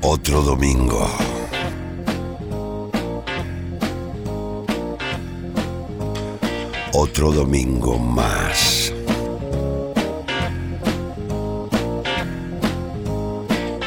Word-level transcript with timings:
Otro 0.00 0.42
domingo. 0.42 1.04
Otro 6.92 7.32
domingo 7.32 7.98
más. 7.98 8.92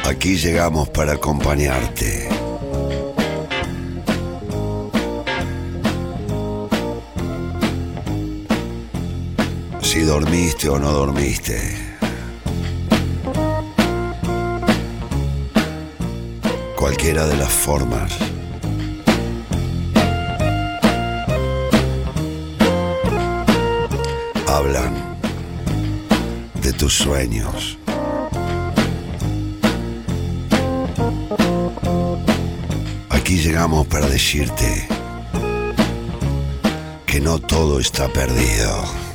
Aquí 0.04 0.36
llegamos 0.36 0.90
para 0.90 1.14
acompañarte. 1.14 2.41
Dormiste 10.12 10.68
o 10.68 10.78
no 10.78 10.92
dormiste. 10.92 11.58
Cualquiera 16.76 17.26
de 17.26 17.36
las 17.38 17.50
formas. 17.50 18.12
Hablan 24.46 24.92
de 26.60 26.72
tus 26.74 26.92
sueños. 26.92 27.78
Aquí 33.08 33.38
llegamos 33.38 33.86
para 33.86 34.06
decirte 34.08 34.86
que 37.06 37.18
no 37.18 37.38
todo 37.38 37.80
está 37.80 38.08
perdido. 38.08 39.11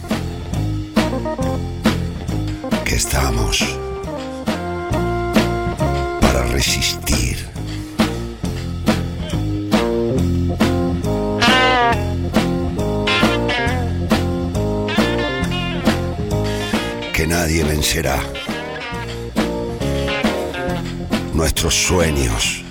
Para 6.21 6.43
resistir. 6.45 7.37
Que 17.13 17.25
nadie 17.27 17.63
vencerá 17.63 18.19
nuestros 21.33 21.73
sueños 21.73 22.63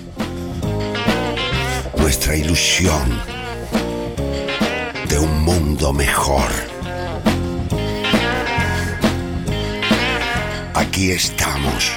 nuestra 1.97 2.35
ilusión 2.37 3.21
de 5.09 5.19
un 5.19 5.43
mundo 5.43 5.91
mejor. 5.91 6.66
Aquí 10.97 11.11
estamos, 11.11 11.91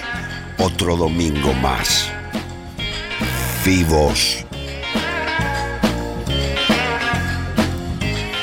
otro 0.58 0.94
domingo 0.94 1.54
más, 1.54 2.12
vivos, 3.64 4.44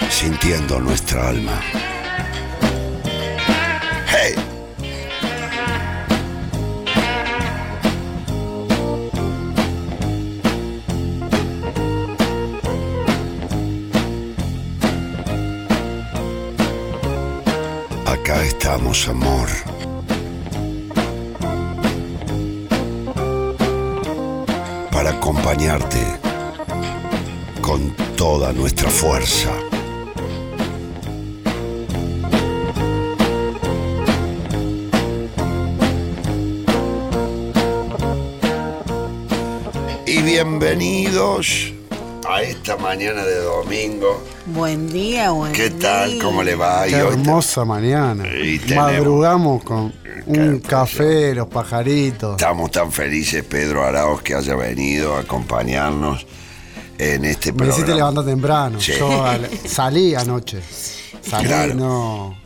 sintiendo 0.09 0.80
nuestra 0.80 1.30
alma. 1.30 1.61
¡Hey! 4.08 4.33
Acá 18.08 18.44
estamos, 18.44 19.08
amor. 19.08 19.77
Acompañarte 25.31 25.99
con 27.61 27.91
toda 28.15 28.53
nuestra 28.53 28.89
fuerza. 28.89 29.51
Y 40.05 40.21
bienvenidos 40.21 41.73
a 42.27 42.41
esta 42.41 42.77
mañana 42.77 43.25
de 43.25 43.39
domingo. 43.41 44.23
Buen 44.45 44.88
día, 44.89 45.31
buen 45.31 45.51
¿Qué 45.51 45.69
día. 45.69 45.79
tal? 45.79 46.19
¿Cómo 46.21 46.44
le 46.44 46.55
va? 46.55 46.85
Qué 46.85 46.91
Y 46.91 46.94
hoy 46.95 47.15
te- 47.15 47.21
hermosa 47.21 47.65
mañana. 47.65 48.23
Y 48.41 48.59
tenemos- 48.59 48.91
Madrugamos 48.91 49.63
con 49.63 49.94
un 50.27 50.59
café, 50.59 51.33
los 51.33 51.47
pajaritos. 51.47 52.31
Estamos 52.39 52.71
tan 52.71 52.91
felices, 52.91 53.43
Pedro 53.43 53.83
Arauz, 53.83 54.21
que 54.21 54.35
haya 54.35 54.55
venido 54.55 55.15
a 55.15 55.21
acompañarnos 55.21 56.25
en 56.97 57.25
este 57.25 57.51
Me 57.51 57.57
programa. 57.59 57.77
hiciste 57.79 57.95
levantar 57.95 58.25
temprano. 58.25 58.79
Sí. 58.81 58.93
Yo 58.97 59.25
al- 59.25 59.49
salí 59.67 60.15
anoche. 60.15 60.61
Salí, 61.21 61.47
Claro. 61.47 61.73
no. 61.75 62.38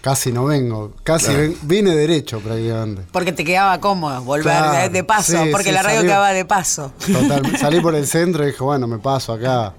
Casi 0.00 0.32
no 0.32 0.46
vengo. 0.46 0.92
Casi 1.02 1.26
Claro. 1.26 1.40
ven- 1.40 1.56
vine 1.62 1.94
derecho 1.94 2.40
prácticamente. 2.40 3.02
Porque 3.12 3.32
te 3.32 3.44
quedaba 3.44 3.78
cómodo 3.80 4.22
volver 4.22 4.44
Claro, 4.44 4.90
de, 4.92 5.04
paso, 5.04 5.44
sí, 5.44 5.50
porque 5.52 5.68
sí, 5.68 5.72
la 5.72 5.82
radio 5.82 5.98
salió. 5.98 6.10
quedaba 6.10 6.32
de 6.32 6.44
paso. 6.46 6.92
Total, 7.12 7.56
salí 7.60 7.80
por 7.80 7.94
el 7.94 8.06
centro 8.06 8.42
y 8.44 8.48
dije, 8.48 8.62
bueno, 8.64 8.86
me 8.86 8.98
paso 8.98 9.32
acá. 9.34 9.74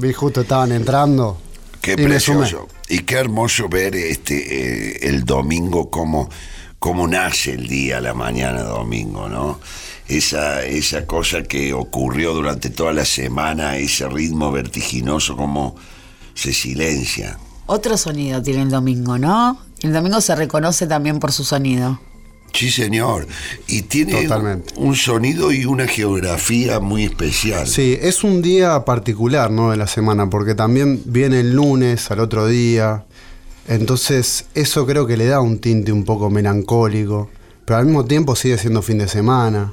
Vi 0.00 0.12
justo 0.12 0.40
estaban 0.40 0.72
entrando. 0.72 1.38
Qué 1.80 1.92
y 1.92 1.96
me 1.98 2.04
precioso. 2.04 2.66
Y 2.88 3.00
qué 3.00 3.16
hermoso 3.16 3.68
ver 3.68 3.94
este 3.94 4.36
eh, 4.36 5.08
el 5.08 5.24
domingo 5.24 5.90
cómo, 5.90 6.28
cómo 6.78 7.06
nace 7.06 7.52
el 7.52 7.68
día, 7.68 8.00
la 8.00 8.14
mañana 8.14 8.62
domingo, 8.62 9.28
¿no? 9.28 9.60
Esa, 10.08 10.64
esa 10.64 11.06
cosa 11.06 11.42
que 11.42 11.72
ocurrió 11.72 12.34
durante 12.34 12.70
toda 12.70 12.92
la 12.92 13.04
semana, 13.04 13.76
ese 13.76 14.08
ritmo 14.08 14.50
vertiginoso, 14.52 15.36
como 15.36 15.76
se 16.34 16.52
silencia. 16.52 17.38
Otro 17.66 17.96
sonido 17.96 18.42
tiene 18.42 18.62
el 18.62 18.70
domingo, 18.70 19.16
¿no? 19.16 19.58
El 19.80 19.92
domingo 19.92 20.20
se 20.20 20.34
reconoce 20.34 20.86
también 20.86 21.18
por 21.18 21.32
su 21.32 21.44
sonido. 21.44 22.00
Sí, 22.52 22.70
señor. 22.70 23.26
Y 23.66 23.82
tiene 23.82 24.22
Totalmente. 24.22 24.74
un 24.76 24.94
sonido 24.94 25.52
y 25.52 25.64
una 25.64 25.86
geografía 25.86 26.80
muy 26.80 27.04
especial. 27.04 27.66
Sí, 27.66 27.98
es 28.00 28.24
un 28.24 28.42
día 28.42 28.84
particular, 28.84 29.50
¿no? 29.50 29.70
De 29.70 29.76
la 29.76 29.86
semana, 29.86 30.28
porque 30.28 30.54
también 30.54 31.02
viene 31.06 31.40
el 31.40 31.52
lunes 31.54 32.10
al 32.10 32.20
otro 32.20 32.46
día. 32.46 33.04
Entonces, 33.68 34.46
eso 34.54 34.86
creo 34.86 35.06
que 35.06 35.16
le 35.16 35.26
da 35.26 35.40
un 35.40 35.58
tinte 35.58 35.92
un 35.92 36.04
poco 36.04 36.30
melancólico. 36.30 37.30
Pero 37.64 37.78
al 37.78 37.86
mismo 37.86 38.04
tiempo 38.04 38.36
sigue 38.36 38.58
siendo 38.58 38.82
fin 38.82 38.98
de 38.98 39.08
semana. 39.08 39.72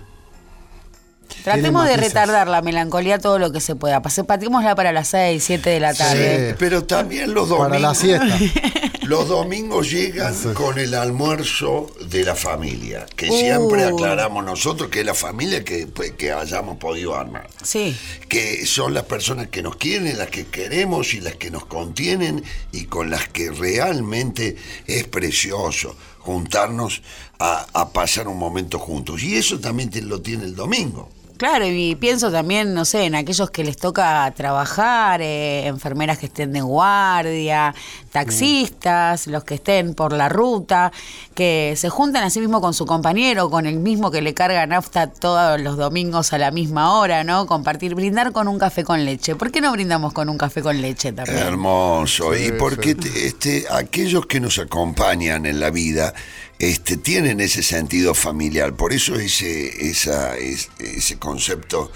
Tratemos 1.44 1.88
de 1.88 1.98
retardar 1.98 2.48
la 2.48 2.62
melancolía 2.62 3.20
todo 3.20 3.40
lo 3.40 3.52
que 3.52 3.60
se 3.62 3.76
pueda. 3.76 4.02
Patémosla 4.02 4.76
para 4.76 4.92
las 4.92 5.08
6, 5.10 5.44
7 5.44 5.70
de 5.70 5.80
la 5.80 5.94
tarde. 5.94 6.50
Sí. 6.52 6.56
Pero 6.60 6.84
también 6.86 7.34
los 7.34 7.50
domingos. 7.50 7.68
Para 7.70 7.80
la 7.80 7.96
siesta. 7.96 8.38
Los 9.10 9.28
domingos 9.28 9.90
llegan 9.90 10.36
con 10.54 10.78
el 10.78 10.94
almuerzo 10.94 11.90
de 12.12 12.24
la 12.24 12.36
familia, 12.36 13.08
que 13.16 13.28
Uh. 13.32 13.34
siempre 13.40 13.84
aclaramos 13.86 14.46
nosotros 14.46 14.92
que 14.92 15.00
es 15.00 15.06
la 15.06 15.16
familia 15.16 15.64
que, 15.64 15.88
pues, 15.88 16.12
que 16.12 16.32
hayamos 16.32 16.78
podido 16.78 17.16
armar. 17.16 17.48
Sí. 17.64 17.98
Que 18.28 18.68
son 18.68 18.94
las 18.94 19.06
personas 19.06 19.48
que 19.48 19.64
nos 19.64 19.78
quieren, 19.78 20.16
las 20.20 20.28
que 20.30 20.46
queremos 20.46 21.16
y 21.16 21.22
las 21.22 21.38
que 21.38 21.50
nos 21.50 21.66
contienen 21.66 22.44
y 22.72 22.86
con 22.86 23.10
las 23.10 23.28
que 23.30 23.50
realmente 23.50 24.58
es 24.86 25.08
precioso 25.08 25.96
juntarnos 26.20 27.02
a, 27.40 27.66
a 27.74 27.90
pasar 27.90 28.28
un 28.28 28.38
momento 28.38 28.78
juntos. 28.78 29.24
Y 29.24 29.38
eso 29.38 29.60
también 29.60 29.90
te- 29.90 30.04
lo 30.04 30.22
tiene 30.22 30.44
el 30.44 30.56
domingo. 30.56 31.10
Claro, 31.40 31.66
y 31.66 31.96
pienso 31.96 32.34
también, 32.34 32.74
no 32.74 32.84
sé, 32.84 33.06
en 33.06 33.16
aquellos 33.16 33.50
que 33.50 33.64
les 33.64 33.78
toca 33.78 34.30
trabajar, 34.36 35.22
eh, 35.22 35.68
enfermeras 35.68 36.18
que 36.18 36.26
estén 36.26 36.52
de 36.52 36.60
guardia, 36.60 37.74
taxistas, 38.12 39.26
los 39.26 39.46
que 39.46 39.54
estén 39.54 39.94
por 39.94 40.12
la 40.12 40.28
ruta, 40.28 40.92
que 41.36 41.76
se 41.78 41.88
juntan 41.88 42.26
a 42.26 42.30
sí 42.30 42.42
mismo 42.42 42.60
con 42.60 42.74
su 42.74 42.86
compañero, 42.86 43.50
con 43.50 43.68
el 43.68 43.80
mismo 43.80 44.12
que 44.12 44.22
le 44.22 44.34
carga 44.34 44.68
nafta 44.68 45.08
todos 45.08 45.62
los 45.62 45.78
domingos 45.78 46.34
a 46.34 46.38
la 46.40 46.52
misma 46.52 47.00
hora, 47.00 47.24
¿no? 47.24 47.46
Compartir, 47.46 47.96
brindar 47.96 48.34
con 48.34 48.50
un 48.50 48.60
café 48.60 48.84
con 48.84 49.06
leche. 49.06 49.38
¿Por 49.38 49.50
qué 49.50 49.62
no 49.62 49.72
brindamos 49.72 50.12
con 50.12 50.28
un 50.28 50.38
café 50.38 50.62
con 50.62 50.82
leche 50.82 51.14
también? 51.14 51.38
Hermoso. 51.38 52.36
y 52.36 52.52
porque 52.52 52.98
sí. 53.02 53.12
este, 53.16 53.66
aquellos 53.72 54.26
que 54.26 54.42
nos 54.42 54.60
acompañan 54.60 55.46
en 55.46 55.62
la 55.62 55.70
vida 55.70 56.14
este, 56.60 56.98
tienen 56.98 57.40
ese 57.40 57.64
sentido 57.64 58.14
familiar. 58.14 58.74
Por 58.76 58.94
eso 58.94 59.16
ese, 59.16 59.90
esa, 59.90 60.38
es- 60.38 60.70
ese 60.80 61.18
concepto 61.18 61.92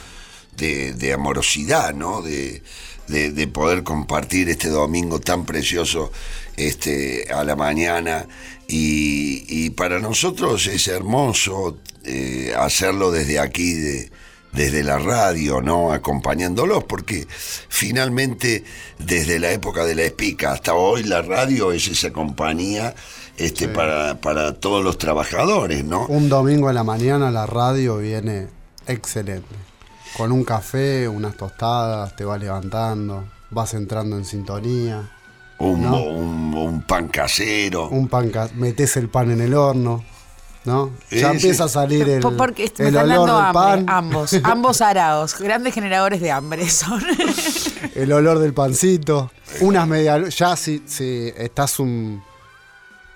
de, 0.57 0.93
de 0.93 1.13
amorosidad, 1.13 1.93
¿no? 1.93 2.21
De, 2.21 2.63
de- 3.07 3.31
de 3.31 3.47
poder 3.47 3.83
compartir 3.83 4.49
este 4.49 4.69
domingo 4.69 5.19
tan 5.19 5.45
precioso 5.45 6.11
este, 6.57 7.27
a 7.33 7.43
la 7.43 7.55
mañana. 7.55 8.27
Y, 8.67 9.43
y 9.49 9.69
para 9.71 9.99
nosotros 9.99 10.67
es 10.67 10.87
hermoso 10.87 11.77
eh, 12.05 12.53
hacerlo 12.57 13.11
desde 13.11 13.39
aquí, 13.39 13.73
de, 13.73 14.09
desde 14.53 14.83
la 14.83 14.97
radio, 14.99 15.61
¿no? 15.61 15.91
Acompañándolos, 15.91 16.83
porque 16.85 17.27
finalmente 17.29 18.63
desde 18.99 19.39
la 19.39 19.51
época 19.51 19.83
de 19.83 19.95
la 19.95 20.03
espica 20.03 20.53
hasta 20.53 20.73
hoy 20.75 21.03
la 21.03 21.21
radio 21.21 21.71
es 21.73 21.87
esa 21.87 22.13
compañía 22.13 22.95
este, 23.37 23.67
para, 23.67 24.15
para 24.21 24.53
todos 24.53 24.83
los 24.83 24.97
trabajadores, 24.97 25.83
¿no? 25.83 26.05
Un 26.07 26.29
domingo 26.29 26.69
en 26.69 26.75
la 26.75 26.83
mañana 26.83 27.31
la 27.31 27.45
radio 27.45 27.97
viene 27.97 28.47
excelente. 28.87 29.55
Con 30.17 30.31
un 30.31 30.43
café, 30.43 31.07
unas 31.07 31.35
tostadas, 31.35 32.15
te 32.15 32.23
vas 32.25 32.39
levantando, 32.39 33.25
vas 33.49 33.73
entrando 33.73 34.17
en 34.17 34.25
sintonía. 34.25 35.09
Un, 35.59 35.81
¿no? 35.81 36.03
un- 36.03 36.53
un 36.53 36.81
pan 36.83 37.07
casero. 37.07 37.87
Un 37.89 38.07
pan, 38.07 38.31
metes 38.55 38.95
el 38.97 39.09
pan 39.09 39.31
en 39.31 39.41
el 39.41 39.53
horno, 39.55 40.03
¿no? 40.65 40.91
Ya 41.09 41.29
Sí, 41.29 41.35
empieza 41.35 41.63
sí. 41.63 41.69
a 41.69 41.81
salir 41.81 42.07
el, 42.09 42.19
Po- 42.21 42.35
Porque 42.37 42.71
me 42.77 42.89
el 42.89 42.95
están 42.95 43.11
olor 43.11 43.27
dando 43.27 43.37
del 43.37 43.45
hambre, 43.45 43.53
pan, 43.53 43.85
ambos, 43.87 44.33
ambos 44.43 44.81
araos, 44.81 45.39
grandes 45.39 45.73
generadores 45.73 46.21
de 46.21 46.31
hambre 46.31 46.69
son. 46.69 47.01
el 47.95 48.11
olor 48.11 48.39
del 48.39 48.53
pancito, 48.53 49.31
unas 49.61 49.87
medialunas, 49.87 50.37
ya 50.37 50.55
si, 50.55 50.83
si 50.85 51.31
estás 51.37 51.79
un, 51.79 52.21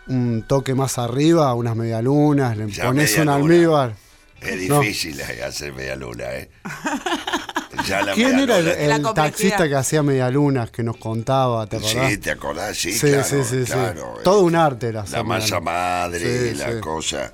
un 0.10 0.44
toque 0.48 0.74
más 0.76 0.98
arriba, 0.98 1.54
unas 1.54 1.76
medialunas, 1.76 2.56
le 2.58 2.70
Ya 2.70 2.86
pones 2.86 3.12
un 3.18 3.26
medialuna. 3.26 3.36
almíbar. 3.36 3.96
Es 4.42 4.70
No. 4.70 4.80
difícil 4.82 5.20
eh, 5.20 5.44
hacer 5.44 5.74
media 5.74 5.96
luna, 5.96 6.26
¿eh? 6.34 6.50
Ya 7.88 8.02
la 8.02 8.14
¿Quién 8.14 8.40
era 8.40 8.58
el, 8.58 9.04
taxista 9.14 9.68
que 9.68 9.76
hacía 9.76 10.02
medialunas, 10.04 10.72
que 10.72 10.84
nos 10.84 10.98
contaba, 10.98 11.68
te 11.68 11.78
acordás? 11.78 12.10
Sí, 12.12 12.18
¿te 12.18 12.32
acordás? 12.32 12.78
Sí, 12.78 12.92
Sí, 12.94 13.08
claro, 13.08 13.24
sí, 13.24 13.44
sí, 13.44 13.72
claro. 13.72 14.16
eh. 14.20 14.24
Todo 14.24 14.42
un 14.42 14.56
arte 14.56 14.88
era 14.88 15.04
La 15.12 15.24
masa 15.24 15.60
madre, 15.60 16.52
Sí, 16.54 16.58
la 16.58 16.72
sí. 16.74 16.80
cosa, 16.80 17.32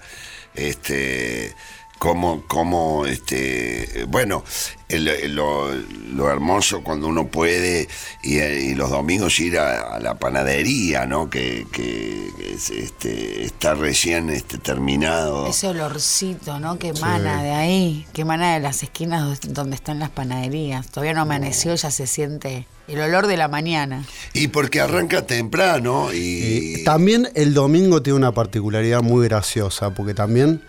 este, 0.54 1.54
como, 2.04 2.42
como, 2.48 3.06
este, 3.06 4.04
bueno, 4.10 4.44
el- 4.90 5.34
lo, 5.34 5.74
lo 5.74 6.30
hermoso 6.30 6.84
cuando 6.84 7.08
uno 7.08 7.28
puede 7.30 7.88
y, 8.22 8.40
y 8.42 8.76
los 8.76 8.90
domingos 8.90 9.40
ir 9.40 9.58
a, 9.58 9.96
a 9.96 10.00
la 10.02 10.16
panadería, 10.20 11.06
¿no? 11.06 11.30
Que, 11.30 11.66
que 11.72 12.28
es, 12.54 12.70
este, 12.72 13.46
está 13.46 13.74
recién 13.76 14.30
este, 14.30 14.58
terminado. 14.58 15.48
Ese 15.48 15.70
olorcito, 15.70 16.60
¿no? 16.60 16.78
Que 16.78 16.90
emana 16.90 17.42
de 17.42 17.52
ahí, 17.52 18.06
que 18.12 18.24
emana 18.24 18.54
de 18.56 18.60
las 18.60 18.84
esquinas 18.84 19.40
donde 19.40 19.78
están 19.78 20.00
las 20.00 20.10
panaderías. 20.10 20.90
Todavía 20.90 21.14
no 21.14 21.22
amaneció, 21.22 21.74
ya 21.74 21.90
se 21.90 22.06
siente 22.06 22.68
el 22.90 23.00
olor 23.00 23.28
de 23.28 23.38
la 23.38 23.48
mañana. 23.48 24.04
Y 24.34 24.50
porque 24.50 24.82
arranca 24.82 25.26
temprano 25.26 26.12
y... 26.12 26.80
Y 26.82 26.84
también 26.84 27.30
el 27.34 27.54
domingo 27.54 28.02
tiene 28.02 28.18
una 28.18 28.34
particularidad 28.34 29.02
muy 29.02 29.26
graciosa, 29.26 29.92
porque 29.92 30.14
también 30.14 30.62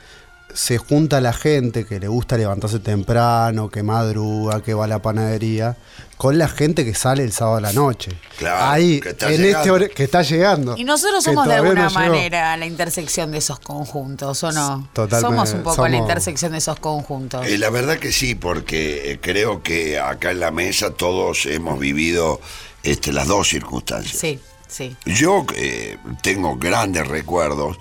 se 0.55 0.79
junta 0.79 1.21
la 1.21 1.33
gente 1.33 1.85
que 1.85 1.99
le 2.01 2.09
gusta 2.09 2.37
levantarse 2.39 2.79
temprano, 2.79 3.69
que 3.69 3.83
madruga, 3.83 4.63
que 4.63 4.73
va 4.73 4.85
a 4.85 4.89
la 4.89 5.03
panadería, 5.03 5.77
con 6.17 6.39
la 6.39 6.47
gente 6.49 6.85
que 6.85 6.95
sale 6.95 7.25
el 7.25 7.33
sábado 7.33 7.57
a 7.57 7.61
la 7.61 7.73
noche. 7.73 8.13
Claro, 8.39 8.65
Ahí, 8.73 9.01
que 9.01 9.11
está 9.11 9.27
en 9.27 9.33
este 9.33 9.43
llegando. 9.47 9.75
hora- 9.75 9.89
que 9.89 10.05
está 10.05 10.23
llegando. 10.23 10.75
Y 10.79 10.85
nosotros 10.85 11.25
somos 11.25 11.47
de 11.49 11.55
alguna 11.55 11.83
no 11.83 11.89
llegó. 11.89 12.01
manera 12.01 12.57
la 12.57 12.67
intersección 12.67 13.33
de 13.33 13.39
esos 13.39 13.59
conjuntos, 13.59 14.45
¿o 14.45 14.53
no? 14.53 14.89
Totalmente, 14.93 15.21
Somos 15.37 15.53
un 15.55 15.63
poco 15.65 15.83
la 15.89 15.97
somos- 15.97 16.01
intersección 16.09 16.53
de 16.53 16.59
esos 16.59 16.79
conjuntos. 16.79 17.45
Eh, 17.49 17.59
la 17.59 17.71
verdad 17.71 17.99
que 17.99 18.13
sí, 18.13 18.37
porque 18.37 19.11
eh, 19.11 19.19
creo 19.21 19.61
que 19.63 19.99
acá 19.99 20.31
en 20.31 20.39
la 20.39 20.53
mesa 20.53 20.91
todos 20.93 21.47
hemos 21.47 21.81
vivido 21.81 22.41
este, 22.85 23.13
las 23.13 23.27
dos 23.27 23.49
circunstancias. 23.49 24.17
Sí, 24.17 24.39
sí. 24.69 24.95
Yo 25.05 25.45
eh, 25.57 25.99
tengo 26.23 26.57
grandes 26.59 27.09
recuerdos 27.09 27.77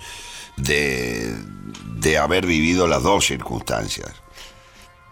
de, 0.56 1.34
de 2.04 2.18
haber 2.18 2.46
vivido 2.46 2.86
las 2.86 3.02
dos 3.02 3.26
circunstancias. 3.26 4.10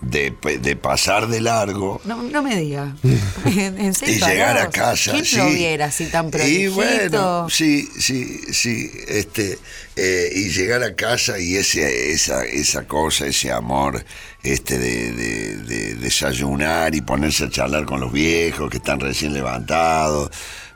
De, 0.00 0.35
de 0.61 0.75
pasar 0.75 1.29
de 1.29 1.41
largo 1.41 2.00
No, 2.05 2.25
no 2.25 2.43
me 2.43 2.56
diga. 2.56 2.97
¿En 3.44 3.79
en 3.81 3.91
y 3.91 3.94
serio? 3.94 4.27
llegar 4.27 4.59
a 4.59 4.69
casa. 4.69 5.12
¿Quién 5.12 5.25
sí. 5.25 5.37
lo 5.37 5.49
viera 5.49 5.85
así 5.87 6.06
tan 6.06 6.27
Y 6.27 6.31
prolijito? 6.33 6.75
bueno, 6.75 7.47
sí, 7.49 7.89
sí, 8.00 8.41
sí. 8.53 8.91
Este, 9.06 9.61
eh, 9.94 10.29
y 10.35 10.49
llegar 10.49 10.83
a 10.83 10.97
casa 10.97 11.39
y 11.39 11.55
ese, 11.55 12.11
esa, 12.11 12.44
esa 12.44 12.85
cosa, 12.89 13.27
ese 13.27 13.53
amor 13.53 14.05
este 14.43 14.77
de, 14.77 15.12
de- 15.12 15.56
de 15.59 15.95
desayunar 15.95 16.97
y 16.97 17.00
ponerse 17.03 17.45
a 17.45 17.49
charlar 17.50 17.85
con 17.85 18.00
los 18.00 18.11
viejos 18.12 18.69
que 18.71 18.79
están 18.79 18.99
recién 18.99 19.33
levantados. 19.33 20.31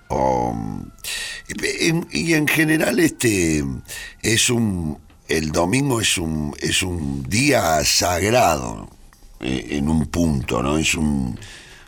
o, 0.07 0.57
y, 1.49 2.21
y 2.29 2.35
en 2.35 2.47
general 2.47 3.01
este 3.01 3.65
es 4.23 4.51
un 4.51 5.05
el 5.29 5.51
domingo 5.53 6.01
es 6.01 6.19
un 6.19 6.55
es 6.61 6.83
un 6.83 7.23
día 7.25 7.85
sagrado 7.85 8.89
eh, 9.41 9.67
en 9.71 9.89
un 9.89 10.07
punto 10.07 10.63
no 10.63 10.79
es 10.79 10.95
un, 10.95 11.39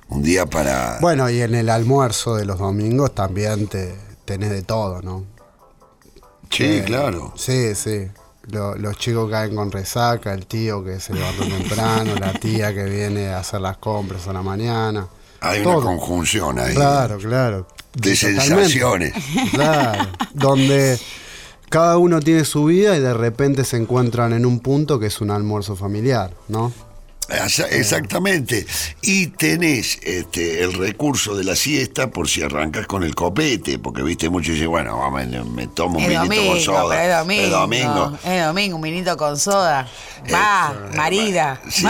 un 0.09 0.23
día 0.23 0.47
para 0.47 0.99
Bueno, 1.01 1.29
y 1.31 1.41
en 1.41 1.55
el 1.55 1.69
almuerzo 1.71 2.35
de 2.37 2.45
los 2.45 2.59
domingos 2.59 3.15
también 3.15 3.67
te 3.69 3.95
tenés 4.25 4.51
de 4.51 4.63
todo, 4.63 5.01
¿no? 5.03 5.25
sí 6.51 6.65
Eh, 6.65 6.83
claro 6.85 7.33
Sí, 7.37 7.75
sí. 7.75 8.09
Lo- 8.51 8.75
los 8.77 8.97
chicos 8.97 9.31
caen 9.31 9.55
con 9.55 9.71
resaca, 9.71 10.33
el 10.33 10.47
tío 10.47 10.83
que 10.83 11.01
se 11.01 11.13
levantó 11.13 11.45
temprano, 11.47 12.15
la 12.15 12.33
tía 12.33 12.73
que 12.75 12.85
viene 12.85 13.29
a 13.29 13.41
hacer 13.41 13.61
las 13.61 13.77
compras 13.77 14.27
a 14.27 14.33
la 14.33 14.41
mañana. 14.43 15.07
hay 15.41 15.63
todo. 15.63 15.77
una 15.79 15.87
conjunción 15.87 16.59
ahí 16.59 16.75
Claro, 16.75 17.19
claro. 17.19 17.67
de 17.95 18.15
Totalmente. 18.15 18.17
sensaciones 18.17 19.13
Claro. 19.53 20.09
Donde 20.33 20.99
cada 21.69 21.99
uno 21.99 22.21
tiene 22.21 22.45
su 22.45 22.65
vida 22.65 22.97
y 22.97 23.01
de 23.01 23.15
repente 23.15 23.65
se 23.65 23.77
encuentran 23.77 24.33
en 24.33 24.47
un 24.47 24.61
punto 24.61 24.99
que 24.99 25.07
es 25.07 25.21
un 25.21 25.31
almuerzo 25.31 25.77
familiar, 25.77 26.33
¿no? 26.49 26.73
Exactamente. 27.29 28.67
Y 29.03 29.29
tenés 29.29 29.99
este, 30.03 30.63
el 30.63 30.73
recurso 30.73 31.37
de 31.37 31.45
la 31.45 31.55
siesta 31.57 32.11
por 32.11 32.29
si 32.29 32.43
arrancas 32.43 32.87
con 32.87 33.03
el 33.05 33.15
copete, 33.15 33.79
porque 33.79 34.03
viste 34.03 34.29
mucho 34.31 34.53
y 34.53 34.67
bueno, 34.67 34.99
vamos, 34.99 35.27
me, 35.27 35.45
me 35.45 35.67
tomo 35.69 35.99
un 35.99 36.05
Es 36.05 36.09
vinito 36.09 36.25
domingo, 36.25 36.53
con 36.53 36.61
soda. 36.61 37.05
es 37.05 37.19
domingo. 37.19 37.45
Es 37.45 37.51
domingo. 37.51 38.19
Es 38.25 38.45
domingo, 38.47 38.77
un 38.77 38.83
vinito 38.83 39.17
con 39.17 39.37
soda. 39.39 39.89
Va, 40.33 40.75
marida. 40.97 41.61
Sí, 41.69 41.85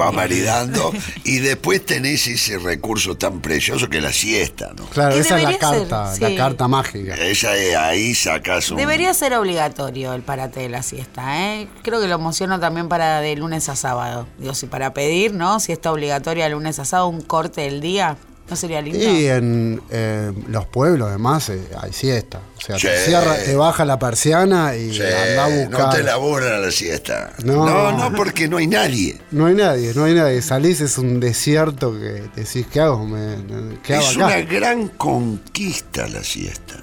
va 0.00 0.12
maridando. 0.12 0.92
Y 1.24 1.38
después 1.38 1.84
tenés 1.84 2.26
ese 2.26 2.58
recurso 2.58 3.16
tan 3.16 3.40
precioso 3.40 3.88
que 3.88 3.98
es 3.98 4.02
la 4.02 4.12
siesta, 4.12 4.72
¿no? 4.76 4.84
Claro, 4.86 5.14
esa 5.16 5.36
es 5.36 5.42
la 5.42 5.50
ser, 5.50 5.58
carta, 5.58 6.14
sí. 6.14 6.20
la 6.20 6.36
carta 6.36 6.68
mágica. 6.68 7.14
Esa 7.14 7.56
es, 7.56 7.76
ahí 7.76 8.14
sacas 8.14 8.70
un... 8.70 8.76
Debería 8.76 9.12
ser 9.14 9.34
obligatorio 9.34 10.12
el 10.12 10.22
parate 10.22 10.60
de 10.60 10.68
la 10.68 10.82
siesta, 10.82 11.54
¿eh? 11.54 11.68
Creo 11.82 12.00
que 12.00 12.06
lo 12.06 12.14
emociono 12.14 12.60
también 12.60 12.88
para 12.88 13.20
de 13.20 13.34
lunes 13.36 13.68
a 13.68 13.76
sábado. 13.76 14.26
Digo, 14.38 14.54
si 14.66 14.70
para 14.70 14.92
pedir, 14.92 15.32
¿no? 15.32 15.60
Si 15.60 15.72
está 15.72 15.92
obligatoria 15.92 16.44
de 16.44 16.50
lunes 16.50 16.78
a 16.78 16.84
sábado, 16.84 17.08
un 17.08 17.20
corte 17.22 17.62
del 17.62 17.80
día, 17.80 18.16
¿no 18.50 18.56
sería 18.56 18.80
lindo? 18.82 18.98
Y 18.98 19.26
en 19.26 19.80
eh, 19.90 20.32
los 20.48 20.66
pueblos, 20.66 21.08
además, 21.08 21.48
eh, 21.50 21.60
hay 21.80 21.92
siesta. 21.92 22.40
O 22.56 22.60
sea, 22.60 22.76
te, 22.76 22.98
cierra, 23.04 23.34
te 23.36 23.54
baja 23.56 23.84
la 23.84 23.98
persiana 23.98 24.74
y 24.76 24.90
anda 25.00 25.44
a 25.44 25.48
buscar. 25.48 25.70
no 25.80 25.90
te 25.90 26.02
laburan 26.02 26.52
a 26.54 26.58
la 26.58 26.70
siesta. 26.70 27.32
No. 27.44 27.64
no, 27.66 27.92
no, 27.92 28.16
porque 28.16 28.48
no 28.48 28.56
hay 28.56 28.66
nadie. 28.66 29.18
No 29.30 29.46
hay 29.46 29.54
nadie, 29.54 29.92
no 29.94 30.04
hay 30.04 30.14
nadie. 30.14 30.42
Salís, 30.42 30.80
es 30.80 30.98
un 30.98 31.20
desierto 31.20 31.92
que 31.92 32.24
decís, 32.34 32.66
¿qué 32.72 32.80
hago? 32.80 33.04
Me- 33.06 33.78
¿Qué 33.84 33.94
hago 33.94 34.02
Es 34.04 34.16
acá? 34.16 34.26
una 34.26 34.40
gran 34.40 34.88
conquista 34.88 36.08
la 36.08 36.22
siesta. 36.24 36.74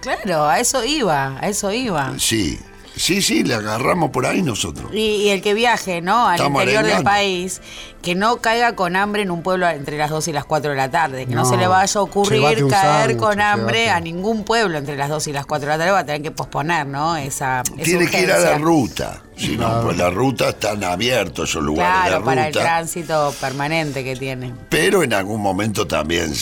Claro, 0.00 0.44
a 0.44 0.60
eso 0.60 0.84
iba, 0.84 1.38
a 1.40 1.48
eso 1.48 1.72
iba. 1.72 2.12
Sí, 2.18 2.58
sí, 2.96 3.22
sí, 3.22 3.42
le 3.44 3.54
agarramos 3.54 4.10
por 4.10 4.26
ahí 4.26 4.42
nosotros. 4.42 4.90
Y, 4.92 4.98
y 4.98 5.28
el 5.30 5.42
que 5.42 5.54
viaje, 5.54 6.00
¿no? 6.00 6.26
Al 6.26 6.36
Estamos 6.36 6.62
interior 6.62 6.84
del 6.84 7.02
país, 7.02 7.60
que 8.02 8.14
no 8.14 8.38
caiga 8.38 8.76
con 8.76 8.96
hambre 8.96 9.22
en 9.22 9.30
un 9.30 9.42
pueblo 9.42 9.68
entre 9.68 9.98
las 9.98 10.10
2 10.10 10.28
y 10.28 10.32
las 10.32 10.44
4 10.44 10.70
de 10.70 10.76
la 10.76 10.90
tarde. 10.90 11.26
Que 11.26 11.34
no, 11.34 11.42
No, 11.42 11.48
se 11.48 11.56
le 11.56 11.66
vaya 11.66 12.00
a 12.00 12.02
ocurrir 12.02 12.42
caer 12.68 12.70
sándwich, 12.70 13.18
con 13.18 13.40
hambre 13.40 13.90
a 13.90 14.00
ningún 14.00 14.44
pueblo 14.44 14.78
entre 14.78 14.96
las 14.96 15.08
2 15.08 15.26
y 15.28 15.32
las 15.32 15.46
4 15.46 15.66
de 15.66 15.72
la 15.72 15.78
tarde. 15.78 15.92
Va 15.92 15.98
a 16.00 16.06
tener 16.06 16.22
que 16.22 16.30
posponer, 16.30 16.86
¿no? 16.86 17.16
Esa, 17.16 17.62
esa 17.62 17.82
Tiene 17.82 18.06
que 18.08 18.22
ir 18.22 18.30
a 18.30 18.38
la 18.38 18.58
ruta. 18.58 19.22
Si 19.36 19.56
no, 19.56 19.82
pues 19.82 19.96
la 19.96 20.10
ruta 20.10 20.50
están 20.50 20.84
abiertos 20.84 21.50
esos 21.50 21.62
lugares 21.62 21.92
Claro, 22.08 22.18
de 22.20 22.24
para 22.24 22.46
el 22.48 22.54
ruta. 22.54 22.64
tránsito 22.64 23.34
permanente 23.40 24.04
que 24.04 24.14
tiene. 24.16 24.54
Pero 24.68 25.02
en 25.02 25.12
algún 25.12 25.40
momento 25.40 25.86
también 25.86 26.32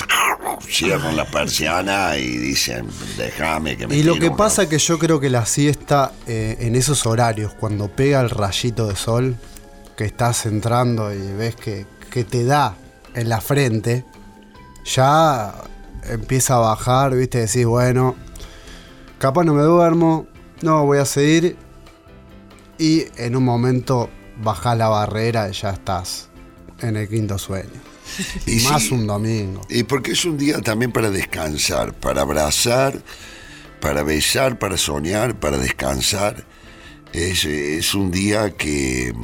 cierran 0.69 1.17
la 1.17 1.25
persiana 1.25 2.17
y 2.19 2.37
dicen, 2.37 2.87
déjame 3.17 3.77
que 3.77 3.87
me 3.87 3.97
Y 3.97 4.03
lo 4.03 4.17
que 4.19 4.29
una". 4.29 4.37
pasa 4.37 4.69
que 4.69 4.79
yo 4.79 4.99
creo 4.99 5.21
que 5.21 5.31
la 5.31 5.47
siesta 5.47 6.13
eh, 6.27 6.57
en 6.61 6.77
esos 6.77 7.07
horarios, 7.07 7.53
cuando 7.55 7.89
pega 7.89 8.21
el 8.21 8.31
rayito 8.31 8.87
de 8.87 8.97
sol, 8.97 9.37
que 9.97 10.05
estás 10.05 10.45
entrando 10.47 11.13
y 11.15 11.19
ves 11.33 11.57
que, 11.57 11.87
que 12.11 12.25
te 12.25 12.45
da 12.45 12.75
en 13.15 13.29
la 13.29 13.41
frente, 13.41 14.05
ya 14.85 15.55
empieza 16.09 16.57
a 16.57 16.59
bajar, 16.59 17.15
viste, 17.15 17.39
decís, 17.39 17.65
bueno, 17.67 18.17
capaz 19.19 19.45
no 19.45 19.55
me 19.55 19.63
duermo, 19.63 20.27
no, 20.63 20.85
voy 20.85 20.99
a 20.99 21.05
seguir. 21.07 21.57
Y 22.83 23.05
en 23.17 23.37
un 23.37 23.45
momento 23.45 24.11
bajás 24.43 24.77
la 24.77 24.89
barrera 24.89 25.49
y 25.49 25.53
ya 25.53 25.71
estás 25.71 26.31
en 26.81 26.97
el 26.97 27.09
quinto 27.09 27.39
sueño. 27.39 27.71
Y 28.49 28.57
Más 28.63 28.83
sí, 28.83 28.95
un 28.95 29.07
domingo. 29.07 29.61
Y 29.71 29.85
porque 29.85 30.11
es 30.11 30.25
un 30.25 30.37
día 30.37 30.61
también 30.61 30.91
para 30.91 31.09
descansar, 31.09 31.95
para 31.95 32.23
abrazar, 32.23 33.01
para 33.81 34.03
besar, 34.03 34.59
para 34.59 34.77
soñar, 34.77 35.39
para 35.39 35.59
descansar. 35.59 36.45
Es, 37.13 37.45
es 37.45 37.95
un 37.95 38.11
día 38.11 38.51
que, 38.57 39.15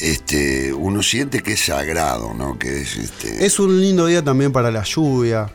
este, 0.00 0.72
uno 0.72 1.00
siente 1.04 1.44
que 1.44 1.52
es 1.52 1.66
sagrado, 1.66 2.34
¿no? 2.34 2.58
Que 2.58 2.82
es 2.82 2.96
este. 2.96 3.46
Es 3.46 3.60
un 3.60 3.80
lindo 3.80 4.06
día 4.06 4.24
también 4.24 4.50
para 4.50 4.72
la 4.72 4.82
lluvia, 4.82 5.48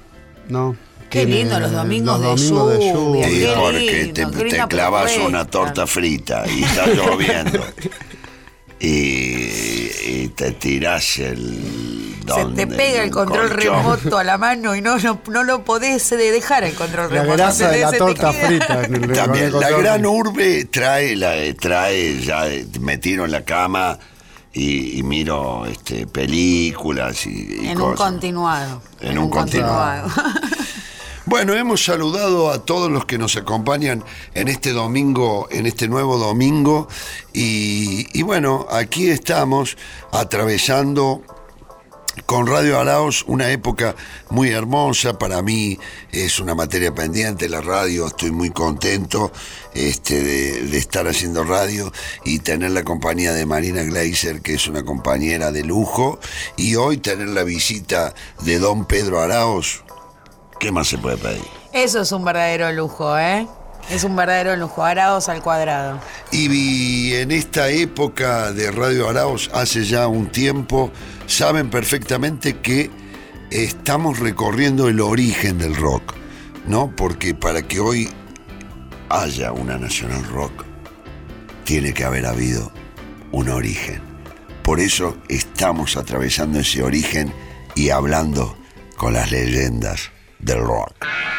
¿no? 0.47 0.77
Qué 1.09 1.25
Tiene 1.25 1.35
lindo 1.43 1.59
los 1.59 1.71
domingos, 1.71 2.19
los 2.19 2.41
de, 2.41 2.47
domingos 2.49 2.79
de 2.79 2.93
lluvia. 2.93 3.27
Sí, 3.29 3.39
qué 3.39 3.53
porque 3.57 4.03
lindo, 4.03 4.31
te, 4.31 4.43
te 4.49 4.67
clavas 4.67 5.03
propuesta. 5.03 5.27
una 5.27 5.45
torta 5.45 5.87
frita 5.87 6.43
y 6.47 6.63
está 6.63 6.87
lloviendo. 6.87 7.65
y, 8.79 8.87
y 10.05 10.31
te 10.35 10.51
tirás 10.51 11.17
el. 11.19 12.15
Se 12.27 12.43
te 12.55 12.67
pega 12.67 13.03
el 13.03 13.09
control 13.11 13.47
colchón. 13.49 13.73
remoto 13.77 14.17
a 14.17 14.23
la 14.25 14.37
mano 14.37 14.75
y 14.75 14.81
no, 14.81 14.97
no, 14.97 15.21
no 15.29 15.43
lo 15.45 15.63
podés 15.63 16.09
de 16.09 16.17
dejar 16.31 16.65
el 16.65 16.73
control 16.73 17.05
La 17.13 17.21
remoto. 17.21 17.37
grasa 17.37 17.69
de 17.69 17.79
la 17.79 17.91
torta 17.93 18.33
frita. 18.33 18.81
el- 18.83 19.13
También 19.13 19.45
el 19.45 19.59
la 19.59 19.69
gran 19.71 20.05
urbe 20.05 20.65
trae, 20.65 21.15
la, 21.15 21.35
trae 21.57 22.19
ya 22.21 22.49
eh, 22.49 22.67
me 22.81 22.97
tiro 22.97 23.23
en 23.23 23.31
la 23.31 23.45
cama 23.45 23.97
y, 24.51 24.99
y 24.99 25.03
miro 25.03 25.65
este, 25.67 26.05
películas 26.05 27.25
y, 27.27 27.59
y 27.61 27.67
En 27.69 27.79
un 27.81 27.95
continuado. 27.95 28.81
En 28.99 29.17
un 29.17 29.29
continuado. 29.29 30.09
Bueno, 31.27 31.55
hemos 31.55 31.83
saludado 31.83 32.51
a 32.51 32.63
todos 32.63 32.89
los 32.89 33.03
que 33.03 33.17
nos 33.17 33.35
acompañan 33.35 34.01
en 34.33 34.47
este 34.47 34.71
domingo, 34.71 35.49
en 35.51 35.65
este 35.65 35.89
nuevo 35.89 36.17
domingo, 36.17 36.87
y, 37.33 38.21
bueno, 38.21 38.65
aquí 38.71 39.09
estamos 39.09 39.77
atravesando 40.13 41.21
con 42.25 42.47
Radio 42.47 42.79
Araos 42.79 43.25
una 43.27 43.51
época 43.51 43.93
muy 44.29 44.51
hermosa, 44.51 45.19
para 45.19 45.41
mí 45.41 45.77
es 46.13 46.39
una 46.39 46.55
materia 46.55 46.95
pendiente 46.95 47.49
la 47.49 47.59
radio, 47.59 48.07
estoy 48.07 48.31
muy 48.31 48.51
contento 48.51 49.33
este, 49.73 50.23
de, 50.23 50.61
de 50.61 50.77
estar 50.77 51.09
haciendo 51.09 51.43
radio 51.43 51.91
y 52.23 52.39
tener 52.39 52.71
la 52.71 52.85
compañía 52.85 53.33
de 53.33 53.45
Marina 53.45 53.83
Gleiser, 53.83 54.41
que 54.41 54.53
es 54.53 54.65
una 54.69 54.85
compañera 54.85 55.51
de 55.51 55.65
lujo, 55.65 56.21
y 56.55 56.75
hoy 56.75 56.99
tener 56.99 57.27
la 57.27 57.43
visita 57.43 58.15
de 58.43 58.59
don 58.59 58.85
Pedro 58.85 59.19
Araos. 59.19 59.83
¿Qué 60.59 60.71
más 60.71 60.87
se 60.87 60.97
puede 60.97 61.17
pedir? 61.17 61.43
Eso 61.73 62.01
es 62.01 62.11
un 62.11 62.25
verdadero 62.25 62.71
lujo, 62.71 63.17
¿eh? 63.17 63.47
Es 63.89 64.03
un 64.03 64.15
verdadero 64.15 64.55
lujo. 64.55 64.83
Arados 64.83 65.29
al 65.29 65.41
cuadrado. 65.41 65.99
Y 66.31 67.13
en 67.13 67.31
esta 67.31 67.69
época 67.69 68.51
de 68.51 68.71
Radio 68.71 69.07
Araos, 69.07 69.49
hace 69.53 69.85
ya 69.85 70.07
un 70.07 70.27
tiempo, 70.27 70.91
saben 71.25 71.69
perfectamente 71.69 72.57
que 72.57 72.89
estamos 73.51 74.19
recorriendo 74.19 74.89
el 74.89 74.99
origen 74.99 75.57
del 75.57 75.75
rock, 75.75 76.15
¿no? 76.65 76.93
Porque 76.95 77.33
para 77.33 77.61
que 77.61 77.79
hoy 77.79 78.09
haya 79.09 79.53
una 79.53 79.77
Nacional 79.77 80.23
Rock, 80.25 80.65
tiene 81.63 81.93
que 81.93 82.03
haber 82.03 82.25
habido 82.25 82.71
un 83.31 83.49
origen. 83.49 84.01
Por 84.63 84.81
eso 84.81 85.15
estamos 85.29 85.95
atravesando 85.95 86.59
ese 86.59 86.83
origen 86.83 87.31
y 87.75 87.89
hablando 87.89 88.57
con 88.97 89.13
las 89.13 89.31
leyendas 89.31 90.11
del 90.39 90.61
rock. 90.61 91.36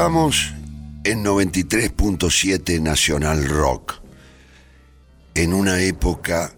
Estamos 0.00 0.54
en 1.04 1.22
93.7 1.22 2.80
Nacional 2.80 3.44
Rock, 3.46 4.00
en 5.34 5.52
una 5.52 5.78
época 5.82 6.54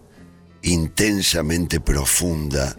intensamente 0.61 1.81
profunda, 1.81 2.77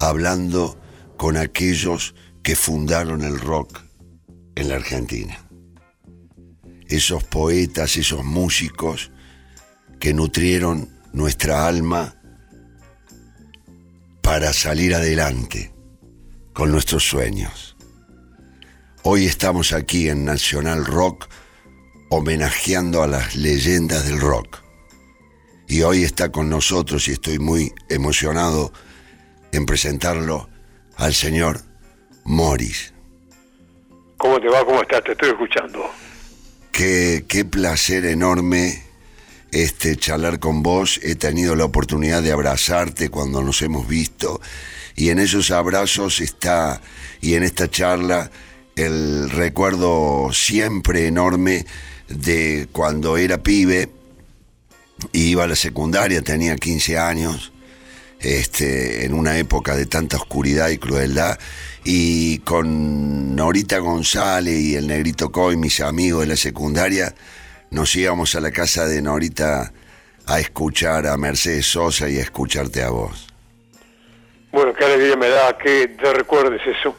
hablando 0.00 0.76
con 1.16 1.36
aquellos 1.36 2.16
que 2.42 2.56
fundaron 2.56 3.22
el 3.22 3.38
rock 3.38 3.82
en 4.56 4.70
la 4.70 4.74
Argentina. 4.74 5.46
Esos 6.88 7.22
poetas, 7.22 7.96
esos 7.96 8.24
músicos 8.24 9.12
que 10.00 10.12
nutrieron 10.12 10.88
nuestra 11.12 11.68
alma 11.68 12.16
para 14.22 14.52
salir 14.52 14.92
adelante 14.92 15.72
con 16.52 16.72
nuestros 16.72 17.04
sueños. 17.04 17.76
Hoy 19.12 19.26
estamos 19.26 19.72
aquí 19.72 20.08
en 20.08 20.24
Nacional 20.24 20.86
Rock 20.86 21.26
homenajeando 22.10 23.02
a 23.02 23.08
las 23.08 23.34
leyendas 23.34 24.06
del 24.06 24.20
rock. 24.20 24.58
Y 25.66 25.82
hoy 25.82 26.04
está 26.04 26.30
con 26.30 26.48
nosotros 26.48 27.08
y 27.08 27.10
estoy 27.14 27.40
muy 27.40 27.72
emocionado 27.88 28.72
en 29.50 29.66
presentarlo 29.66 30.48
al 30.94 31.12
señor 31.12 31.60
Morris. 32.22 32.94
¿Cómo 34.16 34.38
te 34.38 34.46
va? 34.46 34.64
¿Cómo 34.64 34.80
estás? 34.80 35.02
Te 35.02 35.10
estoy 35.10 35.30
escuchando. 35.30 35.90
Qué, 36.70 37.24
qué 37.26 37.44
placer 37.44 38.04
enorme 38.04 38.80
este 39.50 39.96
charlar 39.96 40.38
con 40.38 40.62
vos. 40.62 41.00
He 41.02 41.16
tenido 41.16 41.56
la 41.56 41.64
oportunidad 41.64 42.22
de 42.22 42.30
abrazarte 42.30 43.08
cuando 43.08 43.42
nos 43.42 43.60
hemos 43.62 43.88
visto 43.88 44.40
y 44.94 45.08
en 45.08 45.18
esos 45.18 45.50
abrazos 45.50 46.20
está 46.20 46.80
y 47.20 47.34
en 47.34 47.42
esta 47.42 47.68
charla 47.68 48.30
el 48.76 49.30
recuerdo 49.30 50.30
siempre 50.32 51.06
enorme 51.06 51.66
de 52.08 52.68
cuando 52.72 53.16
era 53.16 53.42
pibe, 53.42 53.90
iba 55.12 55.44
a 55.44 55.46
la 55.46 55.56
secundaria, 55.56 56.22
tenía 56.22 56.56
15 56.56 56.98
años, 56.98 57.52
este, 58.20 59.04
en 59.04 59.14
una 59.14 59.38
época 59.38 59.76
de 59.76 59.86
tanta 59.86 60.16
oscuridad 60.16 60.68
y 60.70 60.78
crueldad, 60.78 61.38
y 61.84 62.38
con 62.40 63.34
Norita 63.34 63.78
González 63.78 64.60
y 64.60 64.76
el 64.76 64.86
Negrito 64.86 65.32
Coy, 65.32 65.56
mis 65.56 65.80
amigos 65.80 66.22
de 66.22 66.26
la 66.26 66.36
secundaria, 66.36 67.14
nos 67.70 67.94
íbamos 67.94 68.34
a 68.34 68.40
la 68.40 68.50
casa 68.50 68.86
de 68.86 69.00
Norita 69.00 69.72
a 70.26 70.40
escuchar 70.40 71.06
a 71.06 71.16
Mercedes 71.16 71.66
Sosa 71.66 72.08
y 72.08 72.18
a 72.18 72.22
escucharte 72.22 72.82
a 72.82 72.90
vos. 72.90 73.28
Bueno, 74.52 74.72
qué 74.74 74.84
alegría 74.84 75.16
me 75.16 75.28
da 75.28 75.56
que 75.56 75.88
te 75.88 76.12
recuerdes 76.12 76.60
eso. 76.66 76.94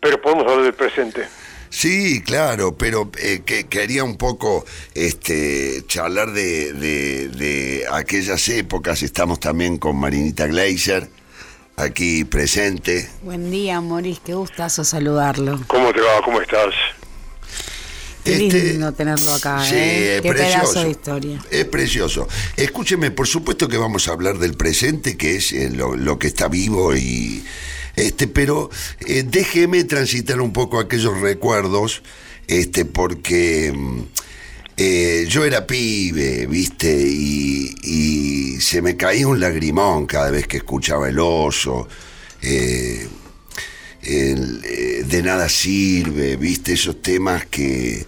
Pero 0.00 0.20
podemos 0.20 0.44
hablar 0.46 0.64
del 0.64 0.74
presente. 0.74 1.26
Sí, 1.68 2.22
claro, 2.22 2.76
pero 2.76 3.10
eh, 3.18 3.42
que 3.44 3.64
quería 3.68 4.02
un 4.02 4.16
poco 4.16 4.64
este, 4.94 5.84
charlar 5.86 6.32
de, 6.32 6.72
de- 6.72 7.28
de 7.28 7.84
aquellas 7.92 8.48
épocas. 8.48 9.02
Estamos 9.02 9.38
también 9.38 9.78
con 9.78 9.96
Marinita 9.96 10.46
Gleiser, 10.48 11.08
aquí 11.76 12.24
presente. 12.24 13.08
Buen 13.22 13.50
día, 13.52 13.80
Moris, 13.80 14.18
qué 14.24 14.34
gustazo 14.34 14.82
saludarlo. 14.84 15.60
¿Cómo 15.68 15.92
te 15.92 16.00
va? 16.00 16.20
¿Cómo 16.24 16.40
estás? 16.40 16.74
Qué 18.24 18.46
Este, 18.46 18.64
lindo 18.72 18.92
tenerlo 18.92 19.32
acá, 19.32 19.64
sí, 19.64 19.74
¿eh? 19.76 20.16
es 20.16 20.22
Qué 20.22 20.32
pedazo 20.32 20.58
precioso. 20.58 20.82
de 20.84 20.90
historia. 20.90 21.44
Es 21.50 21.64
precioso. 21.66 22.28
Escúcheme, 22.56 23.12
por 23.12 23.28
supuesto 23.28 23.68
que 23.68 23.76
vamos 23.78 24.08
a 24.08 24.12
hablar 24.12 24.38
del 24.38 24.54
presente, 24.54 25.16
que 25.16 25.36
es 25.36 25.52
eh, 25.52 25.70
lo, 25.70 25.94
lo 25.96 26.18
que 26.18 26.26
está 26.26 26.48
vivo 26.48 26.94
y 26.96 27.42
este, 27.96 28.26
pero 28.28 28.70
eh, 29.06 29.24
déjeme 29.26 29.84
transitar 29.84 30.40
un 30.40 30.52
poco 30.52 30.78
aquellos 30.78 31.20
recuerdos, 31.20 32.02
este, 32.46 32.84
porque 32.84 33.72
mm, 33.74 34.00
eh, 34.76 35.26
yo 35.28 35.44
era 35.44 35.66
pibe, 35.66 36.46
viste, 36.46 36.90
y, 36.92 38.58
se 38.60 38.82
me 38.82 38.96
caía 38.96 39.26
un 39.26 39.40
lagrimón 39.40 40.06
cada 40.06 40.30
vez 40.30 40.46
que 40.46 40.58
escuchaba 40.58 41.08
el 41.08 41.18
oso. 41.18 41.88
eh, 42.42 43.08
de 44.02 45.22
nada 45.22 45.48
sirve, 45.48 46.36
viste, 46.36 46.72
esos 46.72 47.02
temas 47.02 47.46
que, 47.46 48.06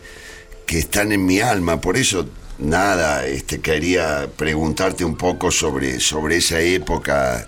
que 0.66 0.78
están 0.78 1.12
en 1.12 1.26
mi 1.26 1.40
alma. 1.40 1.80
Por 1.80 1.96
eso, 1.96 2.26
nada, 2.58 3.26
este, 3.26 3.60
quería 3.60 4.28
preguntarte 4.36 5.04
un 5.04 5.16
poco 5.16 5.50
sobre, 5.50 6.00
sobre 6.00 6.38
esa 6.38 6.60
época 6.60 7.46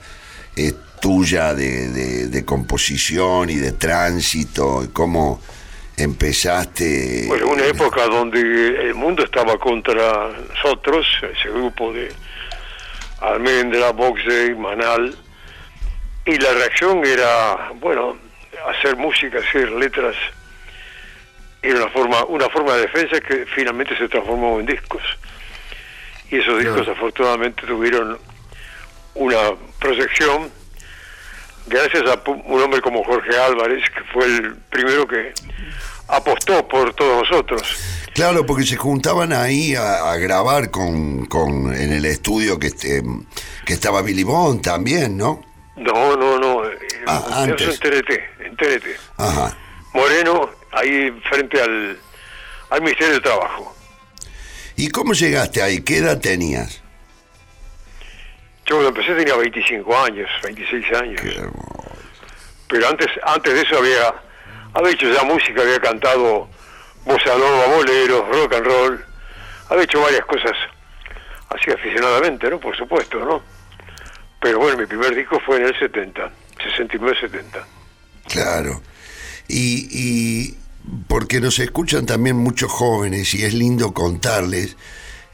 eh, 0.57 0.75
tuya 1.09 1.53
de, 1.53 1.89
de- 1.91 2.29
de 2.29 2.45
composición 2.47 3.51
y 3.51 3.57
de 3.57 3.73
tránsito, 3.73 4.83
y 4.83 4.89
cómo 4.89 5.39
empezaste. 5.99 7.27
Bueno, 7.29 7.49
una 7.49 7.67
época 7.67 8.07
donde 8.07 8.41
el 8.41 8.95
mundo 8.95 9.23
estaba 9.23 9.59
contra 9.59 10.31
nosotros, 10.49 11.07
ese 11.39 11.51
grupo 11.51 11.93
de 11.93 12.11
Almendra, 13.21 13.91
Boxey, 13.93 14.55
Manal, 14.55 15.15
y 16.25 16.39
la 16.39 16.53
reacción 16.55 17.05
era, 17.05 17.71
bueno, 17.81 18.17
hacer 18.75 18.97
música, 18.97 19.41
hacer 19.47 19.71
letras, 19.73 20.17
era 21.61 21.77
una 21.83 21.91
forma, 21.91 22.25
una 22.25 22.49
forma 22.49 22.73
de 22.77 22.81
defensa 22.83 23.21
que 23.21 23.45
finalmente 23.55 23.95
se 23.99 24.09
transformó 24.09 24.59
en 24.59 24.65
discos. 24.65 25.03
Y 26.31 26.37
esos 26.39 26.61
discos 26.61 26.89
afortunadamente 26.89 27.67
tuvieron 27.67 28.17
una 29.17 29.37
proyección 29.79 30.51
gracias 31.67 32.03
a 32.11 32.23
un 32.31 32.63
hombre 32.63 32.81
como 32.81 33.03
Jorge 33.05 33.37
Álvarez, 33.37 33.83
que 33.91 34.03
fue 34.13 34.25
el 34.27 34.57
primero 34.71 35.07
que 35.07 35.33
apostó 36.09 36.67
por 36.69 36.93
todos 36.95 37.29
nosotros. 37.29 37.63
Claro, 38.15 38.47
porque 38.47 38.65
se 38.65 38.77
juntaban 38.77 39.33
ahí 39.33 39.75
a, 39.75 40.13
a 40.13 40.17
grabar 40.19 40.71
con, 40.71 41.27
con, 41.27 41.75
en 41.75 41.93
el 41.93 42.05
estudio 42.05 42.59
que, 42.59 42.69
este, 42.69 43.03
que 43.65 43.73
estaba 43.73 44.03
Billy 44.03 44.23
Bond 44.23 44.63
también, 44.63 45.17
¿no? 45.17 45.43
No, 45.77 46.15
no, 46.17 46.39
no. 46.39 46.65
eh, 46.65 46.79
Ah, 47.07 47.43
antes. 47.43 47.69
en 47.69 47.79
TNT, 47.81 48.11
en 48.47 48.57
TNT. 48.57 48.85
Ajá. 49.17 49.57
Moreno, 49.93 50.49
ahí 50.73 51.11
frente 51.29 51.61
al, 51.61 51.99
al 52.71 52.81
Ministerio 52.83 53.15
del 53.15 53.23
Trabajo. 53.23 53.75
¿Y 54.77 54.89
cómo 54.91 55.13
llegaste 55.13 55.61
ahí? 55.63 55.83
¿Qué 55.83 55.99
edad 55.99 56.21
tenías? 56.21 56.83
Yo 58.67 58.77
cuando 58.77 58.89
empecé 58.89 59.15
tenía 59.15 59.37
25 59.37 59.99
años, 59.99 60.31
26 60.43 60.93
años. 60.95 61.21
Qué. 61.21 61.43
Pero 62.69 62.89
antes 62.89 63.09
antes 63.25 63.55
de 63.55 63.61
eso 63.61 63.79
había, 63.79 64.15
había 64.73 64.93
hecho 64.93 65.13
ya 65.13 65.23
música, 65.25 65.63
había 65.63 65.81
cantado 65.81 66.49
bossa 67.05 67.39
nova, 67.39 67.67
boleros, 67.77 68.29
rock 68.29 68.55
and 68.55 68.67
roll. 68.67 69.05
Había 69.69 69.85
hecho 69.85 70.01
varias 70.01 70.25
cosas 70.25 70.53
así 71.51 71.71
aficionadamente, 71.71 72.49
¿no? 72.51 72.59
Por 72.59 72.77
supuesto, 72.77 73.19
¿no? 73.19 73.43
Pero 74.41 74.59
bueno, 74.59 74.77
mi 74.77 74.87
primer 74.87 75.15
disco 75.15 75.41
fue 75.45 75.57
en 75.57 75.67
el 75.67 75.79
70, 75.79 76.31
69-70. 76.79 77.65
Claro. 78.29 78.83
Y, 79.49 79.89
y 79.91 80.59
porque 81.07 81.41
nos 81.41 81.59
escuchan 81.59 82.07
también 82.07 82.37
muchos 82.37 82.71
jóvenes 82.71 83.35
y 83.35 83.45
es 83.45 83.55
lindo 83.55 83.95
contarles, 83.95 84.77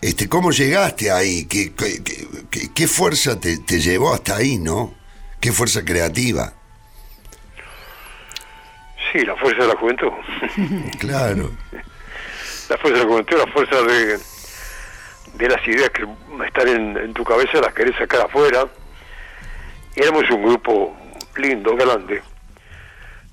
este, 0.03 0.29
¿cómo 0.29 0.51
llegaste 0.51 1.11
ahí? 1.11 1.45
¿Qué, 1.47 1.73
qué, 1.75 2.03
qué- 2.51 2.73
qué 2.75 2.87
fuerza 2.89 3.39
te, 3.39 3.59
te 3.59 3.81
llevó 3.81 4.15
hasta 4.15 4.37
ahí, 4.37 4.59
no? 4.59 4.95
¿Qué 5.41 5.53
fuerza 5.53 5.85
creativa? 5.85 6.53
Sí, 9.13 9.21
la 9.25 9.37
fuerza 9.37 9.63
de 9.63 9.69
la 9.69 9.77
juventud. 9.77 10.09
Claro. 10.99 11.51
la 12.69 12.79
fuerza 12.79 12.99
de 12.99 13.05
la 13.05 13.11
juventud, 13.11 13.37
la 13.39 13.53
fuerza 13.53 13.83
de, 13.83 14.19
de 15.35 15.49
las 15.49 15.67
ideas 15.67 15.91
que 15.91 16.07
están 16.47 16.69
en, 16.69 16.97
en 16.97 17.15
tu 17.15 17.25
cabeza, 17.25 17.61
las 17.61 17.75
querés 17.75 17.97
sacar 17.99 18.21
afuera. 18.27 18.67
Y 19.97 20.03
éramos 20.03 20.31
un 20.31 20.43
grupo 20.45 20.97
lindo, 21.37 21.75
grande. 21.77 22.23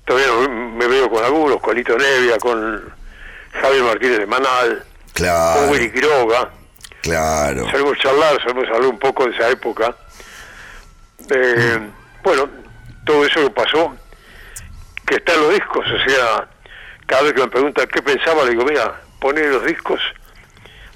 Todavía 0.04 0.48
me 0.48 0.86
veo 0.88 1.08
con 1.10 1.22
algunos, 1.24 1.60
con 1.60 1.76
Lito 1.76 1.96
Nevia, 1.96 2.38
con 2.38 2.82
Javier 3.52 3.82
Martínez 3.84 4.18
de 4.18 4.26
Manal, 4.26 4.84
Claro, 5.12 5.60
con 5.60 5.70
Willy 5.70 5.90
Quiroga. 5.92 6.50
Claro. 7.02 7.70
Solemos 7.70 7.98
charlar, 7.98 8.40
solemos 8.42 8.64
hablar 8.68 8.90
un 8.90 8.98
poco 8.98 9.24
de 9.26 9.34
esa 9.34 9.50
época. 9.50 9.94
Eh, 11.30 11.78
Bueno, 12.22 12.48
todo 13.04 13.24
eso 13.24 13.40
que 13.40 13.50
pasó, 13.50 13.96
que 15.06 15.14
está 15.16 15.34
en 15.34 15.40
los 15.40 15.54
discos, 15.54 15.86
o 15.86 16.10
sea, 16.10 16.48
cada 17.06 17.22
vez 17.22 17.32
que 17.32 17.40
me 17.40 17.48
preguntan 17.48 17.88
qué 17.92 18.02
pensaba, 18.02 18.44
le 18.44 18.50
digo, 18.50 18.64
mira, 18.64 19.00
poné 19.20 19.46
los 19.48 19.64
discos, 19.64 20.00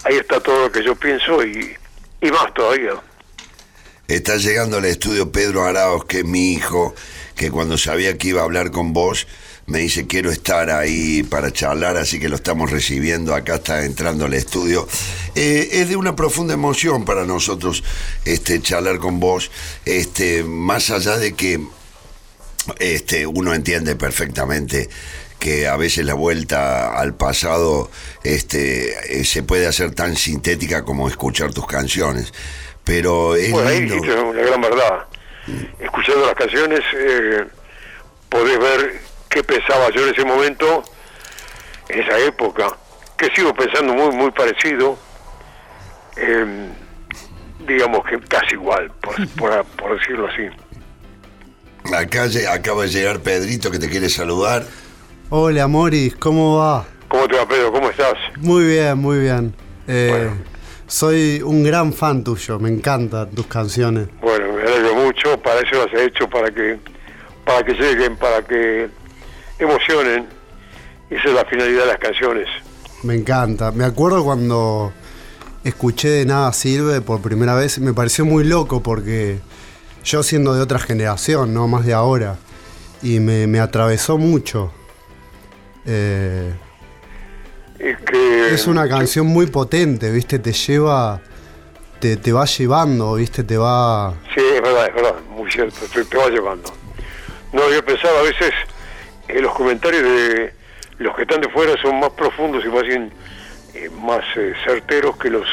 ahí 0.04 0.16
está 0.16 0.40
todo 0.40 0.66
lo 0.66 0.72
que 0.72 0.84
yo 0.84 0.94
pienso 0.94 1.42
y, 1.44 1.74
y 2.20 2.30
más 2.30 2.52
todavía. 2.52 2.92
Está 4.08 4.36
llegando 4.36 4.76
al 4.76 4.84
estudio 4.84 5.32
Pedro 5.32 5.64
Araos, 5.64 6.04
que 6.04 6.18
es 6.18 6.24
mi 6.24 6.52
hijo, 6.52 6.94
que 7.34 7.50
cuando 7.50 7.78
sabía 7.78 8.18
que 8.18 8.28
iba 8.28 8.42
a 8.42 8.44
hablar 8.44 8.70
con 8.70 8.92
vos, 8.92 9.26
me 9.66 9.78
dice 9.78 10.06
quiero 10.06 10.30
estar 10.30 10.70
ahí 10.70 11.22
para 11.22 11.52
charlar, 11.52 11.96
así 11.96 12.18
que 12.18 12.28
lo 12.28 12.36
estamos 12.36 12.70
recibiendo, 12.70 13.34
acá 13.34 13.56
está 13.56 13.84
entrando 13.84 14.26
al 14.26 14.34
estudio. 14.34 14.86
Eh, 15.34 15.68
es 15.72 15.88
de 15.88 15.96
una 15.96 16.16
profunda 16.16 16.54
emoción 16.54 17.04
para 17.04 17.24
nosotros 17.24 17.82
este, 18.24 18.60
charlar 18.60 18.98
con 18.98 19.20
vos, 19.20 19.50
este, 19.84 20.44
más 20.44 20.90
allá 20.90 21.16
de 21.16 21.34
que 21.34 21.60
este, 22.78 23.26
uno 23.26 23.54
entiende 23.54 23.96
perfectamente 23.96 24.88
que 25.38 25.66
a 25.66 25.76
veces 25.76 26.04
la 26.04 26.14
vuelta 26.14 26.96
al 26.96 27.14
pasado 27.14 27.90
este, 28.22 29.20
eh, 29.20 29.24
se 29.24 29.42
puede 29.42 29.66
hacer 29.66 29.92
tan 29.92 30.14
sintética 30.14 30.84
como 30.84 31.08
escuchar 31.08 31.52
tus 31.52 31.66
canciones. 31.66 32.32
Pero 32.84 33.34
es 33.34 33.50
Bueno, 33.50 33.68
ahí 33.68 33.82
una 33.82 34.40
gran 34.40 34.60
verdad. 34.60 35.06
Escuchando 35.80 36.26
las 36.26 36.34
canciones, 36.36 36.80
eh, 36.96 37.44
podés 38.28 38.58
ver 38.60 39.00
qué 39.32 39.42
pensaba 39.42 39.90
yo 39.94 40.06
en 40.06 40.14
ese 40.14 40.24
momento, 40.24 40.82
en 41.88 42.00
esa 42.00 42.18
época, 42.18 42.76
que 43.16 43.28
sigo 43.34 43.54
pensando 43.54 43.94
muy, 43.94 44.14
muy 44.14 44.30
parecido, 44.30 44.98
eh, 46.16 46.68
digamos 47.66 48.04
que 48.04 48.20
casi 48.20 48.54
igual, 48.54 48.90
por, 49.00 49.28
por, 49.36 49.64
por 49.64 49.98
decirlo 49.98 50.28
así. 50.28 50.48
Acá 51.94 52.26
acaba 52.52 52.82
de 52.82 52.88
llegar 52.88 53.20
Pedrito 53.20 53.70
que 53.70 53.78
te 53.78 53.88
quiere 53.88 54.08
saludar. 54.08 54.64
Hola 55.30 55.66
Moris, 55.66 56.14
¿cómo 56.16 56.58
va? 56.58 56.84
¿Cómo 57.08 57.26
te 57.26 57.36
va, 57.36 57.46
Pedro? 57.48 57.72
¿Cómo 57.72 57.90
estás? 57.90 58.14
Muy 58.36 58.64
bien, 58.64 58.98
muy 58.98 59.18
bien. 59.18 59.54
Eh, 59.88 60.08
Bueno. 60.10 60.52
Soy 60.86 61.40
un 61.42 61.64
gran 61.64 61.94
fan 61.94 62.22
tuyo, 62.22 62.58
me 62.58 62.68
encantan 62.68 63.30
tus 63.30 63.46
canciones. 63.46 64.08
Bueno, 64.20 64.52
me 64.52 64.62
alegro 64.62 64.94
mucho, 64.94 65.40
para 65.40 65.60
eso 65.60 65.86
las 65.86 65.94
he 65.94 66.04
hecho, 66.04 66.28
para 66.28 66.50
que, 66.50 66.78
para 67.46 67.62
que 67.64 67.72
lleguen, 67.72 68.14
para 68.16 68.42
que 68.42 68.90
emocionen. 69.64 70.26
Esa 71.10 71.28
es 71.28 71.34
la 71.34 71.44
finalidad 71.44 71.82
de 71.82 71.86
las 71.88 71.98
canciones. 71.98 72.48
Me 73.02 73.14
encanta. 73.14 73.70
Me 73.72 73.84
acuerdo 73.84 74.24
cuando 74.24 74.92
escuché 75.64 76.08
de 76.08 76.24
Nada 76.26 76.52
Sirve 76.52 77.00
por 77.00 77.20
primera 77.20 77.54
vez, 77.54 77.78
me 77.78 77.92
pareció 77.92 78.24
muy 78.24 78.44
loco 78.44 78.82
porque 78.82 79.38
yo 80.04 80.22
siendo 80.22 80.54
de 80.54 80.62
otra 80.62 80.78
generación, 80.78 81.52
no 81.54 81.68
más 81.68 81.84
de 81.86 81.92
ahora, 81.94 82.36
y 83.02 83.20
me, 83.20 83.46
me 83.46 83.60
atravesó 83.60 84.18
mucho. 84.18 84.72
Eh, 85.86 86.52
Es 87.78 87.98
que 88.00 88.54
Es 88.54 88.66
una 88.66 88.88
canción 88.88 89.26
muy 89.26 89.46
potente, 89.46 90.10
¿viste? 90.10 90.38
Te 90.38 90.52
lleva. 90.52 91.20
Te, 92.00 92.16
te 92.16 92.32
va 92.32 92.44
llevando, 92.46 93.14
¿viste? 93.14 93.44
Te 93.44 93.56
va. 93.56 94.14
Sí, 94.34 94.40
es 94.56 94.60
verdad, 94.60 94.86
es 94.88 94.94
verdad, 94.94 95.14
muy 95.30 95.50
cierto, 95.52 95.76
te, 95.92 96.04
te 96.04 96.16
va 96.16 96.28
llevando. 96.28 96.72
No, 97.52 97.70
yo 97.70 97.84
pensaba 97.84 98.18
a 98.18 98.22
veces 98.22 98.50
que 99.32 99.40
los 99.40 99.52
comentarios 99.54 100.02
de 100.02 100.52
los 100.98 101.14
que 101.16 101.22
están 101.22 101.40
de 101.40 101.48
fuera 101.48 101.72
son 101.82 101.98
más 102.00 102.10
profundos 102.10 102.64
y 102.64 102.68
más, 102.68 102.82
bien, 102.82 103.10
eh, 103.74 103.88
más 103.90 104.20
eh, 104.36 104.52
certeros 104.64 105.16
que 105.16 105.30
los 105.30 105.46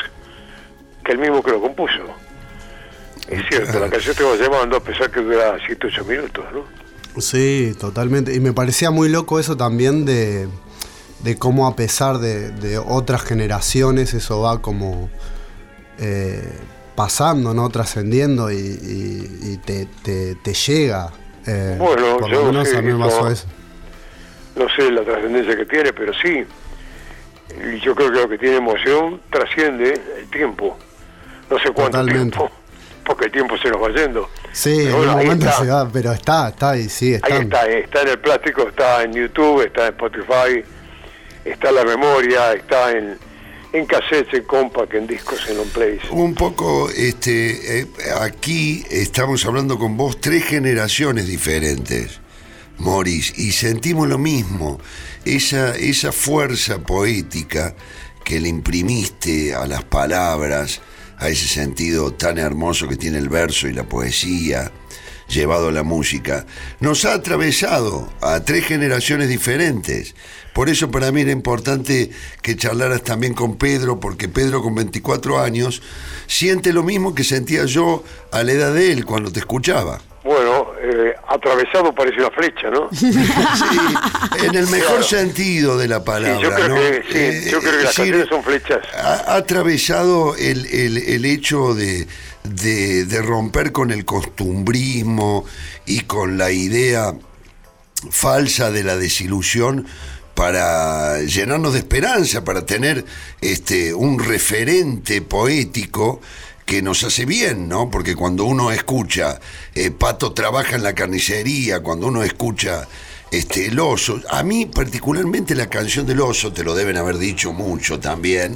que 1.03 1.13
el 1.13 1.17
mismo 1.17 1.41
que 1.41 1.51
lo 1.51 1.61
compuso. 1.61 2.03
Es 3.27 3.41
cierto, 3.49 3.79
la 3.79 3.89
canción 3.89 4.15
te 4.15 4.23
va 4.23 4.35
llevando 4.35 4.77
a 4.77 4.79
pesar 4.83 5.09
que 5.11 5.21
dura 5.21 5.57
7 5.65 5.87
8 5.87 6.03
minutos, 6.05 6.45
¿no? 6.53 7.21
Sí, 7.21 7.73
totalmente. 7.79 8.33
Y 8.33 8.39
me 8.39 8.53
parecía 8.53 8.91
muy 8.91 9.09
loco 9.09 9.39
eso 9.39 9.55
también 9.57 10.05
de, 10.05 10.47
de 11.19 11.37
cómo 11.37 11.67
a 11.67 11.75
pesar 11.75 12.19
de, 12.19 12.51
de 12.51 12.77
otras 12.77 13.23
generaciones 13.23 14.13
eso 14.13 14.41
va 14.41 14.61
como 14.61 15.09
eh, 15.99 16.43
pasando, 16.95 17.53
¿no? 17.53 17.69
Trascendiendo 17.69 18.51
y, 18.51 18.55
y- 18.57 19.51
y 19.53 19.57
te, 19.57 19.87
te- 20.03 20.35
te 20.35 20.53
llega. 20.53 21.11
Eh, 21.45 21.75
Bueno, 21.79 22.27
yo 22.27 22.49
a 22.49 22.81
mí 22.81 22.93
me 22.93 23.05
pasó 23.05 23.21
no- 23.23 23.29
eso. 23.31 23.47
No 24.59 24.67
sé 24.75 24.91
la 24.91 25.01
trascendencia 25.03 25.55
que 25.55 25.65
tiene, 25.65 25.93
pero 25.93 26.13
sí. 26.13 26.45
Y 27.73 27.79
yo 27.79 27.95
creo 27.95 28.11
que 28.11 28.19
lo 28.19 28.29
que 28.29 28.37
tiene 28.37 28.57
emoción 28.57 29.21
trasciende 29.31 29.99
el 30.19 30.29
tiempo. 30.29 30.77
No 31.49 31.57
sé 31.57 31.71
cuánto 31.71 31.97
Totalmente. 31.97 32.37
tiempo, 32.37 32.51
porque 33.03 33.25
el 33.25 33.31
tiempo 33.31 33.57
se 33.57 33.69
nos 33.69 33.81
va 33.81 33.89
yendo. 33.89 34.29
Sí, 34.51 34.81
Pero 34.83 34.89
en 34.89 34.97
bueno, 34.97 35.13
un 35.13 35.19
ahí 35.19 35.25
momento 35.25 35.45
está. 35.49 35.59
se 35.63 35.67
va, 35.71 35.89
pero 35.91 36.11
está, 36.11 36.49
está 36.49 36.77
y 36.77 36.89
sigue 36.89 37.15
Ahí 37.15 37.31
estando. 37.31 37.55
está, 37.57 37.67
eh, 37.71 37.79
está 37.79 38.01
en 38.03 38.07
el 38.09 38.19
plástico, 38.19 38.67
está 38.69 39.03
en 39.03 39.13
YouTube, 39.13 39.61
está 39.65 39.87
en 39.87 39.93
Spotify, 39.93 40.63
está 41.45 41.69
en 41.69 41.75
la 41.75 41.85
memoria, 41.85 42.53
está 42.53 42.91
en, 42.91 43.17
en 43.73 43.85
cassettes, 43.87 44.33
en 44.35 44.43
compact, 44.43 44.93
en 44.93 45.07
discos, 45.07 45.49
en 45.49 45.57
long 45.57 45.69
plays. 45.69 46.01
Un 46.11 46.35
poco, 46.35 46.89
este, 46.91 47.79
eh, 47.81 47.87
aquí 48.21 48.83
estamos 48.91 49.43
hablando 49.45 49.79
con 49.79 49.97
vos 49.97 50.21
tres 50.21 50.45
generaciones 50.45 51.27
diferentes, 51.27 52.19
Morris, 52.79 53.33
y 53.37 53.51
sentimos 53.51 54.07
lo 54.07 54.17
mismo, 54.17 54.79
esa, 55.25 55.75
esa 55.75 56.11
fuerza 56.11 56.79
poética 56.79 57.75
que 58.23 58.39
le 58.39 58.49
imprimiste 58.49 59.53
a 59.53 59.67
las 59.67 59.83
palabras, 59.83 60.81
a 61.17 61.29
ese 61.29 61.47
sentido 61.47 62.13
tan 62.13 62.37
hermoso 62.37 62.87
que 62.87 62.95
tiene 62.95 63.17
el 63.17 63.29
verso 63.29 63.67
y 63.67 63.73
la 63.73 63.83
poesía, 63.83 64.71
llevado 65.27 65.67
a 65.67 65.71
la 65.71 65.83
música, 65.83 66.45
nos 66.79 67.05
ha 67.05 67.13
atravesado 67.13 68.11
a 68.21 68.39
tres 68.41 68.65
generaciones 68.65 69.29
diferentes. 69.29 70.15
Por 70.53 70.69
eso 70.69 70.89
para 70.89 71.11
mí 71.11 71.21
era 71.21 71.31
importante 71.31 72.09
que 72.41 72.55
charlaras 72.55 73.03
también 73.03 73.33
con 73.33 73.57
Pedro, 73.57 73.99
porque 73.99 74.27
Pedro 74.27 74.61
con 74.61 74.75
24 74.75 75.39
años 75.39 75.81
siente 76.27 76.73
lo 76.73 76.83
mismo 76.83 77.13
que 77.13 77.23
sentía 77.23 77.65
yo 77.65 78.03
a 78.31 78.43
la 78.43 78.53
edad 78.53 78.73
de 78.73 78.91
él 78.91 79.05
cuando 79.05 79.31
te 79.31 79.39
escuchaba. 79.39 80.01
Bueno, 80.23 80.71
eh, 80.81 81.15
atravesado 81.29 81.93
parece 81.95 82.19
una 82.19 82.29
flecha, 82.31 82.69
¿no? 82.69 82.89
Sí, 82.93 83.07
en 84.45 84.55
el 84.55 84.67
mejor 84.67 84.87
Claro. 84.97 85.03
sentido 85.03 85.77
de 85.77 85.87
la 85.87 86.03
palabra. 86.03 86.35
Sí, 86.37 86.43
yo 86.43 86.51
creo 86.53 86.67
¿no? 86.69 86.75
que, 86.75 87.03
sí, 87.09 87.17
Eh, 87.17 87.47
yo 87.51 87.59
creo 87.59 87.71
que 87.77 87.83
las 87.83 87.95
decir, 87.95 88.25
son 88.29 88.43
flechas. 88.43 88.79
ha, 88.95 89.13
ha 89.31 89.35
atravesado 89.37 90.35
el, 90.35 90.65
el- 90.67 90.97
el 90.97 91.25
hecho 91.25 91.73
de, 91.73 92.05
de- 92.43 93.05
de 93.05 93.21
romper 93.21 93.71
con 93.71 93.91
el 93.91 94.03
costumbrismo 94.05 95.45
y 95.85 96.01
con 96.01 96.37
la 96.37 96.51
idea 96.51 97.13
falsa 98.11 98.71
de 98.71 98.83
la 98.83 98.97
desilusión 98.97 99.85
para 100.35 101.19
llenarnos 101.21 101.73
de 101.73 101.79
esperanza, 101.79 102.43
para 102.45 102.65
tener 102.65 103.03
este 103.41 103.93
un 103.93 104.19
referente 104.19 105.21
poético 105.21 106.21
que 106.69 106.83
nos 106.83 107.03
hace 107.03 107.25
bien, 107.25 107.67
¿no? 107.67 107.89
Porque 107.89 108.15
cuando 108.15 108.45
uno 108.45 108.71
escucha 108.71 109.39
eh, 109.73 109.89
Pato 109.89 110.33
trabaja 110.33 110.75
en 110.75 110.83
la 110.83 110.93
carnicería, 110.93 111.79
cuando 111.79 112.05
uno 112.05 112.21
escucha 112.21 112.87
este 113.31 113.65
el 113.65 113.79
oso, 113.79 114.21
a 114.29 114.43
mí 114.43 114.67
particularmente 114.67 115.55
la 115.55 115.67
canción 115.67 116.05
del 116.05 116.21
oso, 116.21 116.53
te 116.53 116.63
lo 116.63 116.75
deben 116.75 116.95
haber 116.97 117.17
dicho 117.17 117.53
mucho 117.53 117.99
también, 117.99 118.55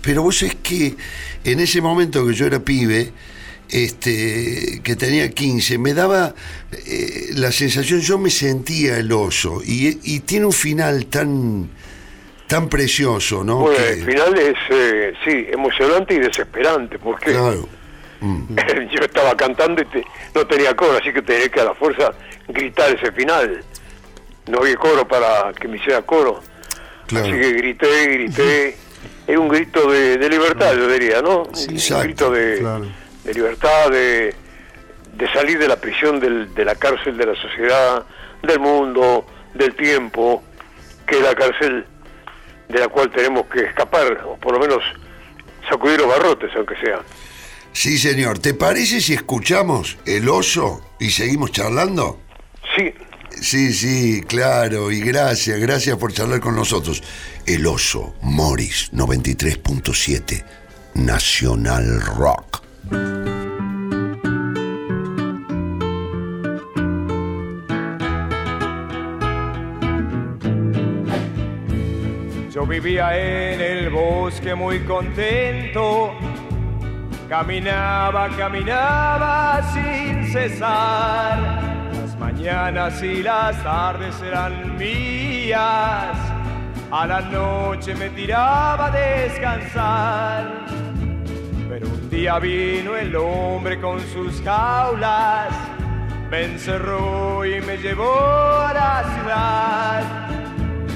pero 0.00 0.22
vos 0.22 0.42
es 0.42 0.54
que 0.62 0.96
en 1.44 1.60
ese 1.60 1.82
momento 1.82 2.26
que 2.26 2.32
yo 2.32 2.46
era 2.46 2.60
pibe, 2.60 3.12
este, 3.68 4.80
que 4.82 4.96
tenía 4.96 5.28
15, 5.28 5.76
me 5.76 5.92
daba 5.92 6.34
eh, 6.86 7.32
la 7.34 7.52
sensación, 7.52 8.00
yo 8.00 8.16
me 8.16 8.30
sentía 8.30 8.96
el 8.96 9.12
oso, 9.12 9.60
y, 9.62 9.98
y 10.04 10.20
tiene 10.20 10.46
un 10.46 10.54
final 10.54 11.04
tan, 11.04 11.68
tan 12.52 12.68
precioso, 12.68 13.42
¿no? 13.42 13.56
Bueno, 13.60 13.76
Que- 13.78 13.92
el 13.94 14.04
final 14.04 14.38
es, 14.38 14.54
eh, 14.68 15.14
sí, 15.24 15.46
emocionante 15.50 16.12
y 16.14 16.18
desesperante, 16.18 16.98
porque 16.98 17.32
claro. 17.32 17.66
yo 18.92 19.00
estaba 19.00 19.34
cantando 19.36 19.80
y 19.80 19.86
te- 19.86 20.04
no 20.34 20.46
tenía 20.46 20.76
coro, 20.76 20.98
así 21.00 21.12
que 21.12 21.22
tenía 21.22 21.48
que 21.48 21.60
a 21.60 21.64
la 21.64 21.74
fuerza 21.74 22.12
gritar 22.48 22.94
ese 22.94 23.10
final. 23.12 23.64
No 24.48 24.58
había 24.58 24.76
coro 24.76 25.08
para 25.08 25.52
que 25.58 25.66
me 25.66 25.78
hiciera 25.78 26.02
coro. 26.02 26.40
Claro. 27.06 27.24
Así 27.26 27.34
que 27.40 27.52
grité, 27.52 28.06
grité. 28.08 28.76
Era 29.26 29.40
un 29.40 29.48
grito 29.48 29.90
de, 29.90 30.18
de 30.18 30.28
libertad, 30.28 30.74
yo 30.74 30.88
diría, 30.88 31.22
¿no? 31.22 31.44
Un- 31.44 31.48
un 31.48 31.70
exacto, 31.74 32.02
grito 32.04 32.30
de, 32.32 32.58
claro. 32.58 32.86
de 33.24 33.34
libertad, 33.34 33.90
de, 33.90 34.34
de 35.14 35.32
salir 35.32 35.58
de 35.58 35.68
la 35.68 35.76
prisión, 35.80 36.20
del- 36.20 36.52
de 36.54 36.64
la 36.66 36.74
cárcel 36.74 37.16
de 37.16 37.26
la 37.26 37.34
sociedad, 37.34 38.04
del 38.42 38.60
mundo, 38.60 39.24
del 39.54 39.74
tiempo, 39.74 40.42
que 41.06 41.18
la 41.20 41.34
cárcel 41.34 41.86
de 42.68 42.78
la 42.78 42.88
cual 42.88 43.10
tenemos 43.10 43.46
que 43.46 43.64
escapar, 43.64 44.24
o 44.26 44.36
por 44.36 44.52
lo 44.52 44.60
menos 44.60 44.82
sacudir 45.68 46.00
los 46.00 46.08
barrotes, 46.08 46.50
aunque 46.56 46.74
sea. 46.76 47.00
Sí, 47.72 47.98
señor. 47.98 48.38
¿Te 48.38 48.54
parece 48.54 49.00
si 49.00 49.14
escuchamos 49.14 49.98
El 50.04 50.28
Oso 50.28 50.82
y 51.00 51.10
seguimos 51.10 51.52
charlando? 51.52 52.20
Sí, 52.76 52.92
Sí, 53.40 53.72
sí, 53.72 54.22
claro. 54.22 54.90
Y 54.90 55.00
gracias, 55.00 55.58
gracias 55.58 55.96
por 55.96 56.12
charlar 56.12 56.40
con 56.40 56.54
nosotros. 56.54 57.02
El 57.46 57.66
Oso, 57.66 58.14
Morris 58.22 58.90
93.7, 58.92 60.44
Nacional 60.94 62.00
Rock. 62.02 62.62
Vivía 72.80 73.14
en 73.18 73.60
el 73.60 73.90
bosque 73.90 74.54
muy 74.54 74.80
contento, 74.80 76.14
caminaba, 77.28 78.30
caminaba 78.30 79.60
sin 79.74 80.32
cesar. 80.32 81.60
Las 81.92 82.18
mañanas 82.18 83.02
y 83.02 83.22
las 83.22 83.62
tardes 83.62 84.18
eran 84.22 84.78
mías, 84.78 86.16
a 86.90 87.06
la 87.06 87.20
noche 87.20 87.94
me 87.94 88.08
tiraba 88.08 88.86
a 88.86 88.90
descansar. 88.90 90.64
Pero 91.68 91.86
un 91.88 92.08
día 92.08 92.38
vino 92.38 92.96
el 92.96 93.14
hombre 93.16 93.78
con 93.82 94.00
sus 94.00 94.40
jaulas, 94.40 95.52
me 96.30 96.44
encerró 96.44 97.44
y 97.44 97.60
me 97.60 97.76
llevó 97.76 98.18
a 98.18 98.72
la 98.72 99.04
ciudad. 99.14 100.41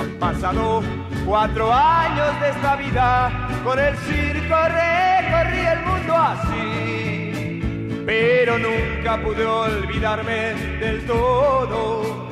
Han 0.00 0.10
pasado 0.18 0.82
cuatro 1.26 1.70
años 1.70 2.40
de 2.40 2.48
esta 2.48 2.76
vida, 2.76 3.48
con 3.62 3.78
el 3.78 3.94
circo 3.98 4.56
recorrí 4.56 5.58
el 5.58 5.80
mundo 5.84 6.16
así, 6.16 8.02
pero 8.06 8.58
nunca 8.58 9.22
pude 9.22 9.44
olvidarme 9.44 10.54
del 10.80 11.04
todo, 11.06 12.30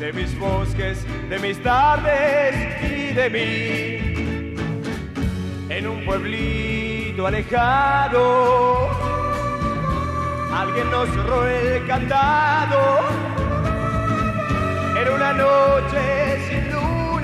de 0.00 0.12
mis 0.12 0.36
bosques, 0.40 1.06
de 1.30 1.38
mis 1.38 1.62
tardes 1.62 2.82
y 2.82 3.14
de 3.14 3.30
mí. 3.30 4.56
En 5.68 5.86
un 5.86 6.04
pueblito 6.04 7.28
alejado, 7.28 8.90
alguien 10.52 10.90
nos 10.90 11.08
cerró 11.10 11.46
el 11.46 11.86
candado. 11.86 12.98
Era 15.00 15.14
una 15.14 15.32
noche 15.32 16.38
sin 16.48 16.67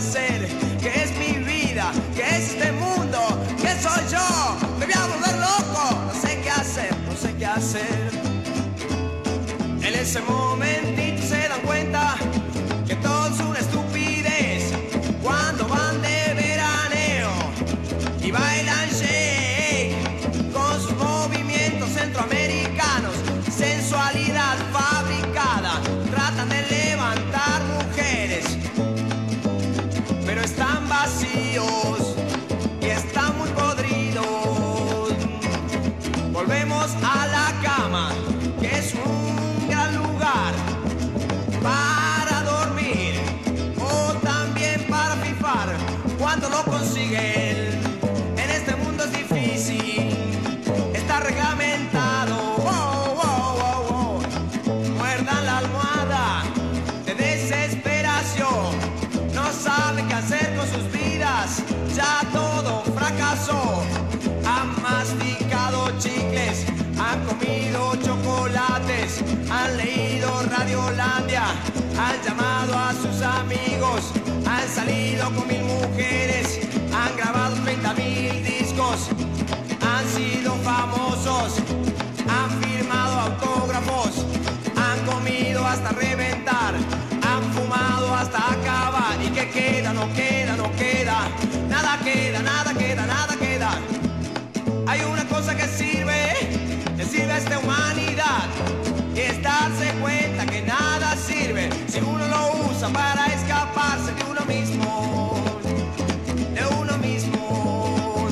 placer 0.00 0.48
que 0.80 0.88
es 1.02 1.10
mi 1.18 1.44
vida, 1.44 1.92
que 2.14 2.22
es 2.22 2.54
este 2.54 2.72
mundo, 2.72 3.18
que 3.60 3.68
soy 3.82 4.02
yo. 4.10 4.56
Me 4.78 4.86
voy 4.86 4.94
a 4.94 5.06
volver 5.06 5.36
loco, 5.38 5.82
no 6.06 6.14
sé 6.14 6.40
qué 6.42 6.50
hacer, 6.50 6.96
no 7.06 7.14
sé 7.14 7.34
qué 7.34 7.46
hacer 7.46 8.10
en 9.82 9.94
ese 9.94 10.20
mundo. 10.22 10.59
Han 72.00 72.22
llamado 72.22 72.74
a 72.78 72.92
sus 72.94 73.20
amigos, 73.22 74.12
han 74.46 74.68
salido 74.68 75.24
con 75.34 75.46
mil 75.46 75.62
mujeres, 75.64 76.60
han 76.92 77.16
grabado 77.16 77.56
30 77.56 77.94
mil 77.94 78.42
discos, 78.42 79.08
han 79.80 80.04
sido 80.08 80.54
famosos, 80.56 81.58
han 82.36 82.50
firmado 82.62 83.20
autógrafos, 83.20 84.24
han 84.76 84.98
comido 85.04 85.64
hasta 85.66 85.90
reventar, 85.90 86.74
han 87.22 87.42
fumado 87.52 88.14
hasta 88.14 88.38
acabar 88.38 89.16
y 89.22 89.28
que 89.28 89.50
queda, 89.50 89.92
no 89.92 90.10
queda, 90.14 90.56
no 90.56 90.72
queda, 90.76 91.28
nada 91.68 91.98
queda, 92.02 92.42
nada 92.42 92.74
queda, 92.74 93.06
nada 93.06 93.36
queda. 93.36 93.70
Hay 94.86 95.02
una 95.02 95.24
cosa 95.26 95.54
que 95.54 95.66
sirve, 95.68 96.34
que 96.96 97.04
sirve 97.04 97.32
a 97.32 97.38
esta 97.38 97.58
humanidad. 97.58 98.48
Y 99.14 99.20
es 99.20 99.42
para 102.88 103.26
escaparse 103.26 104.14
de 104.14 104.24
uno 104.24 104.40
mismo. 104.46 105.34
De 106.54 106.66
uno 106.80 106.96
mismo. 106.96 108.28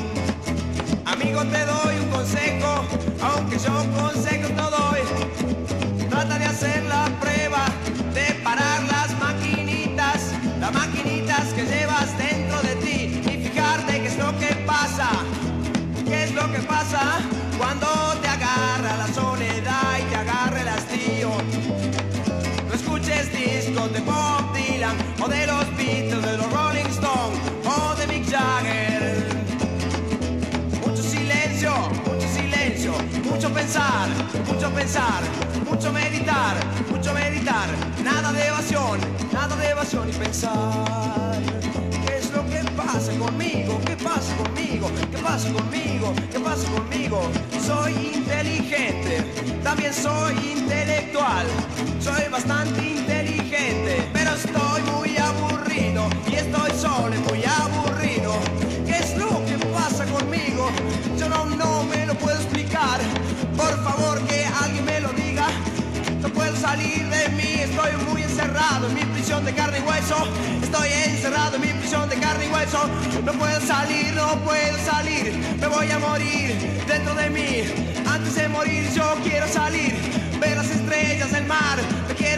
Amigo, 1.04 1.44
te 1.44 1.66
doy 1.66 1.96
un 2.02 2.08
consejo, 2.08 2.84
aunque 3.20 3.58
yo 3.58 3.74
consejos 4.00 4.50
no 4.52 4.70
doy. 4.70 5.00
Trata 6.08 6.38
de 6.38 6.44
hacer 6.46 6.82
la 6.86 7.04
prueba 7.20 7.66
de 8.14 8.34
parar 8.42 8.82
las 8.84 9.10
maquinitas, 9.20 10.32
las 10.58 10.72
maquinitas 10.72 11.52
que 11.52 11.66
llevas 11.66 12.16
dentro 12.16 12.62
de 12.62 12.74
ti 12.76 13.20
y 13.30 13.48
fijarte 13.48 14.00
qué 14.00 14.06
es 14.06 14.16
lo 14.16 14.38
que 14.38 14.54
pasa. 14.66 15.10
¿Qué 16.06 16.24
es 16.24 16.32
lo 16.32 16.50
que 16.50 16.60
pasa 16.60 17.20
cuando 17.58 17.86
te 18.22 18.28
agarra 18.28 18.96
la 18.96 19.08
soledad 19.08 19.98
y 20.00 20.04
te 20.04 20.16
agarra 20.16 20.62
el 20.62 20.68
hastío? 20.68 21.30
No 22.66 22.74
escuches 22.74 23.30
discos 23.30 23.92
de 23.92 24.00
de 25.28 25.46
los 25.46 25.76
Beatles, 25.76 26.22
de 26.22 26.36
los 26.38 26.50
Rolling 26.50 26.86
Stones 26.86 27.38
o 27.64 27.94
de 27.96 28.06
Mick 28.06 28.30
Jagger. 28.30 29.26
Mucho 30.86 31.02
silencio, 31.02 31.72
mucho 32.06 32.28
silencio, 32.28 32.92
mucho 33.24 33.52
pensar, 33.52 34.08
mucho 34.46 34.70
pensar, 34.70 35.20
mucho 35.68 35.92
meditar, 35.92 36.56
mucho 36.90 37.12
meditar. 37.12 37.68
Nada 38.02 38.32
de 38.32 38.46
evasión, 38.46 38.98
nada 39.32 39.54
de 39.56 39.68
evasión 39.68 40.08
y 40.08 40.12
pensar. 40.12 41.38
¿Qué 42.06 42.16
es 42.16 42.32
lo 42.32 42.42
que 42.46 42.64
pasa 42.76 43.12
conmigo? 43.18 43.80
¿Qué 43.84 43.96
pasa 43.96 44.34
conmigo? 44.36 44.90
¿Qué 45.10 45.18
pasa 45.18 45.52
conmigo? 45.52 46.14
¿Qué 46.32 46.40
pasa 46.40 46.68
conmigo? 46.70 47.20
Soy 47.66 47.92
inteligente, 48.14 49.24
también 49.62 49.92
soy 49.92 50.34
intelectual. 50.52 51.46
Soy 52.00 52.28
bastante 52.30 52.82
inteligente, 52.82 54.08
estoy 54.44 54.82
muy 54.82 55.16
aburrido 55.16 56.08
y 56.30 56.34
estoy 56.36 56.70
solo 56.78 57.14
y 57.14 57.18
muy 57.18 57.44
aburrido. 57.44 58.32
¿Qué 58.86 58.96
es 58.98 59.16
lo 59.16 59.44
que 59.46 59.56
pasa 59.72 60.04
conmigo? 60.06 60.70
Yo 61.18 61.28
no, 61.28 61.44
no 61.46 61.84
me 61.84 62.06
lo 62.06 62.14
puedo 62.14 62.36
explicar. 62.36 63.00
Por 63.56 63.82
favor, 63.82 64.20
que 64.26 64.46
alguien 64.62 64.84
me 64.84 65.00
lo 65.00 65.12
diga. 65.12 65.46
No 66.22 66.28
puedo 66.28 66.54
salir 66.56 67.08
de 67.08 67.28
mí, 67.30 67.60
estoy 67.60 67.92
muy 68.08 68.22
encerrado 68.22 68.88
en 68.88 68.94
mi 68.94 69.04
prisión 69.14 69.44
de 69.44 69.54
carne 69.54 69.78
y 69.78 69.82
hueso. 69.82 70.16
Estoy 70.62 70.88
encerrado 71.06 71.56
en 71.56 71.62
mi 71.62 71.72
prisión 71.80 72.08
de 72.08 72.16
carne 72.16 72.46
y 72.46 72.52
hueso. 72.52 72.80
No 73.24 73.32
puedo 73.32 73.60
salir, 73.60 74.12
no 74.14 74.36
puedo 74.44 74.78
salir. 74.84 75.56
Me 75.60 75.66
voy 75.66 75.90
a 75.90 75.98
morir 75.98 76.54
dentro 76.86 77.14
de 77.14 77.30
mí. 77.30 77.62
Antes 78.06 78.34
de 78.36 78.48
morir 78.48 78.88
yo 78.94 79.16
quiero 79.24 79.48
salir. 79.48 79.94
Ver 80.40 80.56
las 80.56 80.70
estrellas 80.70 81.32
del 81.32 81.46
mar. 81.46 81.78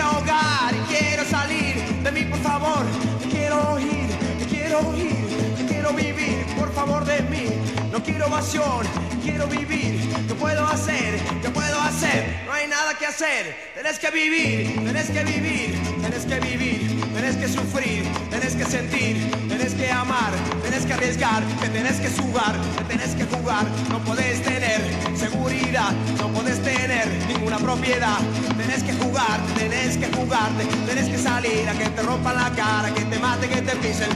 Quiero 0.00 0.14
ahogar 0.14 0.74
y 0.74 0.94
quiero 0.94 1.24
salir 1.26 1.76
de 2.02 2.10
mí, 2.10 2.24
por 2.24 2.38
favor. 2.38 2.86
Quiero 3.30 3.78
ir, 3.78 4.08
me 4.38 4.46
quiero 4.46 4.96
ir, 4.96 5.12
me 5.58 5.66
quiero 5.66 5.92
vivir, 5.92 6.46
por 6.58 6.72
favor 6.72 7.04
de 7.04 7.20
mí. 7.24 7.48
No 7.92 8.02
quiero 8.02 8.24
evasión, 8.24 8.86
quiero 9.22 9.46
vivir. 9.46 10.08
¿Qué 10.26 10.34
puedo 10.34 10.66
hacer? 10.66 11.20
¿Qué 11.42 11.50
puedo 11.50 11.78
hacer? 11.82 12.44
No 12.46 12.52
hay 12.54 12.66
nada 12.66 12.94
que 12.94 13.04
hacer. 13.04 13.54
Tenés 13.74 13.98
que 13.98 14.10
vivir, 14.10 14.82
tenés 14.86 15.10
que 15.10 15.22
vivir, 15.22 15.78
tenés 16.00 16.24
que 16.24 16.40
vivir, 16.40 16.89
tenés 17.30 17.52
que 17.52 17.60
sufrir, 17.60 18.04
tenés 18.28 18.54
que 18.56 18.64
sentir, 18.64 19.30
tenés 19.48 19.74
que 19.74 19.90
amar, 19.90 20.32
tenés 20.62 20.84
que 20.84 20.92
arriesgar, 20.92 21.42
te 21.60 21.68
tenés 21.68 22.00
que 22.00 22.08
jugar, 22.08 22.56
te 22.76 22.84
tenés 22.84 23.14
que 23.14 23.24
jugar. 23.24 23.66
No 23.88 23.98
podés 24.00 24.42
tener 24.42 24.80
seguridad, 25.16 25.92
no 26.18 26.28
podés 26.28 26.60
tener 26.62 27.06
ninguna 27.28 27.58
propiedad. 27.58 28.18
Tenés 28.56 28.82
que 28.82 28.92
jugar, 28.94 29.38
tenés 29.56 29.96
que 29.96 30.06
jugarte, 30.12 30.64
tenés 30.86 31.08
que 31.08 31.18
salir 31.18 31.68
a 31.68 31.72
que 31.74 31.88
te 31.90 32.02
rompan 32.02 32.34
la 32.34 32.50
cara, 32.50 32.92
que 32.92 33.04
te 33.04 33.18
maten, 33.18 33.48
que 33.48 33.62
te 33.62 33.76
pisen. 33.76 34.10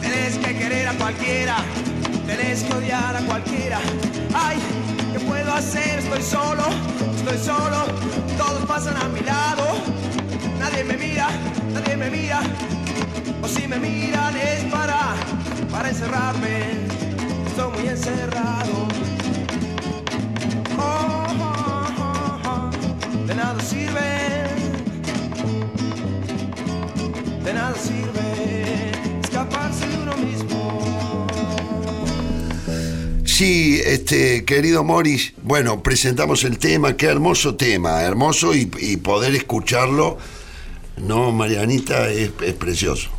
Tenés 0.00 0.36
que 0.38 0.56
querer 0.58 0.88
a 0.88 0.94
cualquiera, 0.94 1.56
tenés 2.26 2.64
que 2.64 2.74
odiar 2.74 3.16
a 3.16 3.20
cualquiera. 3.20 3.78
Ay, 4.34 4.58
¿qué 5.12 5.20
puedo 5.20 5.52
hacer? 5.52 6.00
Estoy 6.00 6.22
solo, 6.22 6.64
estoy 7.14 7.38
solo, 7.38 7.84
todos 8.36 8.64
pasan 8.66 8.96
a 8.96 9.08
mi 9.08 9.20
lado. 9.20 10.09
Nadie 10.70 10.84
me 10.84 10.96
mira, 10.96 11.28
nadie 11.74 11.96
me 11.96 12.10
mira. 12.10 12.40
O 13.42 13.48
si 13.48 13.66
me 13.66 13.76
miran 13.78 14.36
es 14.36 14.62
para, 14.70 15.16
para 15.68 15.88
encerrarme. 15.88 16.86
Estoy 17.46 17.72
muy 17.72 17.88
encerrado. 17.88 18.86
Oh, 20.78 21.26
oh, 21.40 21.86
oh, 21.98 22.40
oh. 22.46 23.26
De 23.26 23.34
nada 23.34 23.60
sirve. 23.60 24.46
De 27.44 27.52
nada 27.52 27.74
sirve 27.74 28.92
escaparse 29.24 29.88
de 29.88 29.96
uno 29.96 30.16
mismo. 30.18 31.26
Sí, 33.24 33.80
este, 33.84 34.44
querido 34.44 34.84
Morris, 34.84 35.32
bueno, 35.42 35.82
presentamos 35.82 36.44
el 36.44 36.58
tema, 36.58 36.96
qué 36.96 37.06
hermoso 37.06 37.56
tema, 37.56 38.02
hermoso 38.02 38.54
y 38.54 38.66
poder 38.98 39.34
escucharlo, 39.34 40.18
no, 41.02 41.32
Marianita, 41.32 42.08
es, 42.08 42.30
es 42.44 42.54
precioso. 42.54 43.10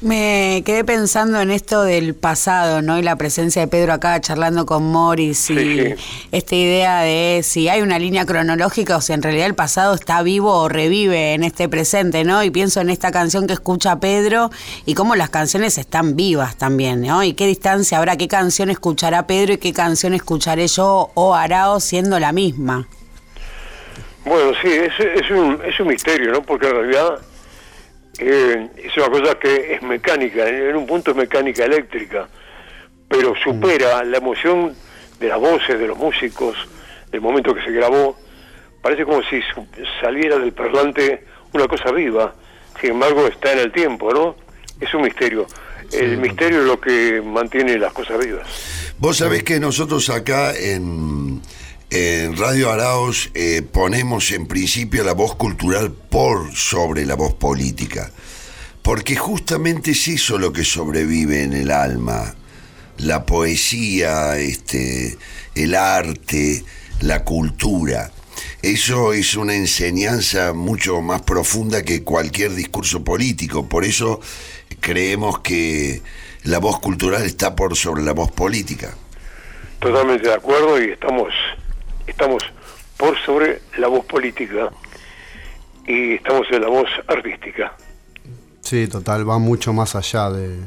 Me 0.00 0.62
quedé 0.66 0.84
pensando 0.84 1.40
en 1.40 1.50
esto 1.50 1.82
del 1.82 2.14
pasado, 2.14 2.82
¿no? 2.82 2.98
Y 2.98 3.02
la 3.02 3.16
presencia 3.16 3.62
de 3.62 3.68
Pedro 3.68 3.94
acá 3.94 4.20
charlando 4.20 4.66
con 4.66 4.82
Morris 4.84 5.48
y 5.48 5.54
Sí, 5.54 5.76
sí. 5.80 5.94
esta 6.30 6.54
idea 6.54 7.00
de 7.00 7.40
si 7.42 7.68
hay 7.70 7.80
una 7.80 7.98
línea 7.98 8.26
cronológica 8.26 8.98
o 8.98 9.00
si 9.00 9.14
en 9.14 9.22
realidad 9.22 9.46
el 9.46 9.54
pasado 9.54 9.94
está 9.94 10.22
vivo 10.22 10.52
o 10.52 10.68
revive 10.68 11.32
en 11.32 11.42
este 11.42 11.70
presente, 11.70 12.22
¿no? 12.24 12.44
Y 12.44 12.50
pienso 12.50 12.82
en 12.82 12.90
esta 12.90 13.12
canción 13.12 13.46
que 13.46 13.54
escucha 13.54 13.98
Pedro 13.98 14.50
y 14.84 14.92
cómo 14.92 15.16
las 15.16 15.30
canciones 15.30 15.78
están 15.78 16.16
vivas 16.16 16.56
también, 16.56 17.00
¿no? 17.00 17.22
Y 17.22 17.32
qué 17.32 17.46
distancia 17.46 17.96
habrá, 17.96 18.18
qué 18.18 18.28
canción 18.28 18.68
escuchará 18.68 19.26
Pedro 19.26 19.54
y 19.54 19.58
qué 19.58 19.72
canción 19.72 20.12
escucharé 20.12 20.66
yo 20.68 21.12
o 21.14 21.34
Arao 21.34 21.80
siendo 21.80 22.20
la 22.20 22.32
misma. 22.32 22.88
Bueno, 24.24 24.52
sí, 24.62 24.68
es, 24.68 24.92
es, 24.98 25.30
un, 25.30 25.60
es 25.64 25.78
un 25.78 25.88
misterio, 25.88 26.32
¿no? 26.32 26.42
Porque 26.42 26.66
en 26.66 26.72
realidad 26.72 27.18
eh, 28.18 28.68
es 28.76 28.96
una 28.96 29.08
cosa 29.08 29.38
que 29.38 29.74
es 29.74 29.82
mecánica, 29.82 30.48
en 30.48 30.76
un 30.76 30.86
punto 30.86 31.10
es 31.10 31.16
mecánica 31.16 31.64
eléctrica, 31.64 32.28
pero 33.08 33.34
supera 33.36 34.02
la 34.04 34.18
emoción 34.18 34.74
de 35.20 35.28
las 35.28 35.38
voces, 35.38 35.78
de 35.78 35.88
los 35.88 35.98
músicos, 35.98 36.56
del 37.10 37.20
momento 37.20 37.54
que 37.54 37.62
se 37.62 37.70
grabó. 37.70 38.16
Parece 38.80 39.04
como 39.04 39.22
si 39.22 39.40
saliera 40.00 40.38
del 40.38 40.52
parlante 40.52 41.24
una 41.52 41.66
cosa 41.66 41.90
viva, 41.92 42.34
sin 42.80 42.92
embargo 42.92 43.26
está 43.26 43.52
en 43.52 43.58
el 43.60 43.72
tiempo, 43.72 44.12
¿no? 44.12 44.36
Es 44.80 44.92
un 44.94 45.02
misterio. 45.02 45.46
El 45.92 46.18
misterio 46.18 46.60
es 46.60 46.66
lo 46.66 46.80
que 46.80 47.22
mantiene 47.22 47.78
las 47.78 47.92
cosas 47.92 48.18
vivas. 48.24 48.94
Vos 48.98 49.18
sabés 49.18 49.42
que 49.42 49.60
nosotros 49.60 50.08
acá 50.10 50.54
en, 50.56 51.40
en 51.90 52.36
Radio 52.36 52.70
Araos 52.70 53.30
eh, 53.34 53.62
ponemos 53.62 54.30
en 54.32 54.46
principio 54.46 55.04
la 55.04 55.12
voz 55.12 55.34
cultural 55.36 55.92
por 55.92 56.54
sobre 56.54 57.06
la 57.06 57.14
voz 57.14 57.34
política, 57.34 58.10
porque 58.82 59.16
justamente 59.16 59.92
es 59.92 60.08
eso 60.08 60.38
lo 60.38 60.52
que 60.52 60.64
sobrevive 60.64 61.42
en 61.42 61.52
el 61.52 61.70
alma, 61.70 62.34
la 62.98 63.24
poesía, 63.24 64.38
este, 64.38 65.16
el 65.54 65.74
arte, 65.74 66.64
la 67.00 67.24
cultura. 67.24 68.10
Eso 68.62 69.12
es 69.12 69.36
una 69.36 69.54
enseñanza 69.54 70.52
mucho 70.52 71.00
más 71.02 71.22
profunda 71.22 71.82
que 71.82 72.02
cualquier 72.02 72.54
discurso 72.54 73.04
político. 73.04 73.68
Por 73.68 73.84
eso 73.84 74.20
creemos 74.80 75.40
que 75.40 76.02
la 76.44 76.58
voz 76.58 76.80
cultural 76.80 77.24
está 77.24 77.54
por 77.54 77.76
sobre 77.76 78.02
la 78.02 78.12
voz 78.12 78.30
política. 78.32 78.94
Totalmente 79.80 80.28
de 80.28 80.34
acuerdo 80.34 80.82
y 80.82 80.92
estamos, 80.92 81.28
estamos 82.06 82.42
por 82.96 83.18
sobre 83.24 83.60
la 83.78 83.88
voz 83.88 84.04
política 84.06 84.70
y 85.86 86.14
estamos 86.14 86.46
en 86.50 86.62
la 86.62 86.68
voz 86.68 86.88
artística. 87.08 87.76
Sí, 88.60 88.86
total, 88.88 89.28
va 89.28 89.38
mucho 89.38 89.72
más 89.72 89.94
allá 89.94 90.30
de... 90.30 90.58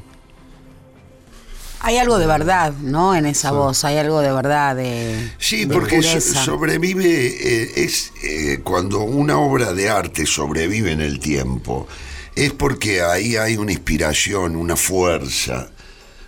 Hay 1.80 1.98
algo 1.98 2.18
de 2.18 2.26
verdad, 2.26 2.74
¿no? 2.82 3.16
En 3.16 3.26
esa 3.28 3.52
voz, 3.52 3.86
hay 3.86 3.98
algo 3.98 4.22
de 4.22 4.32
verdad, 4.32 4.76
de. 4.76 5.32
Sí, 5.38 5.66
de 5.66 5.74
porque 5.76 6.02
so- 6.02 6.20
sobrevive, 6.20 7.06
eh, 7.06 7.72
es 7.76 8.12
eh, 8.24 8.60
cuando 8.64 9.02
una 9.02 9.38
obra 9.38 9.74
de 9.74 9.88
arte 9.88 10.26
sobrevive 10.26 10.92
en 10.92 11.02
el 11.02 11.20
tiempo, 11.20 11.88
es 12.36 12.52
porque 12.52 13.04
ahí 13.04 13.36
hay 13.38 13.58
una 13.58 13.72
inspiración, 13.72 14.56
una 14.56 14.76
fuerza, 14.76 15.70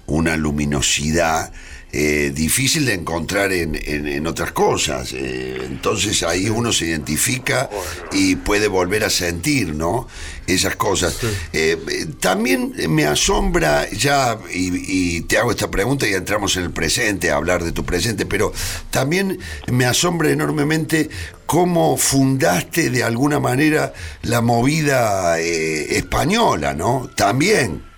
una 0.05 0.37
luminosidad 0.37 1.51
eh, 1.91 2.31
difícil 2.35 2.85
de 2.85 2.93
encontrar 2.93 3.51
en, 3.51 3.75
en- 3.83 4.07
en 4.07 4.27
otras 4.27 4.51
cosas. 4.51 5.11
Eh, 5.13 5.57
entonces 5.65 6.21
ahí 6.23 6.49
uno 6.49 6.71
se 6.71 6.85
identifica 6.85 7.69
y 8.11 8.35
puede 8.35 8.67
volver 8.67 9.03
a 9.03 9.09
sentir, 9.09 9.73
¿no? 9.73 10.07
Esas 10.45 10.75
cosas. 10.75 11.17
Eh, 11.53 11.77
eh, 11.87 12.05
también 12.19 12.73
me 12.89 13.05
asombra 13.05 13.89
ya, 13.91 14.37
y, 14.53 15.17
y 15.17 15.21
te 15.21 15.37
hago 15.37 15.51
esta 15.51 15.69
pregunta 15.71 16.07
y 16.07 16.13
entramos 16.13 16.55
en 16.57 16.63
el 16.63 16.71
presente, 16.71 17.31
a 17.31 17.35
hablar 17.35 17.63
de 17.63 17.71
tu 17.71 17.83
presente, 17.85 18.25
pero 18.25 18.51
también 18.91 19.39
me 19.71 19.85
asombra 19.85 20.29
enormemente 20.31 21.09
cómo 21.45 21.97
fundaste 21.97 22.89
de 22.91 23.03
alguna 23.03 23.39
manera 23.39 23.93
la 24.21 24.41
movida 24.41 25.39
española, 25.39 26.73
¿no? 26.73 27.09
También. 27.15 27.88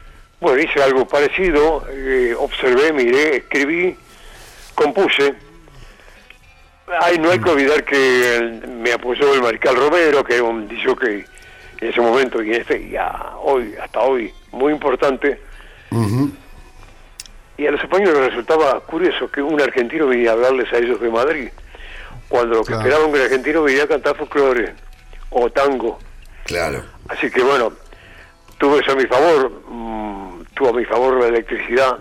Bueno, 0.41 0.59
hice 0.59 0.81
algo 0.81 1.07
parecido, 1.07 1.85
eh, 1.91 2.35
observé, 2.37 2.91
miré, 2.91 3.37
escribí, 3.37 3.95
compuse. 4.73 5.35
Ay, 6.99 7.19
no 7.19 7.29
hay 7.29 7.39
que 7.39 7.49
olvidar 7.51 7.83
que 7.85 8.35
el- 8.37 8.67
me 8.67 8.91
apoyó 8.91 9.33
el 9.35 9.41
Mariscal 9.43 9.75
Romero, 9.75 10.23
que 10.23 10.33
era 10.33 10.43
un 10.43 10.67
que 10.95 11.25
en 11.79 11.89
ese 11.89 12.01
momento 12.01 12.41
y 12.41 12.53
en 12.55 12.61
este, 12.61 12.81
y 12.81 12.95
a- 12.95 13.33
hoy, 13.43 13.75
hasta 13.81 13.99
hoy, 14.01 14.33
muy 14.51 14.73
importante. 14.73 15.39
Y 17.57 17.67
a 17.67 17.71
los 17.71 17.81
españoles 17.83 18.15
les 18.17 18.29
resultaba 18.29 18.79
curioso 18.79 19.29
que 19.29 19.43
un 19.43 19.61
argentino 19.61 20.07
viniera 20.07 20.31
a 20.31 20.33
hablarles 20.33 20.73
a 20.73 20.77
ellos 20.77 20.99
de 20.99 21.09
Madrid, 21.11 21.49
cuando 22.27 22.55
lo 22.55 22.61
que 22.63 22.73
Claro. 22.73 22.81
esperaban 22.81 23.11
que 23.13 23.19
un 23.19 23.23
argentino 23.25 23.63
viniera 23.63 23.85
a 23.85 23.89
cantar 23.89 24.15
folclore 24.17 24.73
o 25.29 25.51
tango. 25.51 25.99
Claro. 26.45 26.83
Así 27.09 27.29
que 27.29 27.43
bueno, 27.43 27.71
tuve 28.57 28.79
eso 28.79 28.93
a 28.93 28.95
mi 28.95 29.05
favor, 29.05 29.51
mm, 29.69 30.30
a 30.69 30.73
mi 30.73 30.85
favor 30.85 31.19
la 31.19 31.27
electricidad, 31.27 31.99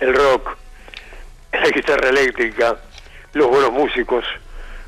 el 0.00 0.14
rock, 0.14 0.56
la 1.52 1.70
guitarra 1.70 2.08
eléctrica, 2.08 2.76
los 3.32 3.48
buenos 3.48 3.72
músicos, 3.72 4.24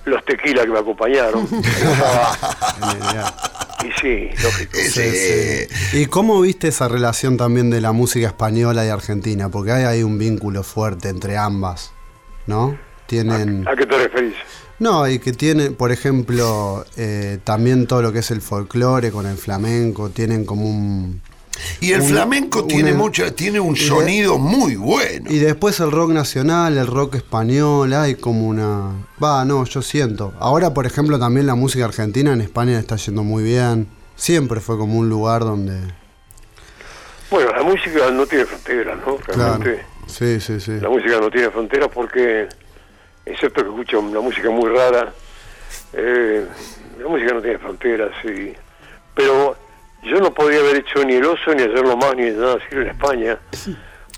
los 0.04 0.24
tequila 0.24 0.62
que 0.62 0.70
me 0.70 0.78
acompañaron. 0.78 1.48
Y 3.84 3.92
sí, 4.00 4.30
lógico. 4.42 4.76
¿Y 5.92 6.06
cómo 6.06 6.40
viste 6.40 6.68
esa 6.68 6.88
relación 6.88 7.36
también 7.36 7.70
de 7.70 7.80
la 7.80 7.92
música 7.92 8.26
española 8.26 8.84
y 8.84 8.88
argentina? 8.88 9.50
Porque 9.50 9.70
hay 9.70 9.84
ahí 9.84 10.02
un 10.02 10.18
vínculo 10.18 10.64
fuerte 10.64 11.08
entre 11.08 11.36
ambas, 11.36 11.92
¿no? 12.46 12.76
Tienen... 13.06 13.66
¿A 13.68 13.76
qué 13.76 13.86
te 13.86 13.96
referís? 13.96 14.34
No, 14.80 15.08
y 15.08 15.18
que 15.18 15.32
tienen, 15.32 15.74
por 15.74 15.92
ejemplo, 15.92 16.84
eh, 16.96 17.38
también 17.44 17.86
todo 17.86 18.02
lo 18.02 18.12
que 18.12 18.20
es 18.20 18.30
el 18.30 18.40
folclore 18.40 19.10
con 19.10 19.26
el 19.26 19.36
flamenco, 19.36 20.10
tienen 20.10 20.44
como 20.44 20.68
un... 20.68 21.20
Y 21.80 21.92
el 21.92 22.00
Un- 22.02 22.08
flamenco 22.08 22.62
un- 22.62 22.68
tiene 22.68 22.92
mucha, 22.92 23.30
tiene 23.34 23.60
un 23.60 23.74
de- 23.74 23.80
sonido 23.80 24.38
muy 24.38 24.76
bueno. 24.76 25.30
Y 25.30 25.38
después 25.38 25.78
el 25.80 25.90
rock 25.90 26.10
nacional, 26.10 26.76
el 26.78 26.86
rock 26.86 27.16
español, 27.16 27.92
hay 27.94 28.14
como 28.16 28.46
una... 28.46 28.92
Va, 29.22 29.44
no, 29.44 29.64
yo 29.64 29.82
siento. 29.82 30.32
Ahora, 30.38 30.72
por 30.74 30.86
ejemplo, 30.86 31.18
también 31.18 31.46
la 31.46 31.54
música 31.54 31.84
argentina 31.84 32.32
en 32.32 32.40
España 32.40 32.78
está 32.78 32.96
yendo 32.96 33.22
muy 33.24 33.42
bien. 33.42 33.88
Siempre 34.16 34.60
fue 34.60 34.76
como 34.78 34.98
un 34.98 35.08
lugar 35.08 35.40
donde... 35.42 35.78
Bueno, 37.30 37.52
la 37.52 37.62
música 37.62 38.10
no 38.10 38.26
tiene 38.26 38.46
fronteras, 38.46 38.98
¿no? 39.06 39.16
Claro. 39.16 39.58
Realmente 39.62 39.86
Sí, 40.06 40.40
sí, 40.40 40.58
sí. 40.60 40.72
la 40.80 40.88
música 40.88 41.20
no 41.20 41.30
tiene 41.30 41.50
fronteras 41.50 41.88
porque, 41.92 42.48
excepto 43.26 43.62
que 43.62 43.68
escucho 43.68 44.00
una 44.00 44.20
música 44.20 44.48
muy 44.48 44.70
rara, 44.70 45.12
eh, 45.92 46.46
la 46.98 47.08
música 47.08 47.34
no 47.34 47.42
tiene 47.42 47.58
fronteras. 47.58 48.10
Y, 48.24 48.54
pero 49.14 49.54
yo 50.02 50.18
no 50.20 50.32
podría 50.32 50.60
haber 50.60 50.76
hecho 50.76 51.04
ni 51.04 51.14
el 51.14 51.24
oso, 51.24 51.54
ni 51.54 51.62
hacerlo 51.62 51.96
más, 51.96 52.14
ni 52.16 52.30
nada 52.30 52.54
así 52.54 52.66
en 52.74 52.88
España, 52.88 53.38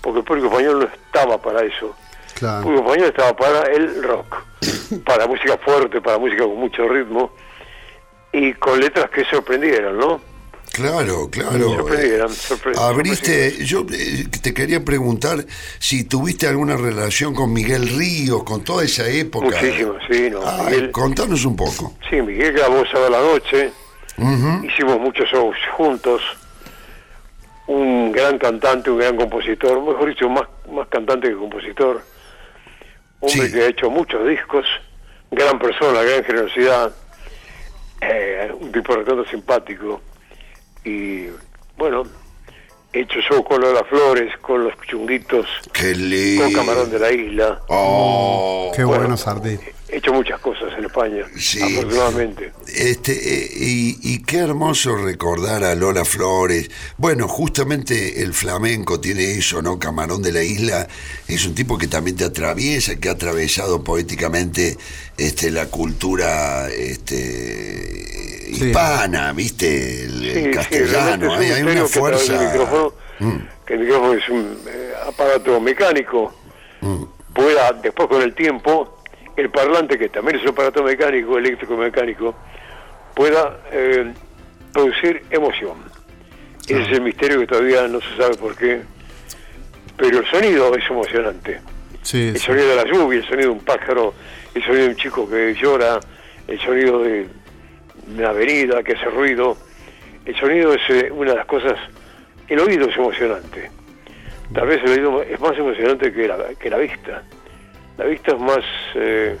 porque 0.01 0.19
el 0.19 0.25
público 0.25 0.47
español 0.47 0.79
no 0.79 0.85
estaba 0.85 1.41
para 1.41 1.63
eso. 1.63 1.95
El 2.27 2.33
Claro. 2.33 2.63
público 2.63 2.83
español 2.87 3.07
estaba 3.09 3.35
para 3.35 3.61
el 3.71 4.03
rock, 4.03 4.35
para 5.05 5.27
música 5.27 5.57
fuerte, 5.57 6.01
para 6.01 6.17
música 6.17 6.43
con 6.43 6.57
mucho 6.57 6.87
ritmo 6.87 7.31
y 8.33 8.53
con 8.53 8.79
letras 8.79 9.09
que 9.09 9.25
sorprendieran, 9.25 9.97
¿no? 9.97 10.21
Claro, 10.71 11.29
claro. 11.29 11.75
Sorprendieran, 11.75 12.29
sorpre- 12.29 12.77
Abriste, 12.77 13.65
yo 13.65 13.85
eh, 13.91 14.25
te 14.41 14.53
quería 14.53 14.83
preguntar 14.85 15.45
si 15.79 16.05
tuviste 16.05 16.47
alguna 16.47 16.77
relación 16.77 17.35
con 17.35 17.51
Miguel 17.51 17.89
Ríos, 17.89 18.43
con 18.45 18.63
toda 18.63 18.85
esa 18.85 19.05
época. 19.09 19.47
Muchísimo, 19.61 19.95
sí, 20.09 20.29
no. 20.31 20.39
Ah, 20.45 20.63
Miguel- 20.69 20.91
contanos 20.91 21.43
un 21.43 21.57
poco. 21.57 21.93
Sí, 22.09 22.21
Miguel 22.21 22.53
grabó 22.53 22.85
Sábado 22.85 23.07
a 23.07 23.09
la 23.09 23.19
Noche, 23.21 23.71
Hicimos 24.17 24.99
muchos 24.99 25.27
shows 25.29 25.55
juntos, 25.75 26.21
un 27.67 28.11
gran 28.11 28.37
cantante, 28.37 28.89
un 28.91 28.99
gran 28.99 29.15
compositor, 29.17 29.81
mejor 29.81 30.09
dicho, 30.09 30.29
más, 30.29 30.47
más 30.71 30.87
cantante 30.89 31.29
que 31.29 31.35
compositor, 31.35 32.01
hombre 33.19 33.47
Sí. 33.47 33.53
que 33.53 33.61
ha 33.63 33.67
hecho 33.67 33.89
muchos 33.89 34.27
discos, 34.27 34.65
gran 35.31 35.57
persona, 35.59 36.01
gran 36.01 36.23
generosidad, 36.23 36.91
eh, 38.01 38.51
un 38.59 38.71
tipo 38.71 38.93
de 38.93 38.99
retrato 38.99 39.25
simpático, 39.25 40.01
y 40.83 41.27
bueno, 41.77 42.03
he 42.93 43.01
hecho 43.01 43.19
show 43.21 43.43
con 43.43 43.61
Lola 43.61 43.83
Flores, 43.85 44.35
con 44.39 44.63
los 44.65 44.73
chunguitos, 44.87 45.45
Qué 45.71 45.95
lindo. 45.95 46.43
con 46.45 46.53
Camarón 46.53 46.91
de 46.91 46.99
la 46.99 47.11
Isla, 47.11 47.61
Oh, 47.69 48.71
Qué 48.75 48.83
Bueno, 48.83 49.01
buenos 49.03 49.27
artistas. 49.27 49.73
He 49.91 49.97
hecho 49.97 50.13
muchas 50.13 50.39
cosas 50.39 50.71
en 50.77 50.85
España, 50.85 51.25
Sí. 51.37 51.61
afortunadamente. 51.61 52.51
Este, 52.73 53.11
eh, 53.11 53.51
y, 53.57 53.97
y 54.13 54.23
qué 54.23 54.37
hermoso 54.37 54.95
recordar 54.95 55.63
a 55.65 55.75
Lola 55.75 56.05
Flores. 56.05 56.69
Bueno, 56.97 57.27
justamente 57.27 58.21
el 58.23 58.33
flamenco 58.33 58.99
tiene 59.01 59.33
eso, 59.33 59.61
¿no? 59.61 59.77
Camarón 59.79 60.21
de 60.21 60.31
la 60.31 60.43
Isla 60.43 60.87
es 61.27 61.45
un 61.45 61.53
tipo 61.55 61.77
que 61.77 61.87
también 61.87 62.15
te 62.15 62.23
atraviesa, 62.23 62.95
que 62.95 63.09
ha 63.09 63.13
atravesado 63.13 63.83
poéticamente 63.83 64.77
este, 65.17 65.51
la 65.51 65.65
cultura 65.67 66.69
este, 66.69 68.51
Sí. 68.53 68.65
hispana, 68.67 69.31
¿viste? 69.33 70.03
El, 70.05 70.25
el 70.25 70.43
Sí, 70.45 70.51
castellano. 70.51 71.33
hay, 71.35 71.51
hay 71.51 71.61
un 71.63 71.69
una 71.69 71.81
misterio 71.81 71.83
que 71.85 71.89
fuerza. 71.99 72.41
micrófono, 72.51 72.93
Mm. 73.19 73.37
que 73.67 73.73
el 73.75 73.79
micrófono 73.81 74.13
es 74.13 74.29
un 74.29 74.57
eh, 74.67 74.91
aparato 75.07 75.59
mecánico, 75.59 76.33
Mm. 76.81 77.03
pueda, 77.33 77.71
después 77.73 78.07
con 78.09 78.21
el 78.21 78.33
tiempo, 78.33 79.00
el 79.41 79.49
parlante, 79.49 79.97
que 79.97 80.09
también 80.09 80.37
es 80.37 80.43
un 80.43 80.49
aparato 80.49 80.83
mecánico, 80.83 81.37
eléctrico 81.37 81.75
mecánico, 81.75 82.35
pueda 83.15 83.59
eh, 83.71 84.13
producir 84.71 85.23
emoción. 85.31 85.77
Ese 86.63 86.81
es 86.83 86.91
el 86.91 87.01
misterio 87.01 87.39
que 87.39 87.47
todavía 87.47 87.87
no 87.87 87.99
se 87.99 88.15
sabe 88.17 88.37
por 88.37 88.55
qué, 88.55 88.81
pero 89.97 90.19
el 90.19 90.25
sonido 90.27 90.75
es 90.75 90.89
emocionante. 90.89 91.59
Sí, 92.03 92.29
El 92.29 92.39
sonido 92.39 92.69
de 92.69 92.75
la 92.75 92.85
lluvia, 92.85 93.19
el 93.19 93.27
sonido 93.27 93.49
de 93.49 93.55
un 93.55 93.65
pájaro, 93.65 94.13
el 94.53 94.63
sonido 94.63 94.83
de 94.83 94.89
un 94.89 94.95
chico 94.95 95.29
que 95.29 95.55
llora, 95.55 95.99
el 96.47 96.59
sonido 96.59 97.03
de 97.03 97.27
una 98.13 98.29
avenida 98.29 98.83
que 98.83 98.93
hace 98.93 99.05
ruido. 99.05 99.57
El 100.25 100.35
sonido 100.39 100.73
es 100.73 100.81
eh, 100.89 101.11
una 101.11 101.31
de 101.31 101.37
las 101.37 101.45
cosas, 101.47 101.77
el 102.47 102.59
oído 102.59 102.89
es 102.89 102.95
emocionante. 102.95 103.71
Tal 104.53 104.67
vez 104.67 104.83
el 104.83 104.91
oído 104.91 105.23
es 105.23 105.39
más 105.39 105.57
emocionante 105.57 106.13
que 106.13 106.27
la, 106.27 106.37
que 106.59 106.69
la 106.69 106.77
vista. 106.77 107.23
La 108.01 108.07
vista 108.07 108.31
es 108.31 108.39
más, 108.39 108.65
eh, 108.95 109.37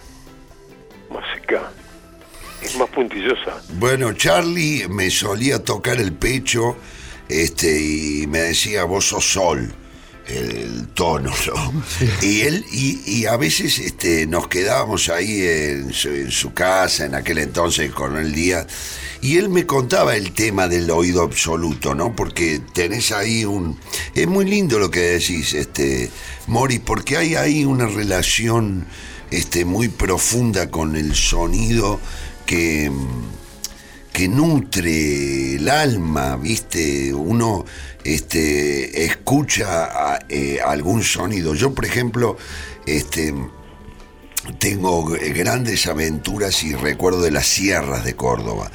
más 1.09 1.23
seca, 1.33 1.71
es 2.61 2.75
más 2.77 2.87
puntillosa. 2.89 3.59
Bueno, 3.79 4.13
Charlie 4.13 4.87
me 4.87 5.09
solía 5.09 5.63
tocar 5.63 5.99
el 5.99 6.13
pecho 6.13 6.77
este, 7.27 7.81
y 7.81 8.27
me 8.27 8.37
decía, 8.37 8.83
vos 8.83 9.07
sos 9.07 9.25
sol, 9.25 9.73
el 10.27 10.87
tono, 10.93 11.31
¿no? 11.47 11.83
Y 12.21 12.41
él, 12.41 12.65
y, 12.71 13.01
y 13.05 13.25
a 13.25 13.37
veces 13.37 13.79
este, 13.79 14.27
nos 14.27 14.47
quedábamos 14.47 15.09
ahí 15.09 15.41
en 15.41 15.93
su, 15.93 16.09
en 16.09 16.31
su 16.31 16.53
casa, 16.53 17.05
en 17.05 17.15
aquel 17.15 17.39
entonces, 17.39 17.91
con 17.91 18.17
el 18.17 18.33
día, 18.33 18.65
y 19.21 19.37
él 19.37 19.49
me 19.49 19.65
contaba 19.65 20.15
el 20.15 20.31
tema 20.31 20.67
del 20.67 20.89
oído 20.89 21.21
absoluto, 21.21 21.93
¿no? 21.93 22.15
Porque 22.15 22.61
tenés 22.73 23.11
ahí 23.11 23.45
un... 23.45 23.77
Es 24.15 24.27
muy 24.27 24.45
lindo 24.45 24.79
lo 24.79 24.89
que 24.89 24.99
decís, 25.01 25.53
este, 25.53 26.09
Mori, 26.47 26.79
porque 26.79 27.17
hay 27.17 27.35
ahí 27.35 27.65
una 27.65 27.85
relación 27.85 28.85
este, 29.29 29.63
muy 29.63 29.89
profunda 29.89 30.71
con 30.71 30.95
el 30.95 31.15
sonido 31.15 31.99
que, 32.45 32.91
que 34.11 34.27
nutre 34.27 35.55
el 35.55 35.69
alma, 35.69 36.35
¿viste? 36.37 37.13
Uno 37.13 37.65
este, 38.03 39.05
escucha 39.05 40.19
eh, 40.29 40.59
algún 40.63 41.03
sonido. 41.03 41.53
Yo, 41.55 41.73
por 41.73 41.85
ejemplo, 41.85 42.37
este, 42.85 43.33
tengo 44.59 45.05
grandes 45.05 45.87
aventuras 45.87 46.63
y 46.63 46.73
recuerdo 46.75 47.21
de 47.21 47.31
las 47.31 47.47
sierras 47.47 48.03
de 48.03 48.15
Córdoba. 48.15 48.71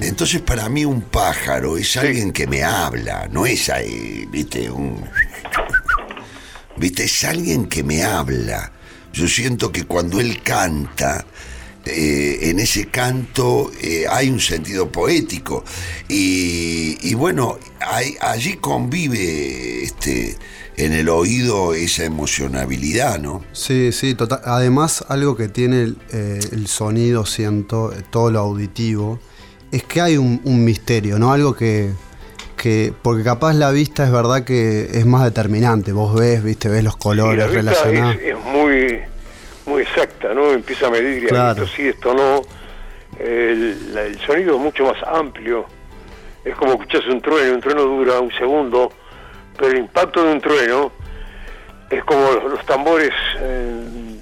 Entonces 0.00 0.40
para 0.40 0.68
mí 0.68 0.84
un 0.84 1.02
pájaro 1.02 1.76
es 1.76 1.96
alguien 1.96 2.32
que 2.32 2.46
me 2.46 2.62
habla, 2.62 3.26
no 3.28 3.44
es 3.44 3.68
ahí, 3.68 4.26
viste, 4.30 4.70
un... 4.70 5.04
Viste, 6.76 7.04
es 7.04 7.24
alguien 7.24 7.66
que 7.66 7.82
me 7.82 8.04
habla. 8.04 8.72
Yo 9.12 9.26
siento 9.26 9.72
que 9.72 9.84
cuando 9.84 10.20
él 10.20 10.42
canta, 10.42 11.26
eh, 11.86 12.38
en 12.50 12.58
ese 12.60 12.86
canto 12.86 13.70
eh, 13.82 14.04
hay 14.10 14.28
un 14.30 14.40
sentido 14.40 14.90
poético. 14.92 15.64
Y, 16.08 16.98
y 17.02 17.14
bueno, 17.14 17.58
hay- 17.80 18.16
allí 18.20 18.54
convive 18.56 19.82
este, 19.82 20.36
en 20.76 20.92
el 20.92 21.08
oído 21.08 21.74
esa 21.74 22.04
emocionabilidad, 22.04 23.18
¿no? 23.20 23.44
Sí, 23.52 23.90
sí, 23.92 24.14
total. 24.14 24.40
Además, 24.44 25.04
algo 25.08 25.36
que 25.36 25.48
tiene 25.48 25.82
el, 25.82 25.96
eh, 26.12 26.40
el 26.52 26.66
sonido, 26.66 27.26
siento, 27.26 27.92
eh, 27.92 28.02
todo 28.10 28.30
lo 28.30 28.40
auditivo, 28.40 29.18
es 29.72 29.82
que 29.84 30.00
hay 30.00 30.16
un, 30.16 30.40
un 30.44 30.64
misterio, 30.64 31.18
¿no? 31.18 31.32
Algo 31.32 31.54
que, 31.54 31.90
que. 32.56 32.92
Porque 33.02 33.22
capaz 33.22 33.52
la 33.54 33.70
vista 33.70 34.04
es 34.04 34.10
verdad 34.10 34.44
que 34.44 34.90
es 34.92 35.06
más 35.06 35.22
determinante. 35.24 35.92
Vos 35.92 36.14
ves, 36.18 36.42
viste, 36.42 36.68
ves 36.68 36.82
los 36.82 36.96
colores 36.96 37.38
la 37.38 37.46
vista 37.46 37.60
relacionados. 37.84 38.16
es, 38.16 38.22
es 38.36 38.44
muy, 38.44 38.98
muy 39.70 39.82
exacta, 39.82 40.34
¿no? 40.34 40.52
Empieza 40.52 40.88
a 40.88 40.90
medir 40.90 41.28
Claro. 41.28 41.62
esto 41.62 41.74
sí, 41.76 41.88
esto 41.88 42.12
no. 42.14 42.42
El, 43.18 44.18
sonido 44.26 44.56
es 44.56 44.60
mucho 44.60 44.84
más 44.84 45.02
amplio. 45.06 45.66
Es 46.44 46.54
como 46.56 46.72
escuchas 46.72 47.06
un 47.06 47.20
trueno, 47.20 47.54
un 47.54 47.60
trueno 47.60 47.82
dura 47.82 48.20
un 48.20 48.32
segundo, 48.32 48.92
pero 49.56 49.70
el 49.70 49.78
impacto 49.78 50.24
de 50.24 50.32
un 50.32 50.40
trueno 50.40 50.92
es 51.90 52.02
como 52.04 52.32
los, 52.32 52.44
los 52.52 52.66
tambores 52.66 53.12
eh, 53.38 54.16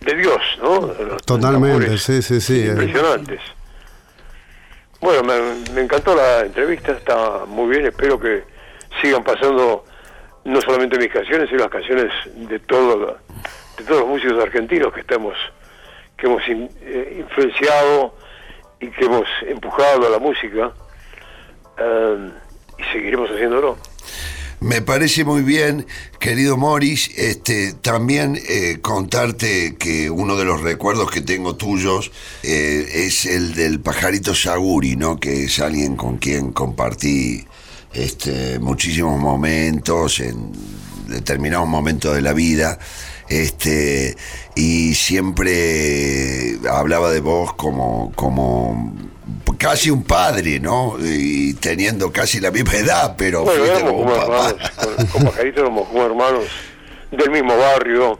de 0.00 0.14
Dios, 0.14 0.40
¿no? 0.62 0.80
Los 1.04 1.22
Totalmente, 1.24 1.68
tambores 1.86 2.02
sí, 2.02 2.22
sí, 2.22 2.40
sí. 2.40 2.66
Impresionantes. 2.66 3.40
Bueno, 5.00 5.22
me, 5.22 5.72
me 5.74 5.80
encantó 5.82 6.14
la 6.14 6.40
entrevista, 6.40 6.92
está 6.92 7.44
muy 7.46 7.68
bien, 7.70 7.86
espero 7.86 8.18
que 8.18 8.42
sigan 9.00 9.22
pasando 9.22 9.84
no 10.44 10.60
solamente 10.60 10.98
mis 10.98 11.12
canciones, 11.12 11.48
sino 11.48 11.60
las 11.60 11.70
canciones 11.70 12.12
de 12.34 12.58
todo, 12.60 13.18
de 13.78 13.84
todos 13.84 14.00
los 14.00 14.08
músicos 14.08 14.42
argentinos 14.42 14.92
que 14.92 15.00
estamos, 15.00 15.34
que 16.16 16.26
hemos 16.26 16.42
eh, 16.48 17.16
influenciado 17.20 18.14
y 18.80 18.88
que 18.90 19.04
hemos 19.04 19.26
empujado 19.46 20.06
a 20.06 20.10
la 20.10 20.18
música 20.18 20.72
eh, 21.78 22.30
y 22.78 22.82
seguiremos 22.92 23.30
haciéndolo. 23.30 23.78
Me 24.60 24.82
parece 24.82 25.24
muy 25.24 25.42
bien, 25.42 25.86
querido 26.18 26.56
Morris, 26.56 27.12
este, 27.16 27.74
también 27.74 28.36
eh, 28.48 28.78
contarte 28.82 29.76
que 29.76 30.10
uno 30.10 30.36
de 30.36 30.44
los 30.44 30.62
recuerdos 30.62 31.12
que 31.12 31.20
tengo 31.20 31.54
tuyos 31.54 32.10
eh, 32.42 32.88
es 32.92 33.24
el 33.26 33.54
del 33.54 33.78
pajarito 33.78 34.34
Saguri, 34.34 34.96
¿no? 34.96 35.20
Que 35.20 35.44
es 35.44 35.60
alguien 35.60 35.94
con 35.94 36.18
quien 36.18 36.50
compartí 36.50 37.46
este, 37.92 38.58
muchísimos 38.58 39.20
momentos 39.20 40.18
en 40.18 40.50
determinados 41.06 41.68
momentos 41.68 42.16
de 42.16 42.22
la 42.22 42.32
vida. 42.32 42.80
Este, 43.28 44.16
y 44.54 44.94
siempre 44.94 46.56
hablaba 46.70 47.10
de 47.10 47.20
vos 47.20 47.52
como, 47.54 48.12
como 48.14 48.94
casi 49.58 49.90
un 49.90 50.02
padre, 50.02 50.60
¿no? 50.60 50.96
Y 51.00 51.54
teniendo 51.54 52.10
casi 52.10 52.40
la 52.40 52.50
misma 52.50 52.74
edad, 52.74 53.14
pero 53.18 53.44
Bueno, 53.44 53.64
fuiste 53.64 53.84
como 53.84 53.98
como 53.98 54.14
hermanos, 54.14 54.70
con, 55.12 55.22
con 55.24 55.46
éramos 55.46 55.88
como 55.88 56.04
hermanos 56.04 56.44
del 57.10 57.30
mismo 57.30 57.56
barrio, 57.56 58.18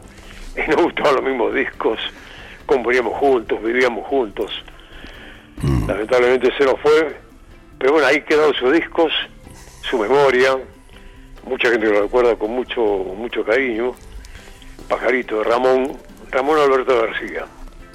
y 0.55 0.69
nos 0.69 0.83
gustaban 0.83 1.15
los 1.15 1.23
mismos 1.23 1.53
discos, 1.53 1.99
componíamos 2.65 3.17
juntos, 3.17 3.61
vivíamos 3.63 4.07
juntos. 4.07 4.51
Mm. 5.61 5.87
Lamentablemente 5.87 6.51
se 6.57 6.65
nos 6.65 6.79
fue, 6.81 7.17
pero 7.77 7.93
bueno, 7.93 8.07
ahí 8.07 8.21
quedaron 8.21 8.53
sus 8.53 8.71
discos, 8.73 9.11
su 9.89 9.97
memoria, 9.97 10.57
mucha 11.45 11.69
gente 11.71 11.87
lo 11.87 12.01
recuerda 12.03 12.35
con 12.35 12.51
mucho, 12.51 12.81
mucho 12.81 13.43
cariño. 13.43 13.95
Pajarito 14.87 15.43
Ramón, 15.43 15.97
Ramón 16.31 16.59
Alberto 16.59 17.01
García. 17.01 17.45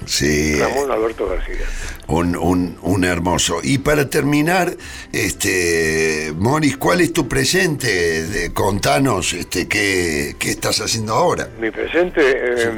Sí, 0.05 0.59
Ramón 0.59 0.91
Alberto 0.91 1.27
García. 1.27 1.65
un, 2.07 2.35
un, 2.35 2.77
un 2.83 3.03
hermoso. 3.03 3.59
Y 3.63 3.79
para 3.79 4.07
terminar, 4.09 4.75
este, 5.11 6.31
Moris, 6.37 6.77
¿cuál 6.77 7.01
es 7.01 7.11
tu 7.11 7.27
presente? 7.27 8.23
De- 8.27 8.53
contanos 8.53 9.33
este, 9.33 9.67
qué, 9.67 10.35
qué 10.37 10.51
estás 10.51 10.79
haciendo 10.81 11.13
ahora. 11.15 11.49
Mi 11.59 11.71
presente, 11.71 12.21
eh, 12.23 12.71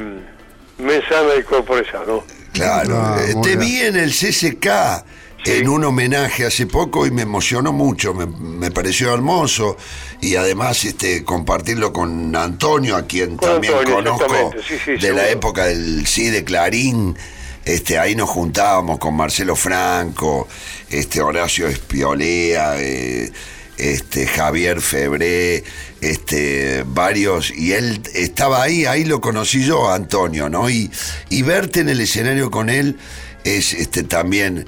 Mensana 0.78 1.34
y 1.38 1.42
Corpore 1.42 1.84
Sano. 1.90 2.24
Claro, 2.52 2.96
Ah, 2.96 3.20
eh, 3.28 3.34
muy 3.34 3.42
te 3.42 3.56
bien. 3.56 3.60
vi 3.60 3.80
en 3.80 3.96
el 3.96 4.10
CCK 4.10 5.04
Sí. 5.44 5.52
en 5.52 5.68
un 5.68 5.84
homenaje 5.84 6.44
hace 6.46 6.66
poco 6.66 7.06
y 7.06 7.12
me 7.12 7.22
emocionó 7.22 7.72
mucho, 7.72 8.12
me, 8.12 8.26
me 8.26 8.70
pareció 8.72 9.14
hermoso 9.14 9.76
y 10.20 10.36
además 10.36 10.84
este 10.84 11.24
compartirlo 11.24 11.92
con 11.92 12.34
Antonio, 12.34 12.96
a 12.96 13.06
quien 13.06 13.36
Con 13.36 13.50
también 13.50 13.74
Antonio, 13.74 13.94
conozco 13.96 14.24
exactamente, 14.24 14.68
sí, 14.68 14.74
sí, 14.84 14.90
de 14.92 15.00
seguro. 15.00 15.22
la 15.22 15.28
época 15.30 15.64
del 15.66 16.06
sí 16.06 16.30
de 16.30 16.44
Clarín. 16.44 17.16
Este, 17.64 17.98
ahí 17.98 18.14
nos 18.14 18.30
juntábamos 18.30 18.98
con 18.98 19.14
Marcelo 19.14 19.54
Franco, 19.54 20.48
este, 20.88 21.20
Horacio 21.20 21.68
Espiolea, 21.68 22.80
eh, 22.80 23.30
este, 23.76 24.26
Javier 24.26 24.80
Febré, 24.80 25.64
este, 26.00 26.82
varios, 26.86 27.50
y 27.50 27.74
él 27.74 28.00
estaba 28.14 28.62
ahí, 28.62 28.86
ahí 28.86 29.04
lo 29.04 29.20
conocí 29.20 29.62
yo, 29.64 29.92
Antonio, 29.92 30.48
¿no? 30.48 30.70
Y, 30.70 30.90
y 31.28 31.42
verte 31.42 31.80
en 31.80 31.90
el 31.90 32.00
escenario 32.00 32.50
con 32.50 32.70
él 32.70 32.96
es 33.44 33.74
este, 33.74 34.02
también, 34.02 34.66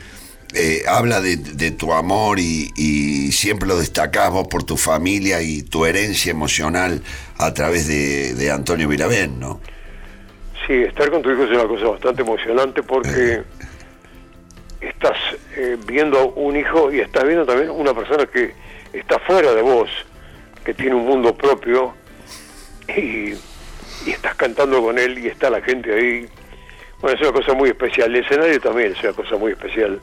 eh, 0.54 0.82
habla 0.88 1.20
de, 1.20 1.36
de 1.36 1.70
tu 1.70 1.92
amor 1.92 2.38
y, 2.38 2.70
y 2.76 3.32
siempre 3.32 3.68
lo 3.68 3.76
destacás 3.76 4.30
vos 4.30 4.48
por 4.48 4.64
tu 4.64 4.76
familia 4.76 5.42
y 5.42 5.62
tu 5.62 5.86
herencia 5.86 6.30
emocional 6.30 7.02
a 7.38 7.54
través 7.54 7.86
de, 7.86 8.34
de 8.34 8.50
Antonio 8.50 8.88
Viravén, 8.88 9.38
¿no? 9.38 9.60
Sí, 10.66 10.74
estar 10.74 11.10
con 11.10 11.22
tu 11.22 11.30
hijo 11.30 11.44
es 11.44 11.50
una 11.50 11.66
cosa 11.66 11.88
bastante 11.88 12.22
emocionante 12.22 12.82
porque 12.82 13.42
estás 14.80 15.16
eh, 15.56 15.76
viendo 15.86 16.28
un 16.32 16.56
hijo 16.56 16.92
y 16.92 17.00
estás 17.00 17.24
viendo 17.24 17.44
también 17.44 17.70
una 17.70 17.94
persona 17.94 18.26
que 18.26 18.54
está 18.92 19.18
fuera 19.20 19.52
de 19.54 19.62
vos, 19.62 19.90
que 20.64 20.74
tiene 20.74 20.94
un 20.94 21.06
mundo 21.06 21.34
propio 21.36 21.94
y, 22.88 23.34
y 24.06 24.10
estás 24.10 24.34
cantando 24.34 24.82
con 24.82 24.98
él 24.98 25.18
y 25.18 25.28
está 25.28 25.50
la 25.50 25.60
gente 25.60 25.92
ahí. 25.92 26.28
Bueno, 27.00 27.16
es 27.16 27.22
una 27.22 27.32
cosa 27.32 27.54
muy 27.54 27.70
especial. 27.70 28.14
El 28.14 28.24
escenario 28.24 28.60
también 28.60 28.92
es 28.92 29.02
una 29.02 29.12
cosa 29.12 29.36
muy 29.36 29.52
especial, 29.52 30.00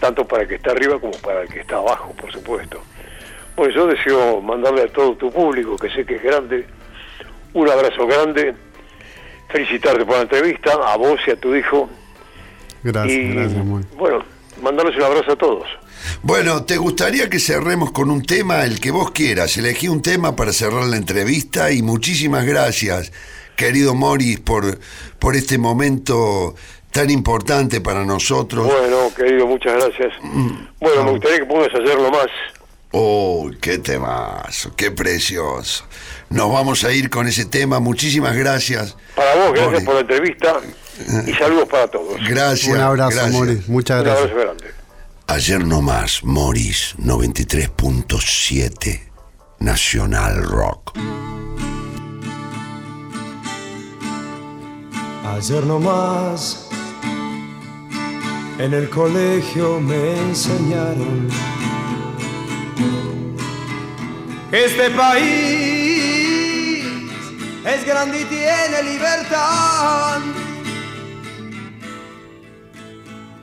tanto 0.00 0.26
para 0.26 0.42
el 0.42 0.48
que 0.48 0.56
está 0.56 0.72
arriba 0.72 0.98
como 0.98 1.12
para 1.18 1.42
el 1.42 1.48
que 1.48 1.60
está 1.60 1.76
abajo, 1.76 2.12
por 2.18 2.32
supuesto. 2.32 2.82
Bueno, 3.56 3.74
yo 3.74 3.86
deseo 3.86 4.40
mandarle 4.40 4.82
a 4.82 4.88
todo 4.88 5.14
tu 5.16 5.30
público, 5.30 5.76
que 5.76 5.90
sé 5.90 6.04
que 6.04 6.16
es 6.16 6.22
grande, 6.22 6.66
un 7.52 7.68
abrazo 7.68 8.06
grande 8.06 8.54
felicitarte 9.50 10.04
por 10.04 10.16
la 10.16 10.22
entrevista, 10.22 10.72
a 10.72 10.96
vos 10.96 11.20
y 11.26 11.30
a 11.30 11.36
tu 11.36 11.54
hijo. 11.54 11.90
Gracias, 12.82 13.18
y 13.18 13.34
gracias, 13.34 13.64
muy. 13.64 13.82
bueno, 13.96 14.24
mandarles 14.62 14.96
un 14.96 15.02
abrazo 15.02 15.32
a 15.32 15.36
todos. 15.36 15.68
Bueno, 16.22 16.64
¿te 16.64 16.78
gustaría 16.78 17.28
que 17.28 17.38
cerremos 17.38 17.92
con 17.92 18.10
un 18.10 18.22
tema, 18.22 18.64
el 18.64 18.80
que 18.80 18.90
vos 18.90 19.10
quieras? 19.10 19.56
Elegí 19.56 19.88
un 19.88 20.00
tema 20.00 20.34
para 20.34 20.52
cerrar 20.52 20.84
la 20.84 20.96
entrevista 20.96 21.72
y 21.72 21.82
muchísimas 21.82 22.46
gracias, 22.46 23.12
querido 23.56 23.94
Morris, 23.94 24.40
por, 24.40 24.78
por 25.18 25.36
este 25.36 25.58
momento 25.58 26.54
tan 26.90 27.10
importante 27.10 27.80
para 27.80 28.04
nosotros. 28.04 28.66
Bueno, 28.66 29.12
querido, 29.16 29.46
muchas 29.46 29.74
gracias. 29.74 30.12
Bueno, 30.80 31.04
me 31.04 31.10
gustaría 31.12 31.38
que 31.38 31.46
pongas 31.46 31.72
a 31.74 31.78
hacerlo 31.78 32.10
más. 32.10 32.26
¡Oh, 32.92 33.48
qué 33.60 33.78
temazo! 33.78 34.74
¡Qué 34.76 34.90
precioso! 34.90 35.84
Nos 36.28 36.52
vamos 36.52 36.82
a 36.84 36.92
ir 36.92 37.08
con 37.08 37.28
ese 37.28 37.44
tema. 37.44 37.78
Muchísimas 37.78 38.36
gracias. 38.36 38.96
Para 39.14 39.34
vos, 39.36 39.52
gracias 39.52 39.84
por 39.84 39.94
la 39.94 40.00
entrevista 40.00 40.56
y 41.26 41.32
saludos 41.34 41.68
para 41.68 41.86
todos. 41.88 42.16
Gracias. 42.28 42.74
Un 42.74 42.80
abrazo, 42.80 43.10
gracias. 43.16 43.32
Moris. 43.32 43.68
Muchas 43.68 43.98
Un 43.98 44.04
gracias. 44.04 44.30
abrazo 44.30 44.44
grande. 44.46 44.64
Ayer 45.28 45.64
no 45.64 45.80
más, 45.80 46.24
Morris 46.24 46.96
93.7 46.98 49.00
Nacional 49.60 50.42
Rock. 50.42 50.98
Ayer 55.24 55.64
nomás 55.64 56.69
en 58.60 58.74
el 58.74 58.90
colegio 58.90 59.80
me 59.80 60.18
enseñaron 60.28 61.28
que 64.50 64.64
este 64.66 64.90
país 64.90 66.84
es 67.64 67.86
grande 67.86 68.20
y 68.20 68.24
tiene 68.26 68.82
libertad. 68.82 70.20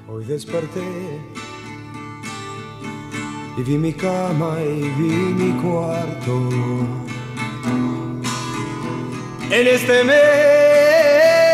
Hoy 0.07 0.23
desperté 0.25 0.85
y 3.57 3.61
vi 3.63 3.77
mi 3.79 3.93
cama 3.93 4.57
y 4.61 4.81
vi 4.99 5.15
mi 5.41 5.51
cuarto. 5.59 6.49
En 9.49 9.67
este 9.67 10.03
mes 10.03 11.46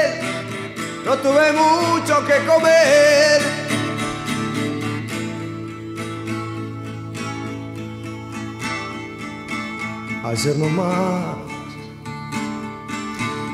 no 1.06 1.18
tuve 1.18 1.51
mucho 1.51 2.26
que 2.26 2.45
comer. 2.45 3.41
Ayer 10.24 10.58
nomás 10.58 11.36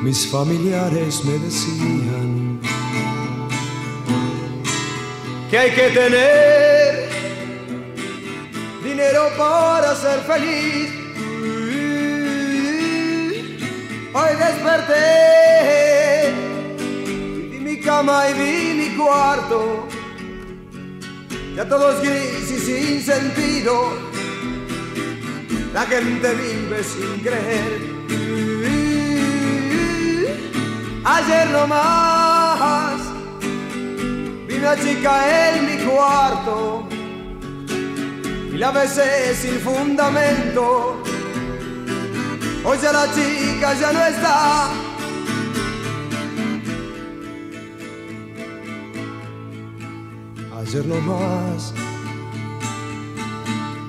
mis 0.04 0.28
familiares 0.28 1.26
me 1.26 1.40
decían 1.40 2.60
que 5.50 5.58
hay 5.58 5.72
que 5.72 5.90
tener 5.90 7.10
dinero 8.84 9.30
para 9.38 9.96
ser 9.96 10.20
feliz. 10.22 10.90
Hoy 14.14 14.36
desperté 14.38 15.70
mi 17.80 17.86
cama 17.86 18.30
y 18.30 18.34
vi 18.34 18.74
mi 18.74 18.98
cuarto. 18.98 19.88
Ya 21.56 21.68
todo 21.68 21.92
es 21.92 22.02
gris 22.02 22.52
y 22.52 22.60
sin 22.60 23.02
sentido. 23.02 23.94
La 25.74 25.84
gente 25.86 26.34
vive 26.36 26.84
sin 26.84 27.22
creer. 27.22 27.90
Ayer 31.06 31.50
nomás 31.52 33.00
vi 34.48 34.56
una 34.56 34.76
chica 34.76 35.14
en 35.50 35.66
mi 35.66 35.78
cuarto 35.86 36.88
y 38.54 38.58
la 38.58 38.72
besé 38.72 39.36
sin 39.36 39.60
fundamento. 39.60 41.02
Hoy 42.66 42.78
ya 42.82 42.92
la 42.92 43.06
chica 43.14 43.74
ya 43.74 43.92
no 43.94 44.06
está. 44.06 44.89
Ayer 50.70 50.86
nomás 50.86 51.74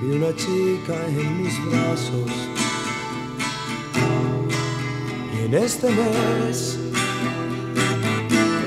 vi 0.01 0.17
una 0.17 0.35
chica 0.35 0.95
en 1.09 1.43
mis 1.43 1.55
brazos 1.67 2.31
y 5.35 5.45
en 5.45 5.53
este 5.63 5.91
mes 5.91 6.79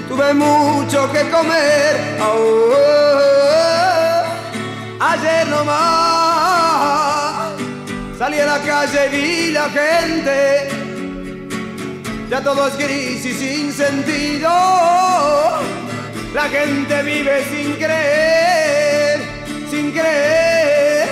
tuve 0.07 0.34
mucho 0.36 1.11
que 1.11 1.28
comer. 1.32 2.20
Oh, 2.22 2.76
ayer 4.99 5.47
nomás 5.47 5.74
salí 8.20 8.38
a 8.38 8.45
la 8.45 8.59
calle 8.59 9.07
y 9.07 9.09
vi 9.09 9.51
la 9.53 9.70
gente. 9.70 10.70
Ya 12.30 12.43
todo 12.43 12.68
es 12.68 12.78
gris 12.78 13.26
y 13.26 13.34
sin 13.34 13.74
sentido. 13.74 14.51
La 16.34 16.50
gente 16.50 17.04
vive 17.04 17.44
sin 17.52 17.76
creer, 17.76 19.20
sin 19.70 19.92
creer, 19.92 21.08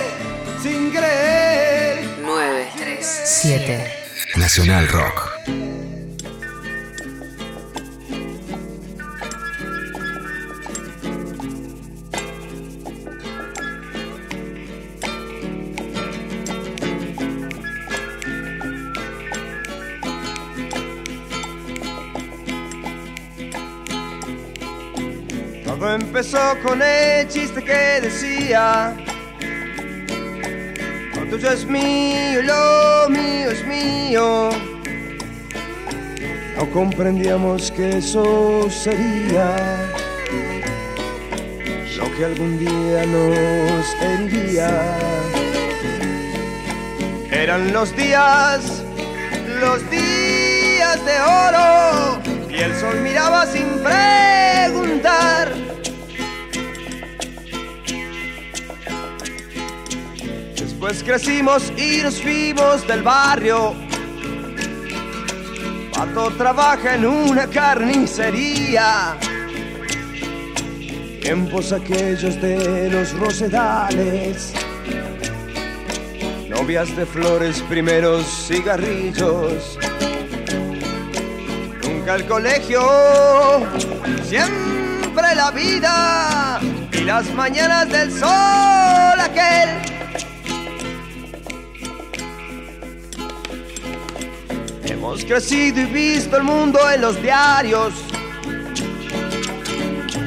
sin 0.63 0.89
creer. 0.89 1.99
9, 2.23 2.67
3, 2.75 3.21
7. 3.25 3.93
Nacional 4.37 4.87
Rock. 4.87 5.70
Todo 25.81 25.95
empezó 25.95 26.39
con 26.61 26.79
el 26.79 27.27
chiste 27.27 27.63
que 27.63 28.01
decía 28.01 28.95
Lo 31.15 31.25
tuyo 31.25 31.49
es 31.49 31.65
mío, 31.65 32.43
lo 32.43 33.09
mío 33.09 33.49
es 33.49 33.65
mío 33.65 34.49
No 36.55 36.69
comprendíamos 36.69 37.71
que 37.71 37.97
eso 37.97 38.69
sería. 38.69 39.55
Lo 41.97 42.15
que 42.15 42.25
algún 42.25 42.59
día 42.59 43.03
nos 43.07 43.95
heriría 44.03 44.69
Eran 47.31 47.73
los 47.73 47.95
días, 47.95 48.83
los 49.59 49.89
días 49.89 51.03
de 51.07 51.19
oro 51.21 52.21
Y 52.51 52.61
el 52.61 52.75
sol 52.75 53.01
miraba 53.01 53.47
sin 53.47 53.65
preguntar 53.79 55.60
Después 60.91 61.21
crecimos 61.21 61.71
y 61.77 62.01
nos 62.03 62.21
fuimos 62.21 62.85
del 62.85 63.01
barrio. 63.01 63.73
Pato 65.93 66.29
trabaja 66.31 66.95
en 66.95 67.05
una 67.05 67.47
carnicería. 67.47 69.17
Tiempos 71.21 71.71
aquellos 71.71 72.41
de 72.41 72.89
los 72.89 73.17
rosedales. 73.17 74.51
Novias 76.49 76.93
de 76.97 77.05
flores, 77.05 77.61
primeros 77.69 78.25
cigarrillos. 78.49 79.79
Nunca 81.83 82.15
el 82.15 82.25
colegio, 82.25 82.81
siempre 84.23 85.35
la 85.35 85.51
vida. 85.51 86.59
Y 86.91 86.99
las 87.05 87.33
mañanas 87.33 87.87
del 87.87 88.11
sol 88.11 89.21
aquel. 89.21 89.90
Hemos 95.11 95.25
crecido 95.25 95.81
y 95.81 95.85
visto 95.87 96.37
el 96.37 96.43
mundo 96.43 96.79
en 96.89 97.01
los 97.01 97.21
diarios. 97.21 97.93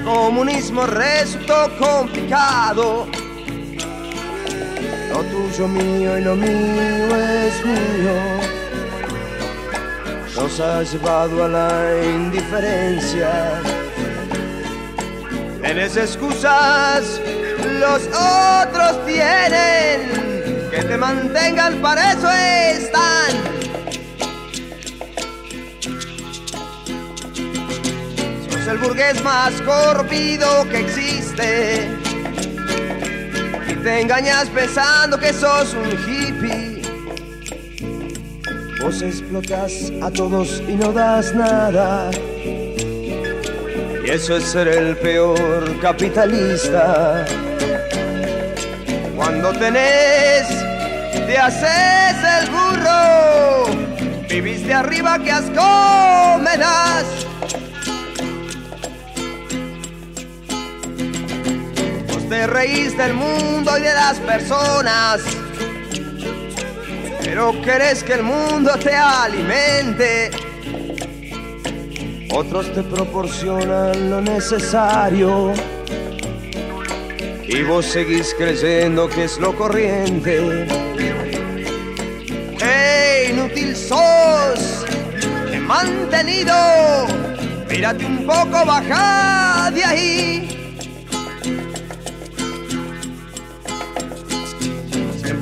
Comunismo 0.04 0.84
resultó 0.84 1.74
complicado. 1.78 3.06
Lo 5.08 5.22
tuyo 5.22 5.68
mío 5.68 6.18
y 6.18 6.20
lo 6.20 6.36
mío 6.36 7.16
es 7.16 7.64
mío. 7.64 8.12
Nos 10.36 10.60
ha 10.60 10.82
llevado 10.82 11.44
a 11.44 11.48
la 11.48 12.04
indiferencia. 12.04 13.62
Tienes 15.62 15.96
excusas, 15.96 17.22
los 17.80 18.02
otros 18.08 19.06
tienen. 19.06 20.68
Que 20.70 20.84
te 20.86 20.98
mantengan, 20.98 21.80
para 21.80 22.12
eso 22.12 22.30
están. 22.30 23.03
El 28.74 28.80
burgués 28.80 29.22
más 29.22 29.52
corrompido 29.62 30.68
que 30.68 30.80
existe. 30.80 31.88
Y 33.68 33.74
te 33.76 34.00
engañas 34.00 34.48
pensando 34.48 35.16
que 35.18 35.32
sos 35.32 35.74
un 35.74 35.90
hippie. 35.90 36.82
Vos 38.80 39.00
explotas 39.00 39.92
a 40.02 40.10
todos 40.10 40.60
y 40.66 40.72
no 40.72 40.92
das 40.92 41.34
nada. 41.34 42.10
Y 44.04 44.10
eso 44.10 44.36
es 44.36 44.44
ser 44.44 44.68
el 44.68 44.96
peor 44.96 45.78
capitalista. 45.80 47.24
Cuando 49.16 49.52
tenés, 49.52 50.48
te 51.26 51.38
haces 51.38 52.16
el 52.40 52.50
burro. 52.50 53.66
Vivís 54.28 54.66
de 54.66 54.74
arriba, 54.74 55.18
que 55.20 55.30
asco 55.30 56.38
me 56.42 56.56
das. 56.58 57.23
Te 62.34 62.48
reís 62.48 62.96
del 62.96 63.14
mundo 63.14 63.78
y 63.78 63.82
de 63.82 63.94
las 63.94 64.18
personas. 64.18 65.22
Pero 67.22 67.52
querés 67.62 68.02
que 68.02 68.14
el 68.14 68.24
mundo 68.24 68.72
te 68.76 68.92
alimente. 68.92 70.32
Otros 72.32 72.72
te 72.74 72.82
proporcionan 72.82 74.10
lo 74.10 74.20
necesario. 74.20 75.52
Y 77.44 77.62
vos 77.62 77.86
seguís 77.86 78.34
creyendo 78.36 79.08
que 79.08 79.24
es 79.24 79.38
lo 79.38 79.54
corriente. 79.54 80.66
¡Ey, 82.60 83.30
inútil 83.30 83.76
sos! 83.76 84.84
Te 85.52 85.60
mantenido. 85.60 86.56
Mírate 87.70 88.04
un 88.04 88.26
poco, 88.26 88.66
baja 88.66 89.70
de 89.72 89.84
ahí. 89.84 90.53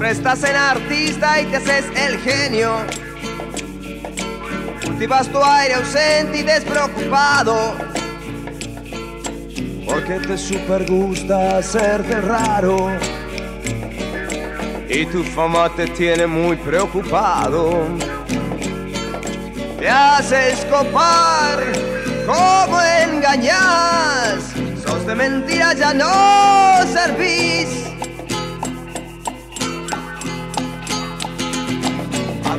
Siempre 0.02 0.50
en 0.50 0.56
artista 0.56 1.40
y 1.40 1.46
te 1.46 1.56
haces 1.58 1.84
el 1.94 2.18
genio. 2.18 2.72
Cultivas 4.84 5.28
tu 5.28 5.40
aire 5.40 5.74
ausente 5.74 6.38
y 6.38 6.42
despreocupado. 6.42 7.76
Porque 9.86 10.14
te 10.26 10.36
super 10.36 10.90
gusta 10.90 11.58
hacerte 11.58 12.20
raro. 12.20 12.90
Y 14.88 15.06
tu 15.06 15.22
fama 15.22 15.70
te 15.76 15.86
tiene 15.86 16.26
muy 16.26 16.56
preocupado. 16.56 17.86
Te 19.78 19.88
haces 19.88 20.64
copar, 20.64 21.62
como 22.26 22.80
engañas. 22.82 24.52
Sos 24.84 25.06
de 25.06 25.14
mentira, 25.14 25.74
ya 25.74 25.94
no 25.94 26.84
servís. 26.92 27.91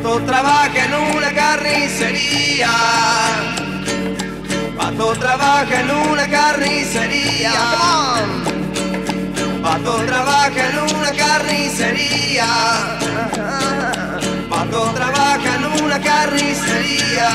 Pato 0.03 0.19
trabaja 0.25 0.83
en 0.83 0.93
una 1.15 1.31
carnicería. 1.31 2.69
Pato 4.75 5.13
trabaja 5.13 5.79
en 5.79 5.91
una 5.91 6.27
carnicería. 6.27 7.53
Pato 9.61 9.95
trabaja 10.05 10.69
en 10.69 10.77
una 10.93 11.11
carnicería. 11.13 12.47
Pato 14.49 14.91
trabaja 14.93 15.55
en 15.55 15.63
una 15.85 16.01
carnicería. 16.01 17.29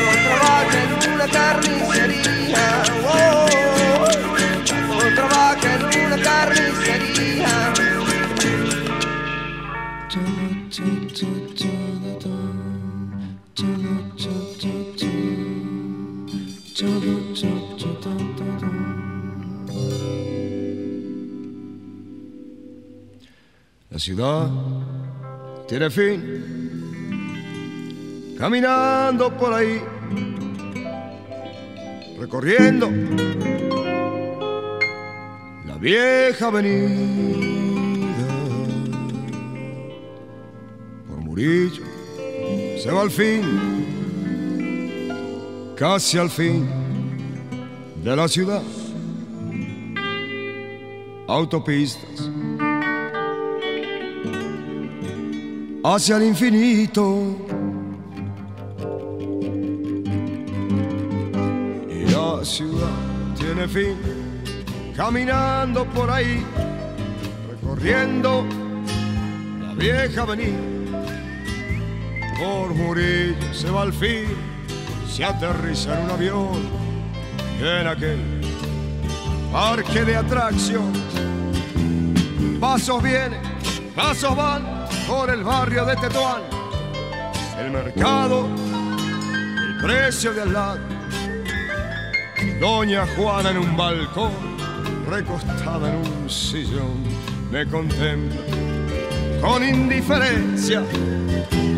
Pato 0.00 0.24
trabaja 0.24 0.78
en 0.82 1.12
una 1.12 1.26
carnicería. 1.28 2.64
Trabaja 5.14 5.68
en 5.74 5.82
una 6.02 6.16
carnicería. 6.16 6.69
La 10.70 10.78
ciudad 23.98 24.48
tiene 25.66 25.90
fin. 25.90 26.22
Caminando 28.38 29.36
por 29.36 29.52
ahí, 29.52 29.82
recorriendo 32.16 32.88
la 35.66 35.76
vieja 35.78 36.46
avenida. 36.46 37.49
Se 41.40 42.90
va 42.90 43.00
al 43.00 43.10
fin, 43.10 43.40
casi 45.74 46.18
al 46.18 46.28
fin 46.28 46.68
de 48.04 48.14
la 48.14 48.28
ciudad. 48.28 48.62
Autopistas 51.26 52.28
hacia 55.82 56.18
el 56.18 56.24
infinito. 56.24 57.38
Y 61.88 62.04
la 62.10 62.44
ciudad 62.44 63.34
tiene 63.38 63.66
fin, 63.66 63.96
caminando 64.94 65.86
por 65.86 66.10
ahí, 66.10 66.44
recorriendo 67.48 68.44
la 69.58 69.72
vieja 69.72 70.20
avenida. 70.20 70.69
Por 72.40 72.74
Murillo 72.74 73.52
se 73.52 73.70
va 73.70 73.82
al 73.82 73.92
fin, 73.92 74.34
se 75.06 75.22
aterriza 75.22 75.98
en 75.98 76.04
un 76.04 76.10
avión 76.10 76.70
en 77.60 77.86
aquel 77.86 78.40
parque 79.52 80.04
de 80.06 80.16
atracciones. 80.16 81.02
Pasos 82.58 83.02
vienen, 83.02 83.42
pasos 83.94 84.34
van 84.34 84.86
por 85.06 85.28
el 85.28 85.44
barrio 85.44 85.84
de 85.84 85.96
Tetuán. 85.96 86.42
El 87.58 87.72
mercado, 87.72 88.48
el 88.48 89.76
precio 89.82 90.32
de 90.32 90.40
al 90.40 90.52
lado. 90.54 90.80
Doña 92.58 93.06
Juana 93.16 93.50
en 93.50 93.58
un 93.58 93.76
balcón, 93.76 94.32
recostada 95.06 95.90
en 95.90 95.96
un 95.96 96.30
sillón, 96.30 97.04
me 97.50 97.66
contempla 97.66 98.40
con 99.42 99.62
indiferencia. 99.62 100.82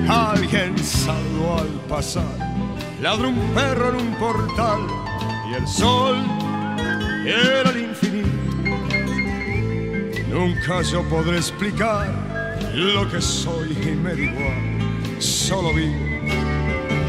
Alguien 0.09 0.77
saludó 0.79 1.59
al 1.59 1.69
pasar, 1.89 2.25
ladró 3.01 3.29
un 3.29 3.39
perro 3.55 3.91
en 3.91 3.97
un 4.07 4.15
portal 4.15 4.81
y 5.51 5.55
el 5.55 5.67
sol 5.67 6.17
era 7.25 7.71
el 7.71 7.85
infinito. 7.85 8.29
Nunca 10.29 10.83
yo 10.83 11.03
podré 11.09 11.37
explicar 11.37 12.09
lo 12.75 13.09
que 13.11 13.21
soy 13.21 13.73
y 13.73 13.91
me 13.97 14.15
da 14.15 14.21
igual, 14.21 15.21
solo 15.21 15.73
vivo. 15.75 15.95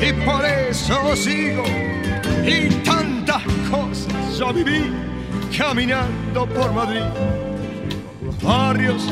Y 0.01 0.13
por 0.25 0.45
eso 0.45 1.15
sigo, 1.15 1.63
y 2.45 2.69
tantas 2.83 3.41
cosas 3.71 4.37
yo 4.37 4.53
viví 4.53 4.91
caminando 5.57 6.45
por 6.47 6.73
Madrid, 6.73 7.01
los 8.23 8.41
barrios 8.41 9.03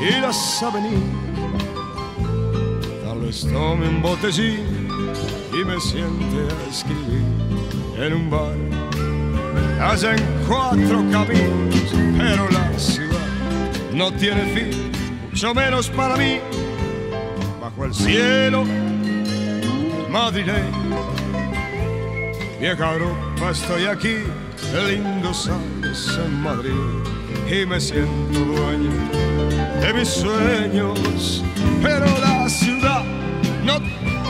y 0.00 0.20
las 0.20 0.62
avenidas. 0.62 1.21
Vez 3.32 3.46
tome 3.50 3.88
un 3.88 4.02
botellín 4.02 4.88
y 5.54 5.64
me 5.64 5.80
siente 5.80 6.36
a 6.52 6.70
escribir 6.70 7.24
en 7.96 8.12
un 8.12 8.28
bar. 8.28 8.54
Allá 9.80 10.16
en 10.16 10.22
cuatro 10.46 11.02
caminos, 11.10 11.74
pero 12.18 12.50
la 12.50 12.78
ciudad 12.78 13.26
no 13.94 14.12
tiene 14.12 14.42
fin 14.54 14.92
mucho 15.30 15.54
menos 15.54 15.88
para 15.88 16.16
mí, 16.16 16.40
bajo 17.58 17.86
el 17.86 17.94
cielo 17.94 18.64
madrileño. 20.10 21.06
Vieja 22.60 22.92
Europa, 22.92 23.50
estoy 23.50 23.86
aquí, 23.86 24.16
lindos 24.86 25.48
años 25.48 26.20
en 26.22 26.42
Madrid, 26.42 26.70
y 27.50 27.64
me 27.64 27.80
siento 27.80 28.40
dueño 28.40 28.90
de 29.80 29.94
mis 29.94 30.08
sueños, 30.08 31.42
pero 31.82 32.04
la 32.20 32.48
ciudad 32.48 33.01
no 33.64 33.80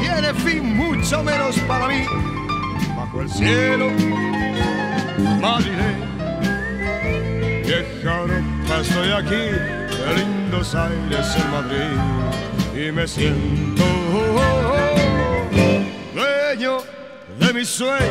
tiene 0.01 0.35
fin, 0.35 0.77
mucho 0.77 1.23
menos 1.23 1.59
para 1.61 1.89
mí, 1.89 2.05
bajo 2.97 3.23
el 3.23 3.31
cielo 3.31 3.91
madrileño. 5.41 6.13
Vieja 7.65 8.19
Europa, 8.21 8.81
estoy 8.81 9.13
aquí, 9.13 9.35
de 9.35 10.15
lindos 10.17 10.75
aires 10.75 11.37
en 11.37 11.51
Madrid. 11.51 12.89
Y 12.89 12.93
me 12.93 13.07
siento 13.07 13.85
dueño 16.15 16.79
de 17.39 17.53
mis 17.53 17.69
sueños. 17.69 18.03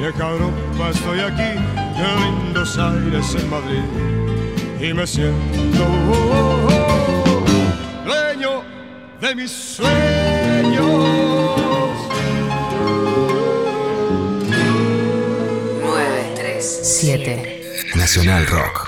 Vieja 0.00 0.30
Europa, 0.30 0.90
estoy 0.90 1.20
aquí, 1.20 1.77
de 1.98 2.06
lindos 2.20 2.78
aires 2.78 3.34
en 3.34 3.50
Madrid 3.50 3.82
y 4.80 4.94
me 4.94 5.06
siento 5.06 5.84
dueño 8.04 8.62
de 9.20 9.34
mis 9.34 9.50
sueños. 9.50 9.98
7. 16.60 17.94
Nacional 17.94 18.46
Rock. 18.46 18.87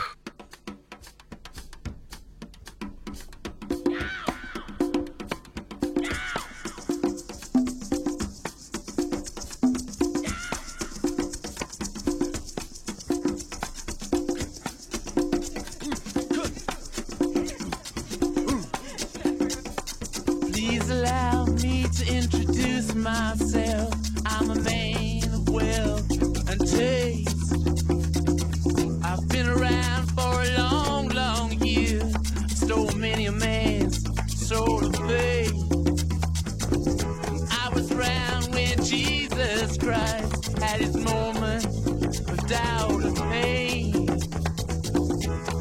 rise 40.00 40.62
at 40.62 40.80
its 40.80 40.96
moment 40.96 41.64
of 42.32 42.46
doubt 42.46 43.02
and 43.02 43.16
pain. 43.16 43.92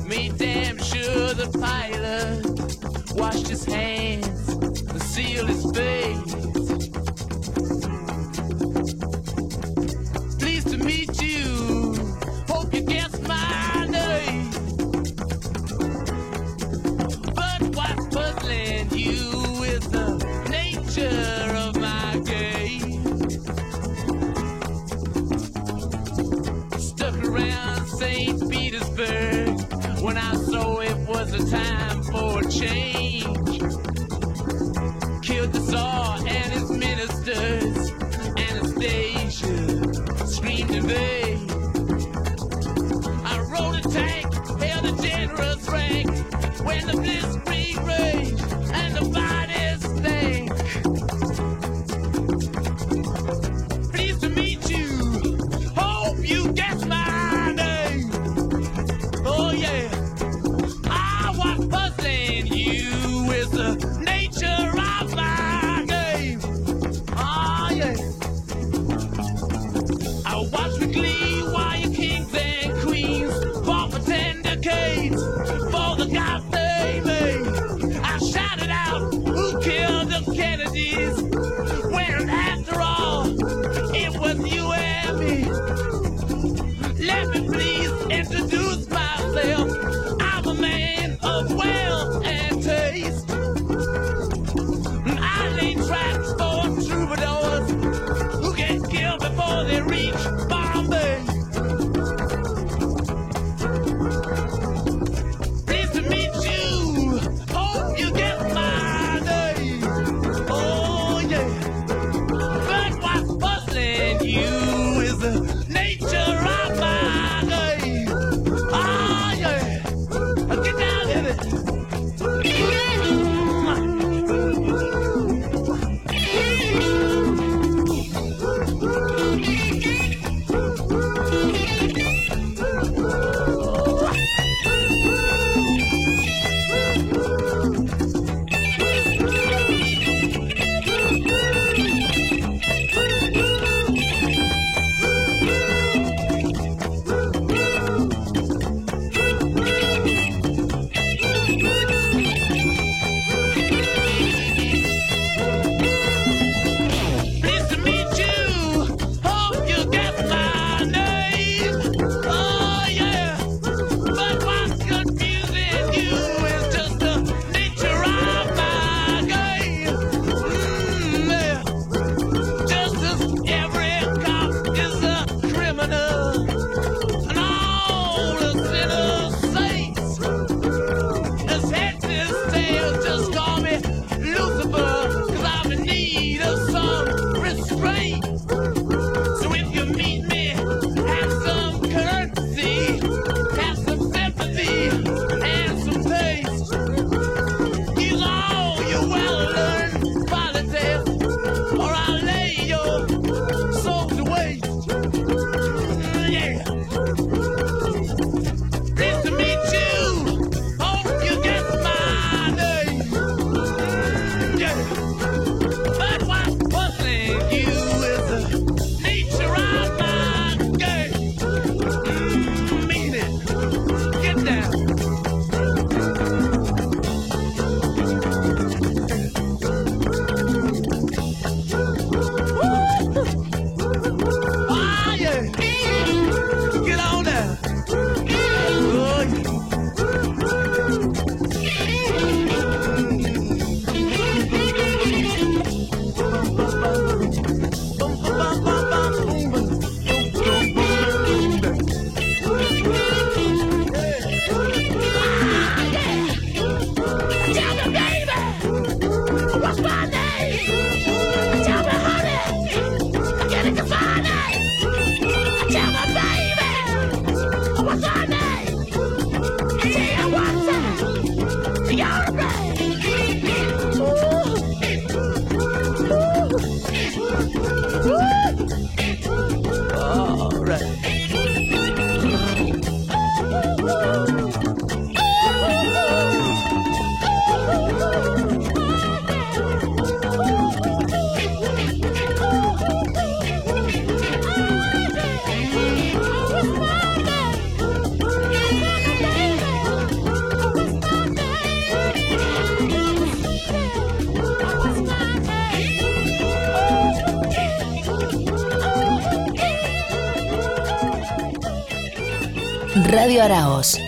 Made 0.07 0.37
damn 0.37 0.77
sure 0.77 1.33
the 1.33 1.49
pilot 1.59 3.15
washed 3.15 3.47
his 3.47 3.65
hands 3.65 4.49
and 4.49 5.01
sealed 5.01 5.49
his 5.49 5.71
fate. 5.71 6.48
Time 31.49 32.03
for 32.03 32.43
change. 32.43 33.38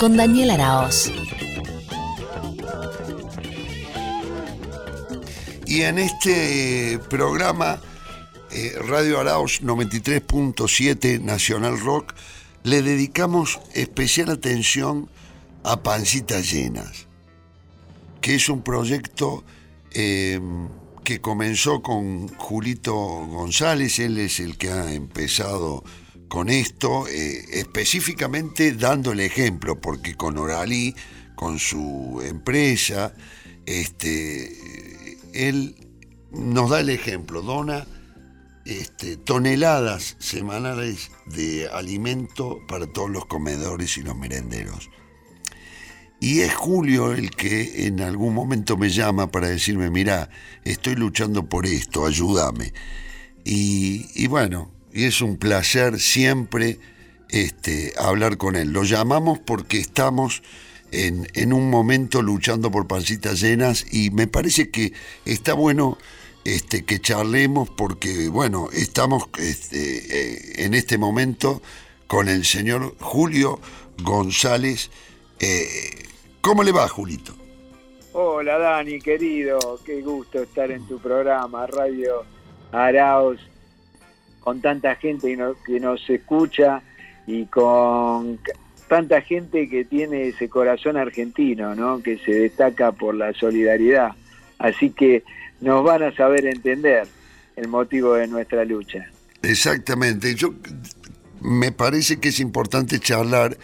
Con 0.01 0.17
Daniel 0.17 0.51
Araos. 0.51 1.09
Y 5.65 5.83
en 5.83 5.97
este 5.97 6.99
programa, 7.09 7.79
eh, 8.51 8.73
Radio 8.85 9.21
Araos 9.21 9.61
93.7 9.61 11.21
Nacional 11.21 11.79
Rock, 11.79 12.13
le 12.63 12.81
dedicamos 12.81 13.61
especial 13.73 14.31
atención 14.31 15.09
a 15.63 15.81
Pancitas 15.81 16.51
Llenas, 16.51 17.07
que 18.19 18.35
es 18.35 18.49
un 18.49 18.63
proyecto 18.63 19.45
eh, 19.91 20.41
que 21.05 21.21
comenzó 21.21 21.81
con 21.81 22.27
Julito 22.27 22.93
González, 22.93 23.99
él 23.99 24.17
es 24.17 24.41
el 24.41 24.57
que 24.57 24.69
ha 24.69 24.91
empezado 24.91 25.85
con 26.31 26.47
esto, 26.49 27.09
eh, 27.09 27.59
específicamente 27.59 28.71
dando 28.71 29.11
el 29.11 29.19
ejemplo, 29.19 29.81
porque 29.81 30.15
con 30.15 30.37
Oralí, 30.37 30.95
con 31.35 31.59
su 31.59 32.21
empresa, 32.25 33.13
este, 33.65 35.17
él 35.33 35.75
nos 36.31 36.69
da 36.69 36.79
el 36.79 36.89
ejemplo, 36.89 37.41
dona 37.41 37.85
este, 38.63 39.17
toneladas 39.17 40.15
semanales 40.19 41.11
de 41.25 41.67
alimento 41.67 42.59
para 42.65 42.87
todos 42.87 43.09
los 43.09 43.25
comedores 43.25 43.97
y 43.97 44.01
los 44.01 44.15
merenderos. 44.15 44.89
Y 46.21 46.39
es 46.39 46.53
Julio 46.55 47.11
el 47.11 47.31
que 47.31 47.87
en 47.87 47.99
algún 47.99 48.33
momento 48.33 48.77
me 48.77 48.89
llama 48.89 49.31
para 49.31 49.49
decirme, 49.49 49.89
mira, 49.89 50.29
estoy 50.63 50.95
luchando 50.95 51.49
por 51.49 51.65
esto, 51.65 52.05
ayúdame. 52.05 52.71
Y, 53.43 54.05
y 54.15 54.27
bueno, 54.27 54.71
y 54.93 55.05
es 55.05 55.21
un 55.21 55.37
placer 55.37 55.99
siempre 55.99 56.79
este, 57.29 57.93
hablar 57.97 58.37
con 58.37 58.55
él. 58.55 58.71
Lo 58.71 58.83
llamamos 58.83 59.39
porque 59.39 59.79
estamos 59.79 60.43
en, 60.91 61.53
un 61.53 61.69
momento 61.69 62.21
luchando 62.21 62.69
por 62.71 62.87
pancitas 62.87 63.41
llenas 63.41 63.85
y 63.91 64.11
me 64.11 64.27
parece 64.27 64.69
que 64.69 64.93
está 65.25 65.53
bueno 65.53 65.97
este, 66.43 66.83
que 66.83 66.99
charlemos 66.99 67.69
porque, 67.69 68.27
bueno, 68.27 68.69
estamos 68.73 69.25
este, 69.37 69.77
eh, 69.77 70.65
en 70.65 70.73
este 70.73 70.97
momento 70.97 71.61
con 72.07 72.27
el 72.27 72.45
señor 72.45 72.95
Julio 72.99 73.59
González. 74.03 74.89
Eh, 75.39 76.03
¿Cómo 76.41 76.63
le 76.63 76.71
va, 76.71 76.87
Julito? 76.87 77.33
Hola 78.13 78.57
Dani, 78.57 78.99
querido, 78.99 79.79
qué 79.85 80.01
gusto 80.01 80.41
estar 80.41 80.69
en 80.69 80.85
tu 80.85 80.99
programa, 80.99 81.65
Radio 81.67 82.25
Araos, 82.73 83.39
con 84.41 84.61
tanta 84.61 84.95
gente 84.95 85.29
que 85.29 85.37
nos, 85.37 85.57
que 85.57 85.79
nos 85.79 86.09
escucha 86.09 86.81
y 87.27 87.45
con 87.45 88.39
tanta 88.87 89.21
gente 89.21 89.69
que 89.69 89.85
tiene 89.85 90.27
ese 90.27 90.49
corazón 90.49 90.97
argentino, 90.97 91.75
¿no? 91.75 92.03
que 92.03 92.17
se 92.17 92.33
destaca 92.33 92.91
por 92.91 93.15
la 93.15 93.31
solidaridad. 93.33 94.11
Así 94.59 94.89
que 94.89 95.23
nos 95.61 95.83
van 95.83 96.03
a 96.03 96.15
saber 96.15 96.45
entender 96.45 97.07
el 97.55 97.67
motivo 97.67 98.15
de 98.15 98.27
nuestra 98.27 98.65
lucha. 98.65 99.05
Exactamente. 99.43 100.35
Yo 100.35 100.53
me 101.39 101.71
parece 101.71 102.19
que 102.19 102.29
es 102.29 102.39
importante 102.39 102.99
charlar, 102.99 103.57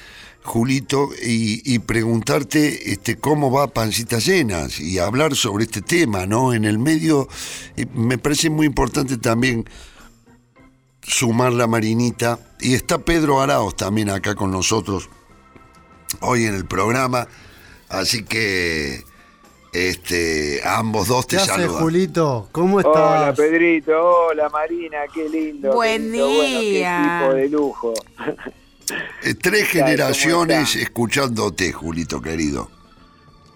Julito, 0.44 1.10
y, 1.22 1.62
y 1.66 1.80
preguntarte 1.80 2.92
este, 2.92 3.18
cómo 3.18 3.52
va 3.52 3.68
Pancitas 3.68 4.26
Llenas 4.26 4.80
y 4.80 4.98
hablar 4.98 5.36
sobre 5.36 5.66
este 5.66 5.82
tema, 5.82 6.26
¿no? 6.26 6.54
En 6.54 6.64
el 6.66 6.80
medio, 6.80 7.28
eh, 7.76 7.86
me 7.94 8.18
parece 8.18 8.50
muy 8.50 8.66
importante 8.66 9.18
también 9.18 9.66
sumar 11.08 11.53
la 11.53 11.66
marinita. 11.68 12.39
Y 12.60 12.74
está 12.76 12.99
Pedro 12.99 13.41
Araos 13.41 13.76
también 13.76 14.10
acá 14.10 14.36
con 14.36 14.51
nosotros 14.51 15.10
hoy 16.22 16.45
en 16.45 16.53
el 16.55 16.66
programa. 16.66 17.28
Así 17.89 18.24
que 18.24 19.03
este, 19.74 20.62
ambos 20.66 21.08
dos 21.08 21.28
te 21.28 21.38
¿Qué 21.38 21.45
saludan. 21.45 21.82
Julito? 21.82 22.49
¿Cómo 22.51 22.78
Hola 22.78 23.30
estás? 23.32 23.38
Pedrito, 23.38 23.93
hola 24.28 24.49
Marina, 24.49 24.97
qué 25.14 25.30
lindo. 25.30 25.74
Buen 25.74 26.12
lindo, 26.12 26.28
bueno, 26.28 26.60
qué 26.60 26.70
día. 26.70 27.30
de 27.34 27.49
lujo. 27.49 27.93
Eh, 29.24 29.34
tres 29.34 29.34
¿Qué 29.34 29.39
tal? 29.39 29.45
¿Cómo 29.45 29.64
generaciones 29.88 30.76
escuchándote, 30.76 31.72
Julito 31.72 32.22
querido. 32.22 32.70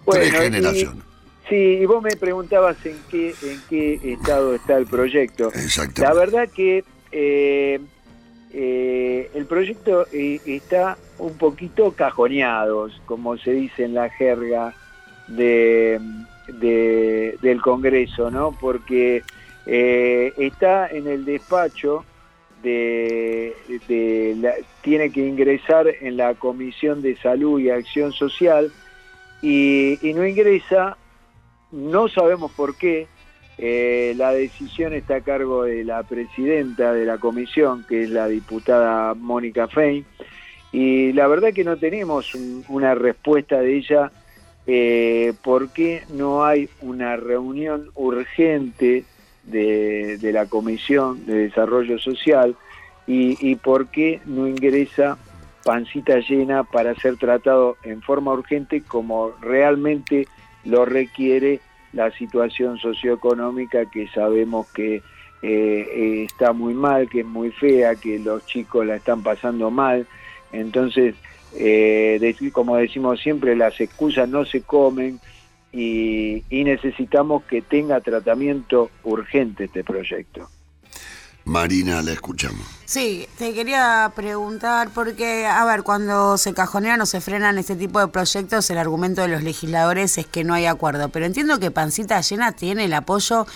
Bueno, 0.04 0.22
tres 0.24 0.32
y- 0.34 0.36
generaciones. 0.36 1.04
Sí, 1.48 1.56
y 1.56 1.84
vos 1.86 2.02
me 2.02 2.16
preguntabas 2.16 2.76
en 2.86 2.98
qué, 3.10 3.34
en 3.42 3.60
qué 3.68 4.00
estado 4.12 4.54
está 4.54 4.78
el 4.78 4.86
proyecto. 4.86 5.52
Exactamente. 5.52 6.02
La 6.02 6.14
verdad 6.14 6.48
que 6.54 6.84
eh, 7.12 7.78
eh, 8.50 9.30
el 9.34 9.46
proyecto 9.46 10.06
eh, 10.12 10.40
está 10.44 10.98
un 11.18 11.36
poquito 11.38 11.92
cajoneado, 11.92 12.88
como 13.06 13.36
se 13.38 13.52
dice 13.52 13.84
en 13.84 13.94
la 13.94 14.10
jerga 14.10 14.74
de, 15.28 16.00
de- 16.48 17.38
del 17.40 17.60
Congreso, 17.62 18.30
¿no? 18.30 18.56
Porque 18.60 19.22
está 19.64 20.88
en 20.88 21.06
el 21.06 21.24
despacho 21.24 22.04
tiene 24.82 25.10
que 25.12 25.20
ingresar 25.26 25.86
en 26.00 26.16
la 26.16 26.34
Comisión 26.34 27.02
de 27.02 27.16
Salud 27.16 27.58
y 27.60 27.70
Acción 27.70 28.12
Social 28.12 28.70
y 29.40 29.98
no 30.14 30.26
ingresa, 30.26 30.96
no 31.72 32.08
sabemos 32.08 32.52
por 32.52 32.76
qué, 32.76 33.06
eh, 33.58 34.14
la 34.16 34.32
decisión 34.32 34.92
está 34.94 35.16
a 35.16 35.20
cargo 35.20 35.64
de 35.64 35.84
la 35.84 36.02
presidenta 36.02 36.92
de 36.92 37.04
la 37.04 37.18
comisión, 37.18 37.84
que 37.88 38.04
es 38.04 38.10
la 38.10 38.26
diputada 38.28 39.14
Mónica 39.14 39.68
Fein, 39.68 40.04
y 40.72 41.12
la 41.12 41.26
verdad 41.28 41.52
que 41.52 41.64
no 41.64 41.76
tenemos 41.76 42.34
un- 42.34 42.64
una 42.68 42.94
respuesta 42.94 43.60
de 43.60 43.76
ella 43.76 44.10
eh, 44.66 45.32
por 45.42 45.70
qué 45.70 46.02
no 46.14 46.44
hay 46.44 46.68
una 46.82 47.16
reunión 47.16 47.90
urgente 47.96 49.04
de, 49.42 50.18
la 50.32 50.46
Comisión 50.46 51.26
de 51.26 51.34
Desarrollo 51.48 51.98
Social 51.98 52.54
y 53.08 53.56
por 53.56 53.88
qué 53.88 54.20
no 54.24 54.46
ingresa 54.46 55.18
pancita 55.64 56.18
llena 56.20 56.62
para 56.64 56.94
ser 56.94 57.16
tratado 57.16 57.76
en 57.82 58.02
forma 58.02 58.32
urgente 58.32 58.82
como 58.82 59.32
realmente 59.40 60.28
lo 60.64 60.84
requiere 60.84 61.60
la 61.92 62.10
situación 62.12 62.78
socioeconómica 62.78 63.86
que 63.86 64.08
sabemos 64.08 64.70
que 64.72 64.96
eh, 64.96 65.02
eh, 65.42 66.24
está 66.24 66.52
muy 66.52 66.74
mal, 66.74 67.08
que 67.08 67.20
es 67.20 67.26
muy 67.26 67.50
fea, 67.50 67.96
que 67.96 68.18
los 68.18 68.46
chicos 68.46 68.86
la 68.86 68.96
están 68.96 69.22
pasando 69.22 69.70
mal. 69.70 70.06
Entonces, 70.52 71.14
eh, 71.54 72.34
como 72.52 72.76
decimos 72.76 73.20
siempre, 73.20 73.56
las 73.56 73.80
excusas 73.80 74.28
no 74.28 74.44
se 74.44 74.62
comen 74.62 75.20
y 75.74 76.44
necesitamos 76.50 77.44
que 77.44 77.62
tenga 77.62 78.00
tratamiento 78.00 78.90
urgente 79.04 79.64
este 79.64 79.82
proyecto. 79.82 80.48
Marina, 81.44 82.02
la 82.02 82.12
escuchamos. 82.12 82.60
Sí, 82.84 83.26
te 83.38 83.52
quería 83.54 84.12
preguntar 84.14 84.90
porque, 84.94 85.46
a 85.46 85.64
ver, 85.64 85.82
cuando 85.82 86.36
se 86.36 86.54
cajonean 86.54 87.00
o 87.00 87.06
se 87.06 87.20
frenan 87.20 87.58
este 87.58 87.74
tipo 87.74 87.98
de 88.00 88.08
proyectos, 88.08 88.68
el 88.70 88.78
argumento 88.78 89.22
de 89.22 89.28
los 89.28 89.42
legisladores 89.42 90.18
es 90.18 90.26
que 90.26 90.44
no 90.44 90.54
hay 90.54 90.66
acuerdo. 90.66 91.08
Pero 91.08 91.26
entiendo 91.26 91.58
que 91.58 91.70
Pancita 91.70 92.20
Llena 92.20 92.52
tiene 92.52 92.84
el 92.84 92.94
apoyo 92.94 93.46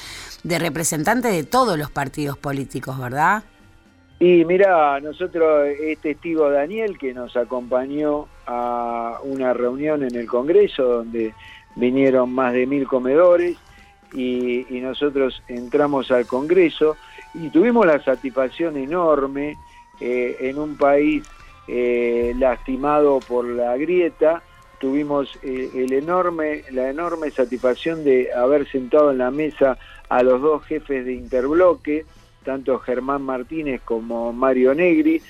de 0.42 0.58
representantes 0.58 1.32
de 1.32 1.44
todos 1.44 1.78
los 1.78 1.90
partidos 1.90 2.38
políticos, 2.38 2.98
¿verdad? 2.98 3.44
Y 4.18 4.44
mira, 4.46 4.98
nosotros 5.00 5.68
es 5.78 5.98
testigo 6.00 6.50
Daniel 6.50 6.96
que 6.98 7.12
nos 7.12 7.36
acompañó 7.36 8.28
a 8.46 9.18
una 9.22 9.52
reunión 9.52 10.02
en 10.02 10.14
el 10.14 10.26
Congreso 10.26 10.82
donde 10.84 11.34
vinieron 11.74 12.32
más 12.32 12.54
de 12.54 12.66
mil 12.66 12.86
comedores 12.86 13.58
y, 14.14 14.66
y 14.74 14.80
nosotros 14.80 15.42
entramos 15.48 16.10
al 16.10 16.26
Congreso 16.26 16.96
y 17.40 17.50
tuvimos 17.50 17.86
la 17.86 18.02
satisfacción 18.02 18.76
enorme 18.76 19.56
eh, 20.00 20.36
en 20.40 20.58
un 20.58 20.76
país 20.76 21.24
eh, 21.68 22.32
lastimado 22.38 23.20
por 23.20 23.44
la 23.44 23.76
grieta, 23.76 24.42
tuvimos 24.78 25.38
eh, 25.42 25.70
el 25.74 25.92
enorme, 25.92 26.62
la 26.70 26.90
enorme 26.90 27.30
satisfacción 27.30 28.04
de 28.04 28.32
haber 28.32 28.68
sentado 28.68 29.10
en 29.10 29.18
la 29.18 29.30
mesa 29.30 29.78
a 30.08 30.22
los 30.22 30.40
dos 30.40 30.64
jefes 30.64 31.04
de 31.04 31.14
interbloque, 31.14 32.04
tanto 32.44 32.78
Germán 32.78 33.22
Martínez 33.22 33.80
como 33.84 34.32
Mario 34.32 34.74
Negri, 34.74 35.20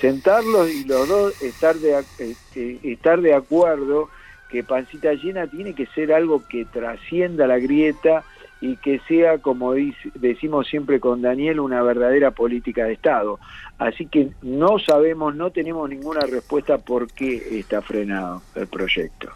sentarlos 0.00 0.70
y 0.70 0.84
los 0.84 1.08
dos 1.08 1.42
estar 1.42 1.76
de, 1.76 2.02
eh, 2.18 2.78
estar 2.82 3.20
de 3.20 3.34
acuerdo 3.34 4.08
que 4.50 4.64
Pancita 4.64 5.12
Llena 5.14 5.46
tiene 5.46 5.74
que 5.74 5.86
ser 5.86 6.12
algo 6.12 6.42
que 6.48 6.64
trascienda 6.64 7.46
la 7.46 7.58
grieta 7.58 8.24
y 8.64 8.78
que 8.78 8.98
sea, 9.06 9.42
como 9.42 9.74
decimos 10.14 10.66
siempre 10.68 10.98
con 10.98 11.20
Daniel, 11.20 11.60
una 11.60 11.82
verdadera 11.82 12.30
política 12.30 12.84
de 12.84 12.94
Estado. 12.94 13.38
Así 13.76 14.06
que 14.06 14.30
no 14.40 14.78
sabemos, 14.78 15.36
no 15.36 15.50
tenemos 15.50 15.86
ninguna 15.90 16.20
respuesta 16.22 16.78
por 16.78 17.12
qué 17.12 17.58
está 17.58 17.82
frenado 17.82 18.40
el 18.54 18.66
proyecto. 18.66 19.28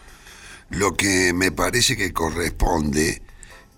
Lo 0.71 0.97
que 0.97 1.35
me 1.35 1.53
parece 1.53 1.95
que 1.95 2.11
corresponde 2.11 3.21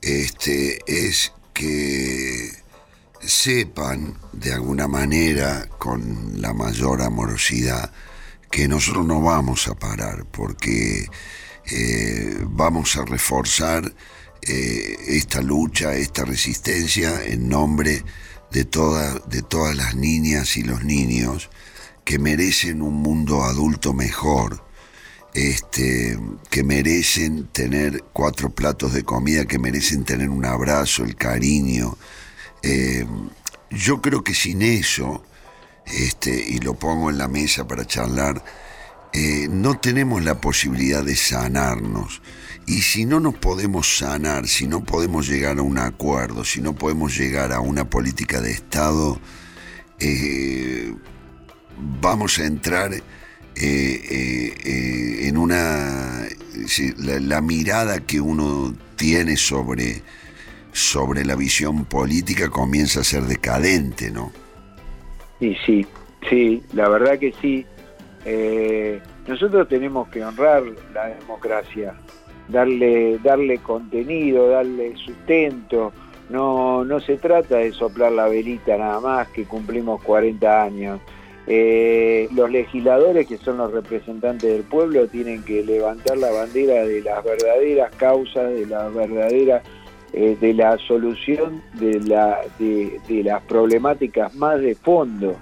este, 0.01 0.79
es 0.87 1.33
que 1.53 2.51
sepan 3.19 4.15
de 4.33 4.53
alguna 4.53 4.87
manera, 4.87 5.67
con 5.79 6.41
la 6.41 6.53
mayor 6.53 7.03
amorosidad, 7.03 7.91
que 8.53 8.69
nosotros 8.69 9.05
no 9.05 9.21
vamos 9.21 9.67
a 9.67 9.75
parar 9.75 10.27
porque 10.31 11.07
eh, 11.73 12.39
vamos 12.43 12.97
a 12.97 13.05
reforzar 13.05 13.93
eh, 14.43 14.97
esta 15.09 15.43
lucha, 15.43 15.95
esta 15.95 16.25
resistencia 16.25 17.25
en 17.25 17.49
nombre 17.49 18.05
de, 18.51 18.65
de 18.65 19.43
todas 19.43 19.77
las 19.77 19.95
niñas 19.95 20.57
y 20.57 20.63
los 20.63 20.85
niños 20.85 21.51
que 22.05 22.19
merecen 22.19 22.83
un 22.83 22.95
mundo 22.95 23.45
adulto 23.45 23.93
mejor, 23.93 24.65
este, 25.35 26.19
que 26.51 26.65
merecen 26.65 27.47
tener 27.49 28.03
cuatro 28.13 28.51
platos 28.51 28.93
de 28.93 29.05
comida, 29.05 29.45
que 29.45 29.59
merecen 29.59 30.05
tener 30.05 30.29
un 30.29 30.45
abrazo, 30.45 31.05
el 31.05 31.15
cariño. 31.15 31.97
Eh, 32.63 33.07
yo 33.71 34.03
creo 34.03 34.25
que 34.25 34.35
sin 34.35 34.63
eso, 34.63 35.23
este, 35.87 36.31
y 36.49 36.59
lo 36.59 36.75
pongo 36.75 37.11
en 37.11 37.19
la 37.19 37.29
mesa 37.29 37.67
para 37.67 37.87
charlar, 37.87 38.43
eh, 39.13 39.49
no 39.51 39.79
tenemos 39.79 40.25
la 40.25 40.41
posibilidad 40.41 41.05
de 41.05 41.17
sanarnos. 41.17 42.23
Y 42.67 42.83
si 42.83 43.05
no 43.05 43.19
nos 43.21 43.35
podemos 43.35 43.99
sanar, 43.99 44.47
si 44.47 44.67
no 44.67 44.85
podemos 44.85 45.29
llegar 45.29 45.59
a 45.59 45.63
un 45.63 45.79
acuerdo, 45.79 46.45
si 46.45 46.61
no 46.61 46.75
podemos 46.75 47.17
llegar 47.17 47.53
a 47.53 47.61
una 47.61 47.89
política 47.89 48.41
de 48.41 48.53
Estado, 48.53 49.21
eh, 49.99 50.95
vamos 52.01 52.39
a 52.39 52.45
entrar 52.45 52.93
eh, 53.57 55.25
en 55.27 55.37
una... 55.37 56.27
La, 56.99 57.19
la 57.19 57.41
mirada 57.41 58.01
que 58.01 58.21
uno 58.21 58.75
tiene 58.97 59.37
sobre, 59.37 60.03
sobre 60.73 61.25
la 61.25 61.35
visión 61.35 61.85
política 61.87 62.49
comienza 62.51 63.01
a 63.01 63.05
ser 63.05 63.25
decadente, 63.25 64.11
¿no? 64.11 64.31
Y 65.41 65.57
sí, 65.67 65.87
sí, 66.29 66.63
la 66.75 66.89
verdad 66.89 67.19
que 67.19 67.33
sí. 67.41 67.65
Eh, 68.25 69.01
nosotros 69.27 69.69
tenemos 69.69 70.09
que 70.09 70.25
honrar 70.25 70.63
la 70.93 71.09
democracia, 71.09 71.95
darle, 72.49 73.19
darle 73.19 73.59
contenido, 73.59 74.49
darle 74.49 74.97
sustento. 74.97 75.93
No, 76.29 76.85
no 76.85 77.01
se 77.01 77.17
trata 77.17 77.57
de 77.57 77.73
soplar 77.73 78.13
la 78.13 78.29
velita 78.29 78.77
nada 78.77 79.01
más, 79.01 79.29
que 79.29 79.45
cumplimos 79.45 80.03
40 80.03 80.63
años. 80.63 81.01
Eh, 81.47 82.29
los 82.33 82.51
legisladores, 82.51 83.27
que 83.27 83.37
son 83.39 83.59
los 83.59 83.73
representantes 83.73 84.53
del 84.53 84.63
pueblo, 84.63 85.09
tienen 85.09 85.43
que 85.43 85.65
levantar 85.65 86.19
la 86.19 86.31
bandera 86.31 86.85
de 86.85 87.03
las 87.03 87.25
verdaderas 87.25 87.93
causas, 87.97 88.51
de 88.51 88.67
la 88.67 88.89
verdadera 88.89 89.63
eh, 90.13 90.37
de 90.41 90.55
la 90.55 90.77
solución 90.79 91.63
de, 91.75 92.01
la, 92.01 92.41
de 92.59 93.23
las 93.25 93.43
problemáticas 93.43 94.35
más 94.35 94.61
de 94.61 94.75
fondo. 94.77 95.37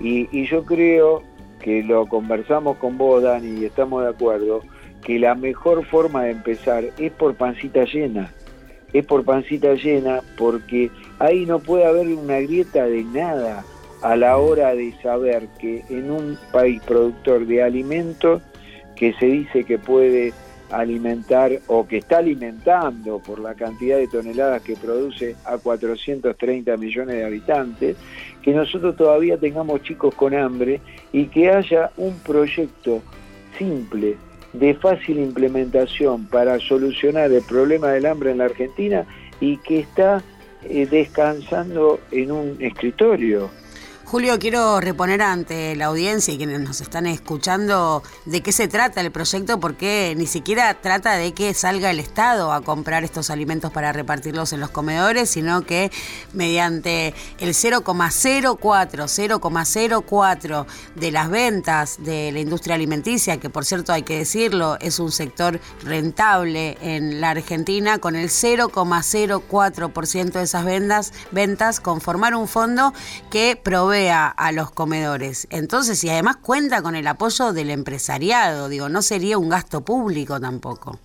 Y, 0.00 0.28
y 0.36 0.46
yo 0.46 0.64
creo 0.64 1.22
que 1.64 1.82
lo 1.82 2.06
conversamos 2.06 2.76
con 2.76 2.98
vos, 2.98 3.22
Dani, 3.22 3.60
y 3.60 3.64
estamos 3.64 4.02
de 4.02 4.10
acuerdo, 4.10 4.60
que 5.02 5.18
la 5.18 5.34
mejor 5.34 5.82
forma 5.86 6.24
de 6.24 6.32
empezar 6.32 6.84
es 6.98 7.10
por 7.12 7.34
pancita 7.36 7.84
llena. 7.84 8.34
Es 8.92 9.06
por 9.06 9.24
pancita 9.24 9.72
llena 9.72 10.20
porque 10.36 10.90
ahí 11.18 11.46
no 11.46 11.60
puede 11.60 11.86
haber 11.86 12.08
una 12.08 12.38
grieta 12.40 12.84
de 12.84 13.02
nada 13.04 13.64
a 14.02 14.14
la 14.14 14.36
hora 14.36 14.74
de 14.74 14.92
saber 15.00 15.48
que 15.58 15.82
en 15.88 16.10
un 16.10 16.38
país 16.52 16.82
productor 16.82 17.46
de 17.46 17.62
alimentos 17.62 18.42
que 18.94 19.14
se 19.14 19.24
dice 19.24 19.64
que 19.64 19.78
puede 19.78 20.34
alimentar 20.78 21.52
o 21.66 21.86
que 21.86 21.98
está 21.98 22.18
alimentando 22.18 23.18
por 23.20 23.38
la 23.38 23.54
cantidad 23.54 23.98
de 23.98 24.08
toneladas 24.08 24.62
que 24.62 24.76
produce 24.76 25.36
a 25.44 25.58
430 25.58 26.76
millones 26.76 27.16
de 27.16 27.24
habitantes, 27.24 27.96
que 28.42 28.52
nosotros 28.52 28.96
todavía 28.96 29.38
tengamos 29.38 29.82
chicos 29.82 30.14
con 30.14 30.34
hambre 30.34 30.80
y 31.12 31.26
que 31.26 31.50
haya 31.50 31.90
un 31.96 32.18
proyecto 32.18 33.02
simple, 33.58 34.16
de 34.52 34.74
fácil 34.74 35.18
implementación 35.18 36.26
para 36.26 36.58
solucionar 36.60 37.32
el 37.32 37.42
problema 37.42 37.88
del 37.88 38.06
hambre 38.06 38.30
en 38.30 38.38
la 38.38 38.44
Argentina 38.44 39.04
y 39.40 39.56
que 39.58 39.80
está 39.80 40.22
eh, 40.64 40.86
descansando 40.86 42.00
en 42.10 42.30
un 42.30 42.56
escritorio. 42.60 43.50
Julio, 44.14 44.38
quiero 44.38 44.78
reponer 44.80 45.22
ante 45.22 45.74
la 45.74 45.86
audiencia 45.86 46.32
y 46.32 46.36
quienes 46.36 46.60
nos 46.60 46.80
están 46.80 47.08
escuchando 47.08 48.04
de 48.26 48.44
qué 48.44 48.52
se 48.52 48.68
trata 48.68 49.00
el 49.00 49.10
proyecto, 49.10 49.58
porque 49.58 50.14
ni 50.16 50.28
siquiera 50.28 50.72
trata 50.80 51.14
de 51.14 51.34
que 51.34 51.52
salga 51.52 51.90
el 51.90 51.98
Estado 51.98 52.52
a 52.52 52.60
comprar 52.60 53.02
estos 53.02 53.30
alimentos 53.30 53.72
para 53.72 53.92
repartirlos 53.92 54.52
en 54.52 54.60
los 54.60 54.70
comedores, 54.70 55.30
sino 55.30 55.62
que 55.62 55.90
mediante 56.32 57.12
el 57.40 57.54
0,04, 57.54 58.56
0,04 58.60 60.66
de 60.94 61.10
las 61.10 61.28
ventas 61.28 61.96
de 61.98 62.30
la 62.30 62.38
industria 62.38 62.76
alimenticia, 62.76 63.40
que 63.40 63.50
por 63.50 63.64
cierto 63.64 63.92
hay 63.92 64.04
que 64.04 64.18
decirlo, 64.18 64.78
es 64.80 65.00
un 65.00 65.10
sector 65.10 65.58
rentable 65.82 66.78
en 66.80 67.20
la 67.20 67.30
Argentina, 67.30 67.98
con 67.98 68.14
el 68.14 68.28
0,04% 68.28 70.30
de 70.30 70.42
esas 70.44 70.64
ventas, 70.64 71.12
ventas 71.32 71.80
conformar 71.80 72.36
un 72.36 72.46
fondo 72.46 72.94
que 73.28 73.60
a 74.12 74.52
los 74.52 74.70
comedores. 74.70 75.46
Entonces, 75.50 76.02
y 76.04 76.10
además 76.10 76.36
cuenta 76.36 76.82
con 76.82 76.94
el 76.96 77.06
apoyo 77.06 77.52
del 77.52 77.70
empresariado, 77.70 78.68
digo, 78.68 78.88
no 78.88 79.02
sería 79.02 79.38
un 79.38 79.48
gasto 79.48 79.82
público 79.84 80.40
tampoco. 80.40 80.98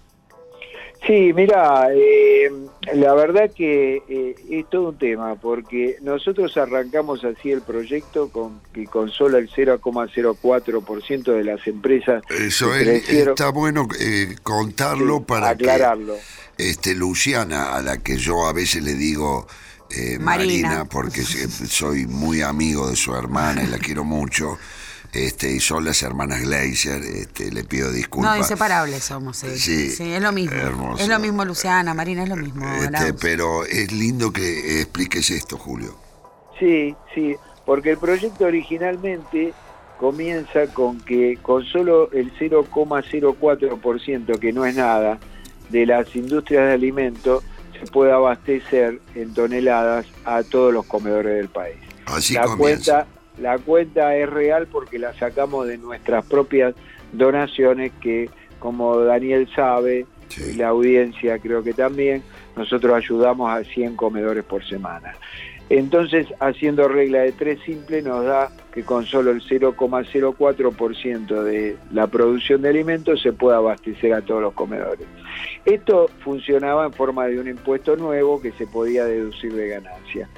Sí, 1.08 1.32
mira, 1.34 1.88
eh, 1.94 2.52
la 2.94 3.14
verdad 3.14 3.50
que 3.56 4.04
eh, 4.10 4.36
es 4.50 4.70
todo 4.70 4.90
un 4.90 4.98
tema, 4.98 5.36
porque 5.36 5.96
nosotros 6.02 6.58
arrancamos 6.58 7.24
así 7.24 7.52
el 7.52 7.62
proyecto 7.62 8.30
con 8.30 8.60
que 8.74 8.86
con 8.86 9.10
solo 9.10 9.38
el 9.38 9.50
0,04% 9.50 11.24
de 11.34 11.44
las 11.46 11.66
empresas 11.68 12.22
Eso 12.30 12.76
es, 12.76 13.10
está 13.10 13.50
bueno 13.52 13.88
eh, 13.98 14.36
contarlo 14.44 15.20
Sí, 15.20 15.24
para 15.26 15.50
aclararlo. 15.50 16.16
que 16.58 16.70
este, 16.70 16.94
Luciana, 16.96 17.76
a 17.76 17.82
la 17.82 18.00
que 18.00 18.18
yo 18.18 18.46
a 18.46 18.52
veces 18.54 18.84
le 18.84 18.94
digo 18.96 19.48
eh, 19.92 20.18
Marina. 20.20 20.68
Marina, 20.70 20.86
porque 20.86 21.24
se- 21.24 21.48
soy 21.68 22.06
muy 22.08 22.42
amigo 22.42 22.90
de 22.90 22.96
su 22.96 23.16
hermana 23.16 23.64
y 23.64 23.68
la 23.68 23.78
quiero 23.78 24.04
mucho, 24.04 24.58
este, 25.12 25.52
y 25.52 25.60
son 25.60 25.86
las 25.86 26.02
hermanas 26.04 26.42
Gleiser, 26.42 27.02
este, 27.04 27.52
le 27.52 27.64
pido 27.64 27.92
disculpas. 27.92 28.32
No, 28.32 28.38
inseparables 28.38 29.04
somos, 29.04 29.38
sí. 29.38 29.58
Sí, 29.58 29.90
Sí, 29.90 30.12
es 30.12 30.22
lo 30.22 30.32
mismo. 30.32 30.56
hermoso. 30.56 31.02
Es 31.02 31.10
lo 31.10 31.20
mismo 31.20 31.44
Luciana, 31.46 31.94
Marina, 31.94 32.24
es 32.24 32.30
lo 32.30 32.36
mismo. 32.36 32.66
Este, 32.76 33.14
pero 33.14 33.66
es 33.66 33.92
lindo 33.92 34.32
que 34.32 34.82
expliques 34.82 35.30
esto, 35.32 35.58
Julio. 35.58 35.96
Sí, 36.60 36.96
sí, 37.16 37.36
porque 37.66 37.92
el 37.92 37.98
proyecto 37.98 38.46
originalmente 38.46 39.54
comienza 39.98 40.68
con 40.68 41.00
que 41.02 41.38
con 41.42 41.66
solo 41.66 42.12
el 42.12 42.32
0,04%, 42.38 44.38
que 44.40 44.54
no 44.54 44.66
es 44.66 44.76
nada, 44.76 45.20
de 45.70 45.86
las 45.86 46.16
industrias 46.16 46.68
de 46.68 46.74
alimentos 46.74 47.44
se 47.80 47.88
puede 47.88 48.12
abastecer 48.12 49.00
en 49.16 49.34
toneladas 49.34 50.06
a 50.26 50.44
todos 50.44 50.74
los 50.74 50.86
comedores 50.86 51.36
del 51.36 51.50
país. 51.50 51.78
Así 52.06 52.34
la 52.34 52.44
comienza. 52.44 53.06
cuenta, 53.06 53.08
la 53.42 53.58
cuenta 53.58 54.16
es 54.16 54.30
real 54.30 54.68
porque 54.68 55.00
la 55.00 55.14
sacamos 55.14 55.68
de 55.68 55.78
nuestras 55.78 56.26
propias 56.26 56.76
donaciones 57.14 57.92
que, 58.02 58.30
como 58.60 59.00
Daniel 59.00 59.48
sabe, 59.56 60.06
y 60.38 60.54
la 60.54 60.70
audiencia 60.70 61.40
creo 61.40 61.64
que 61.64 61.74
también, 61.74 62.22
nosotros 62.56 62.94
ayudamos 62.94 63.50
a 63.52 63.64
100 63.64 63.96
comedores 63.96 64.44
por 64.44 64.68
semana. 64.68 65.16
Entonces, 65.70 66.28
haciendo 66.40 66.88
regla 66.88 67.20
de 67.20 67.32
tres 67.32 67.60
simple, 67.64 68.02
nos 68.02 68.26
da 68.26 68.52
con 68.84 69.06
solo 69.06 69.32
el 69.32 69.42
0,04% 69.42 71.44
de 71.44 71.78
la 71.92 72.08
producción 72.08 72.62
de 72.62 72.70
alimentos 72.70 73.22
se 73.22 73.34
puede 73.34 73.58
abastecer 73.58 74.14
a 74.14 74.22
todos 74.22 74.42
los 74.42 74.54
comedores. 74.54 75.08
Esto 75.66 76.10
funcionaba 76.24 76.86
en 76.86 76.94
forma 76.94 77.28
de 77.28 77.40
un 77.40 77.48
impuesto 77.48 77.96
nuevo 77.96 78.42
que 78.42 78.52
se 78.54 78.68
podía 78.68 79.06
deducir 79.06 79.54
de 79.54 79.70
ganancia. 79.70 80.30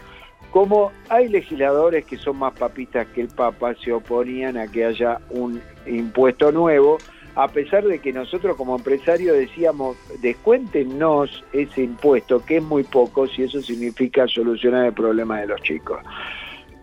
Como 0.51 0.91
hay 1.07 1.29
legisladores 1.29 2.05
que 2.05 2.17
son 2.17 2.37
más 2.37 2.53
papistas 2.53 3.07
que 3.07 3.21
el 3.21 3.29
Papa, 3.29 3.73
se 3.75 3.93
oponían 3.93 4.57
a 4.57 4.67
que 4.67 4.83
haya 4.83 5.19
un 5.29 5.61
impuesto 5.85 6.51
nuevo, 6.51 6.97
a 7.35 7.47
pesar 7.47 7.85
de 7.85 7.99
que 7.99 8.11
nosotros 8.11 8.57
como 8.57 8.75
empresarios 8.75 9.37
decíamos, 9.37 9.95
descuéntenos 10.21 11.45
ese 11.53 11.83
impuesto, 11.83 12.43
que 12.45 12.57
es 12.57 12.63
muy 12.63 12.83
poco, 12.83 13.27
si 13.27 13.43
eso 13.43 13.61
significa 13.61 14.27
solucionar 14.27 14.87
el 14.87 14.93
problema 14.93 15.39
de 15.39 15.47
los 15.47 15.61
chicos. 15.61 15.99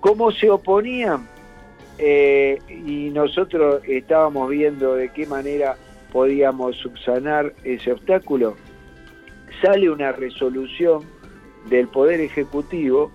¿Cómo 0.01 0.31
se 0.31 0.49
oponían? 0.49 1.29
Eh, 1.99 2.59
y 2.69 3.11
nosotros 3.11 3.83
estábamos 3.87 4.49
viendo 4.51 4.95
de 4.95 5.09
qué 5.11 5.27
manera 5.27 5.77
podíamos 6.13 6.77
subsanar 6.77 7.53
ese 7.65 7.93
obstáculo. 7.93 8.57
Sale 9.63 9.91
una 9.91 10.13
resolución 10.13 11.03
del 11.69 11.89
Poder 11.89 12.21
Ejecutivo, 12.21 13.11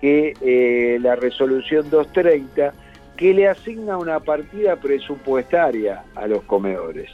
que 0.00 0.34
eh, 0.40 0.98
la 1.00 1.14
resolución 1.16 1.88
230, 1.90 2.72
que 3.16 3.34
le 3.34 3.48
asigna 3.48 3.98
una 3.98 4.20
partida 4.20 4.76
presupuestaria 4.76 6.02
a 6.14 6.26
los 6.26 6.42
comedores. 6.44 7.10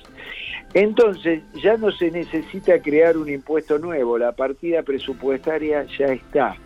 Entonces, 0.75 1.43
ya 1.63 1.77
no 1.77 1.91
se 1.91 2.11
necesita 2.11 2.81
crear 2.81 3.17
un 3.17 3.29
impuesto 3.29 3.79
nuevo, 3.79 4.19
la 4.19 4.33
partida 4.33 4.83
presupuestaria 4.83 5.85
ya 5.99 6.07
está. 6.07 6.57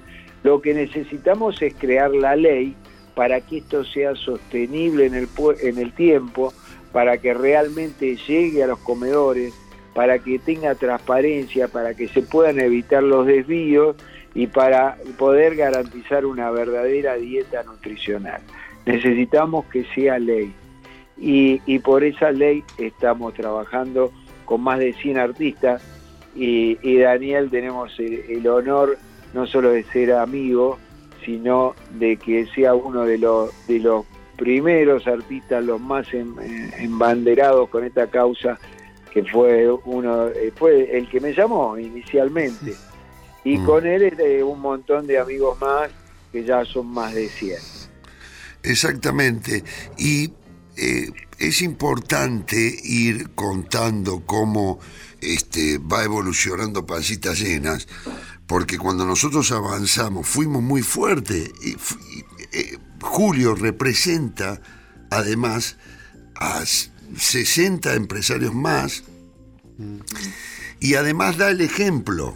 Lo 0.43 0.61
que 0.61 0.75
necesitamos 0.75 1.63
es 1.63 1.75
crear 1.75 2.11
la 2.11 2.35
ley 2.35 2.77
para 3.15 3.41
que 3.41 3.59
esto 3.59 3.85
sea 3.85 4.15
sostenible 4.15 5.07
en 5.07 5.15
el, 5.15 5.29
en 5.61 5.79
el 5.79 5.93
tiempo, 5.93 6.53
para 6.93 7.19
que 7.19 7.35
realmente 7.35 8.17
llegue 8.17 8.63
a 8.63 8.67
los 8.67 8.79
comedores, 8.79 9.55
para 9.95 10.19
que 10.19 10.39
tenga 10.39 10.75
transparencia, 10.75 11.69
para 11.69 11.95
que 11.95 12.09
se 12.09 12.23
puedan 12.23 12.59
evitar 12.61 13.03
los 13.03 13.27
desvíos 13.27 13.97
y 14.35 14.47
para 14.47 14.97
poder 15.19 15.57
garantizar 15.57 16.25
una 16.25 16.51
verdadera 16.51 17.15
dieta 17.17 17.63
nutricional. 17.65 18.41
Necesitamos 18.87 19.67
que 19.67 19.85
sea 19.95 20.19
ley 20.19 20.55
y, 21.19 21.61
y 21.67 21.79
por 21.79 22.05
esa 22.05 22.33
ley 22.33 22.65
estamos 22.79 23.35
trabajando 23.35 24.11
con 24.45 24.63
más 24.63 24.79
de 24.79 24.93
100 24.95 25.19
artistas 25.19 25.83
y, 26.35 26.79
y 26.83 26.99
Daniel 26.99 27.51
tenemos 27.51 27.99
el, 28.01 28.15
el 28.29 28.47
honor 28.49 28.97
no 29.35 29.47
solo 29.47 29.71
de 29.71 29.85
ser 29.85 30.13
amigo, 30.13 30.79
sino 31.25 31.75
de 31.99 32.17
que 32.17 32.47
sea 32.55 32.75
uno 32.75 33.03
de 33.05 33.19
los, 33.19 33.51
de 33.67 33.79
los 33.79 34.05
primeros 34.37 35.07
artistas, 35.07 35.65
los 35.65 35.81
más 35.81 36.13
em- 36.15 36.39
em- 36.41 36.71
embanderados 36.79 37.69
con 37.69 37.85
esta 37.85 38.07
causa, 38.09 38.59
que 39.13 39.23
fue 39.25 39.71
uno, 39.85 40.29
eh, 40.29 40.53
fue 40.57 40.97
el 40.97 41.09
que 41.09 41.21
me 41.21 41.33
llamó 41.35 41.79
inicialmente. 41.79 42.75
Y 43.45 43.59
Mm. 43.59 43.67
con 43.67 43.87
él 43.87 44.15
eh, 44.19 44.43
un 44.43 44.61
montón 44.61 45.07
de 45.07 45.19
amigos 45.19 45.61
más, 45.61 45.91
que 46.33 46.45
ya 46.45 46.65
son 46.65 46.87
más 46.87 47.13
de 47.15 47.29
100. 47.29 47.59
Exactamente. 48.63 49.65
Y 49.99 50.33
eh, 50.77 51.11
es 51.39 51.61
importante 51.63 52.57
ir 52.85 53.31
contando 53.35 54.23
cómo 54.25 54.79
este, 55.21 55.79
va 55.79 56.03
evolucionando 56.05 56.87
Pancitas 56.87 57.39
Llenas, 57.41 57.87
porque 58.53 58.77
cuando 58.77 59.07
nosotros 59.07 59.51
avanzamos 59.51 60.29
fuimos 60.29 60.63
muy 60.63 60.83
fuertes. 60.83 61.51
Eh, 62.53 62.77
Julio 63.01 63.55
representa 63.55 64.61
además 65.11 65.79
a 66.35 66.63
s- 66.63 66.91
60 67.17 67.95
empresarios 67.95 68.53
más 68.55 69.05
y 70.81 70.97
además 70.97 71.39
da 71.39 71.49
el 71.49 71.63
ejemplo. 71.63 72.35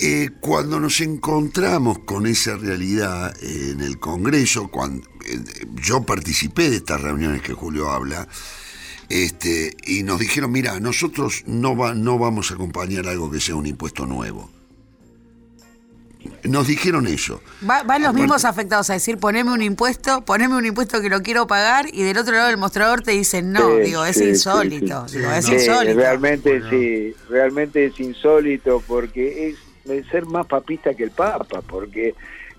Eh, 0.00 0.30
cuando 0.40 0.80
nos 0.80 0.98
encontramos 1.02 1.98
con 2.06 2.26
esa 2.26 2.56
realidad 2.56 3.36
en 3.42 3.80
el 3.82 3.98
Congreso, 4.00 4.68
cuando 4.68 5.06
yo 5.82 6.06
participé 6.06 6.70
de 6.70 6.76
estas 6.76 7.02
reuniones 7.02 7.42
que 7.42 7.52
Julio 7.52 7.90
habla, 7.90 8.26
este, 9.10 9.76
y 9.86 10.04
nos 10.04 10.20
dijeron, 10.20 10.50
mira, 10.52 10.80
nosotros 10.80 11.42
no, 11.46 11.76
va, 11.76 11.92
no 11.94 12.16
vamos 12.18 12.50
a 12.50 12.54
acompañar 12.54 13.08
algo 13.08 13.30
que 13.30 13.40
sea 13.42 13.56
un 13.56 13.66
impuesto 13.66 14.06
nuevo. 14.06 14.50
Nos 16.44 16.66
dijeron 16.66 17.06
eso. 17.06 17.40
Va- 17.68 17.82
van 17.82 18.02
los 18.02 18.14
mismos 18.14 18.44
afectados 18.44 18.90
a 18.90 18.94
decir, 18.94 19.18
poneme 19.18 19.52
un 19.52 19.62
impuesto, 19.62 20.22
poneme 20.24 20.54
un 20.56 20.66
impuesto 20.66 21.00
que 21.00 21.08
lo 21.08 21.22
quiero 21.22 21.46
pagar, 21.46 21.86
y 21.92 22.02
del 22.02 22.18
otro 22.18 22.34
lado 22.34 22.48
del 22.48 22.56
mostrador 22.56 23.02
te 23.02 23.12
dicen, 23.12 23.52
no, 23.52 23.76
Sí, 23.76 23.82
digo, 23.82 24.04
es 24.04 24.16
sí, 24.16 24.24
insólito, 24.24 25.08
sí. 25.08 25.18
digo, 25.18 25.30
es 25.32 25.44
Sí, 25.46 25.52
insólito. 25.52 25.94
realmente 25.98 26.62
sí, 26.70 27.14
realmente 27.28 27.86
es 27.86 27.98
insólito 28.00 28.82
porque 28.86 29.48
es 29.50 29.56
de 29.84 30.04
ser 30.10 30.26
más 30.26 30.46
papista 30.46 30.94
que 30.94 31.04
el 31.04 31.10
Papa, 31.10 31.62
porque 31.62 32.14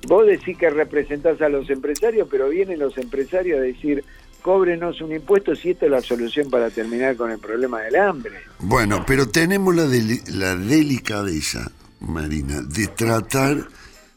vos 0.08 0.26
decís 0.26 0.58
que 0.58 0.70
representás 0.70 1.40
a 1.42 1.50
los 1.50 1.70
empresarios, 1.70 2.28
pero 2.30 2.50
vienen 2.50 2.80
los 2.80 2.98
empresarios 2.98 3.60
a 3.60 3.62
decir, 3.62 4.04
cóbrenos 4.42 5.02
un 5.02 5.12
impuesto 5.12 5.56
si 5.56 5.70
esta 5.72 5.86
es 5.86 5.92
la 5.92 6.02
solución 6.02 6.50
para 6.50 6.72
terminar 6.72 7.16
con 7.16 7.30
el 7.30 7.38
problema 7.38 7.82
del 7.82 7.96
hambre. 7.98 8.34
Bueno, 8.60 9.04
pero 9.06 9.28
tenemos 9.30 9.76
la, 9.76 9.86
deli- 9.86 10.24
la 10.30 10.56
delicadeza, 10.56 11.72
Marina, 12.02 12.62
de 12.62 12.88
tratar 12.88 13.68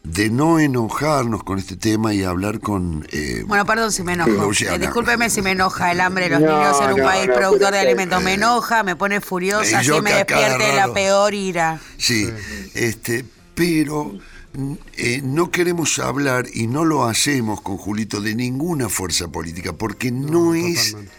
de 0.02 0.28
no 0.28 0.58
enojarnos 0.58 1.44
con 1.44 1.58
este 1.58 1.76
tema 1.76 2.12
y 2.12 2.22
hablar 2.24 2.60
con... 2.60 3.06
eh, 3.10 3.42
Bueno, 3.46 3.64
perdón 3.64 3.90
si 3.90 4.02
me 4.02 4.12
enojo. 4.12 4.50
Eh, 4.52 4.78
discúlpeme 4.78 5.30
si 5.30 5.40
me 5.40 5.52
enoja 5.52 5.92
el 5.92 6.00
hambre 6.00 6.24
de 6.24 6.30
los 6.30 6.40
No, 6.42 6.58
niños 6.58 6.76
en 6.82 6.92
un 6.92 6.98
no, 6.98 7.04
país 7.04 7.26
no, 7.26 7.34
productor 7.34 7.72
de 7.72 7.78
alimentos. 7.78 8.22
Me 8.22 8.34
enoja, 8.34 8.82
me 8.82 8.96
pone 8.96 9.20
furiosa, 9.22 9.70
eh, 9.70 9.76
así 9.76 9.90
me 10.02 10.12
despierte 10.12 10.74
la 10.74 10.92
peor 10.92 11.32
ira. 11.32 11.80
Sí, 11.96 12.28
este, 12.74 13.24
pero 13.54 14.12
eh, 14.98 15.20
no 15.24 15.50
queremos 15.50 15.98
hablar 15.98 16.46
y 16.52 16.66
no 16.66 16.84
lo 16.84 17.04
hacemos 17.06 17.62
con 17.62 17.78
Julito 17.78 18.20
de 18.20 18.34
ninguna 18.34 18.90
fuerza 18.90 19.28
política, 19.28 19.72
porque 19.72 20.10
no, 20.10 20.54
es 20.54 20.90
totalmente. 20.92 21.16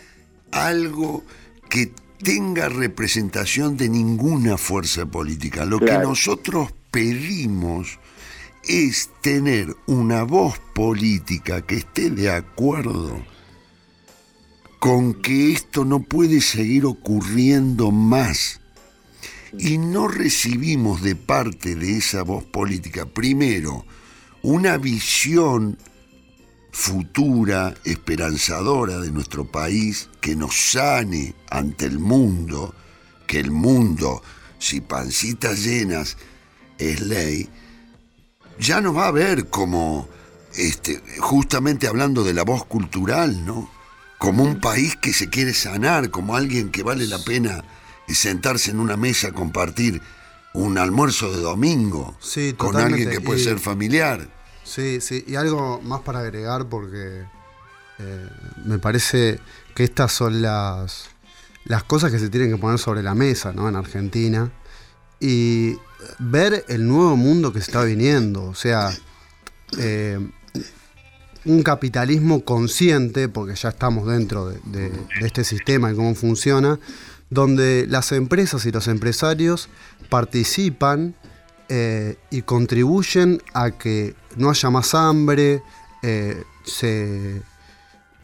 algo 0.51 1.23
que 1.69 1.91
tenga 2.25 2.69
representación 2.69 3.77
de 3.77 3.87
ninguna 3.87 4.57
fuerza 4.57 5.05
política. 5.05 5.63
Lo 5.63 5.79
que 5.79 5.95
nosotros 5.99 6.73
pedimos 6.89 7.99
es 8.63 9.11
tener 9.21 9.75
una 9.85 10.23
voz 10.23 10.57
política 10.73 11.61
que 11.61 11.75
esté 11.75 12.09
de 12.09 12.31
acuerdo 12.31 13.23
con 14.79 15.21
que 15.21 15.53
esto 15.53 15.85
no 15.85 15.99
puede 15.99 16.41
seguir 16.41 16.85
ocurriendo 16.85 17.91
más. 17.91 18.59
Y 19.59 19.77
no 19.77 20.07
recibimos 20.07 21.03
de 21.03 21.15
parte 21.15 21.75
de 21.75 21.97
esa 21.97 22.23
voz 22.23 22.43
política, 22.43 23.05
primero, 23.05 23.85
una 24.41 24.77
visión 24.77 25.77
futura, 26.75 27.73
esperanzadora 27.85 28.99
de 28.99 29.09
nuestro 29.09 29.45
país, 29.45 30.09
que 30.19 30.35
nos 30.35 30.71
sane 30.71 31.33
ante 31.49 31.85
el 31.85 31.99
mundo, 31.99 32.75
que 33.27 33.39
el 33.39 33.49
mundo, 33.49 34.21
si 34.59 34.81
pancitas 34.81 35.63
llenas 35.63 36.17
es 36.77 36.99
ley, 36.99 37.47
ya 38.59 38.81
nos 38.81 38.93
va 38.93 39.07
a 39.07 39.11
ver 39.11 39.47
como, 39.47 40.09
este, 40.57 41.01
justamente 41.19 41.87
hablando 41.87 42.25
de 42.25 42.33
la 42.33 42.43
voz 42.43 42.65
cultural, 42.65 43.45
¿no? 43.45 43.69
Como 44.17 44.43
un 44.43 44.59
país 44.59 44.97
que 44.97 45.13
se 45.13 45.29
quiere 45.29 45.53
sanar, 45.53 46.09
como 46.11 46.35
alguien 46.35 46.71
que 46.71 46.83
vale 46.83 47.07
la 47.07 47.19
pena 47.23 47.63
sentarse 48.09 48.71
en 48.71 48.81
una 48.81 48.97
mesa 48.97 49.29
a 49.29 49.31
compartir 49.31 50.01
un 50.53 50.77
almuerzo 50.77 51.31
de 51.31 51.41
domingo 51.41 52.17
Sí, 52.19 52.53
con 52.57 52.75
alguien 52.75 53.09
que 53.09 53.21
puede 53.21 53.39
Y- 53.39 53.43
ser 53.45 53.59
familiar. 53.59 54.29
Sí, 54.65 54.99
sí, 54.99 55.23
y 55.27 55.35
algo 55.35 55.79
más 55.81 56.01
para 56.01 56.19
agregar 56.19 56.65
porque 56.67 57.23
eh, 57.99 58.29
me 58.65 58.77
parece 58.79 59.39
que 59.75 59.83
estas 59.85 60.11
son 60.11 60.41
las, 60.41 61.05
las 61.65 61.83
cosas 61.83 62.11
que 62.11 62.19
se 62.19 62.29
tienen 62.29 62.51
que 62.51 62.57
poner 62.57 62.79
sobre 62.79 63.01
la 63.03 63.13
mesa 63.15 63.53
¿no? 63.53 63.69
en 63.69 63.75
Argentina 63.75 64.51
y 65.19 65.77
ver 66.19 66.65
el 66.67 66.87
nuevo 66.87 67.15
mundo 67.15 67.53
que 67.53 67.59
está 67.59 67.83
viniendo, 67.83 68.43
o 68.43 68.55
sea, 68.55 68.91
eh, 69.77 70.19
un 71.45 71.61
capitalismo 71.63 72.43
consciente, 72.43 73.29
porque 73.29 73.55
ya 73.55 73.69
estamos 73.69 74.07
dentro 74.07 74.49
de, 74.49 74.59
de- 74.65 74.89
de 74.89 75.27
este 75.27 75.43
sistema 75.43 75.91
y 75.91 75.95
cómo 75.95 76.15
funciona, 76.15 76.79
donde 77.29 77.85
las 77.87 78.11
empresas 78.11 78.65
y 78.65 78.71
los 78.71 78.87
empresarios 78.87 79.69
participan 80.09 81.15
eh, 81.69 82.17
y 82.29 82.43
contribuyen 82.43 83.41
a 83.53 83.71
que 83.71 84.13
no 84.35 84.49
haya 84.49 84.69
más 84.69 84.93
hambre, 84.93 85.63
eh, 86.03 86.43
se, 86.63 87.41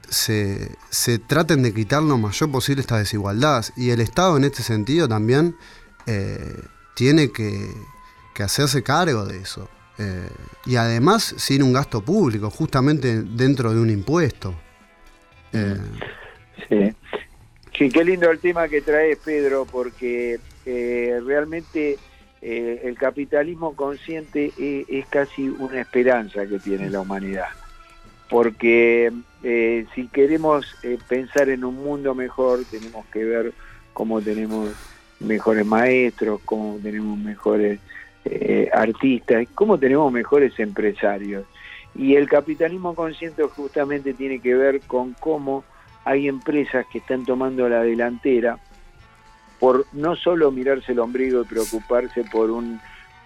se, 0.09 0.69
se 0.89 1.19
traten 1.19 1.63
de 1.63 1.73
quitar 1.73 2.03
lo 2.03 2.17
mayor 2.17 2.51
posible 2.51 2.81
estas 2.81 2.99
desigualdades. 2.99 3.73
Y 3.75 3.89
el 3.89 4.01
Estado 4.01 4.37
en 4.37 4.43
este 4.43 4.61
sentido 4.61 5.07
también 5.07 5.55
eh, 6.05 6.61
tiene 6.95 7.31
que, 7.31 7.71
que 8.33 8.43
hacerse 8.43 8.83
cargo 8.83 9.25
de 9.25 9.39
eso. 9.39 9.69
Y 10.65 10.77
además 10.77 11.35
sin 11.37 11.61
un 11.61 11.73
gasto 11.73 12.01
público, 12.01 12.49
justamente 12.49 13.21
dentro 13.21 13.71
de 13.71 13.79
un 13.79 13.91
impuesto. 13.91 14.55
Eh, 15.53 15.77
Sí. 16.67 16.95
Sí, 17.77 17.89
qué 17.89 18.03
lindo 18.03 18.29
el 18.29 18.39
tema 18.39 18.67
que 18.67 18.81
traes, 18.81 19.17
Pedro, 19.23 19.65
porque 19.65 20.39
realmente 20.65 21.97
eh, 22.41 22.81
el 22.85 22.97
capitalismo 22.97 23.75
consciente 23.75 24.51
eh, 24.57 24.85
es 24.89 25.05
casi 25.05 25.47
una 25.47 25.79
esperanza 25.79 26.47
que 26.47 26.57
tiene 26.59 26.89
la 26.89 27.01
humanidad. 27.01 27.49
Porque 28.29 29.11
eh, 29.43 29.85
si 29.93 30.07
queremos 30.07 30.65
pensar 31.07 31.49
en 31.49 31.63
un 31.63 31.75
mundo 31.75 32.15
mejor, 32.15 32.61
tenemos 32.69 33.05
que 33.07 33.25
ver 33.25 33.53
cómo 33.93 34.21
tenemos 34.21 34.69
mejores 35.19 35.65
maestros, 35.65 36.41
cómo 36.45 36.79
tenemos 36.81 37.17
mejores 37.19 37.79
artistas, 38.71 39.47
cómo 39.53 39.77
tenemos 39.77 40.11
mejores 40.11 40.57
empresarios. 40.59 41.45
Y 41.93 42.15
el 42.15 42.29
capitalismo 42.29 42.95
consciente 42.95 43.43
justamente 43.43 44.13
tiene 44.13 44.39
que 44.39 44.55
ver 44.55 44.79
con 44.81 45.13
cómo 45.19 45.63
hay 46.05 46.27
empresas 46.27 46.85
que 46.91 46.99
están 46.99 47.25
tomando 47.25 47.67
la 47.67 47.83
delantera 47.83 48.57
por 49.61 49.85
no 49.93 50.15
solo 50.15 50.51
mirarse 50.51 50.91
el 50.91 50.99
ombligo 50.99 51.43
y 51.43 51.45
preocuparse 51.45 52.23
por 52.23 52.49
un 52.49 52.81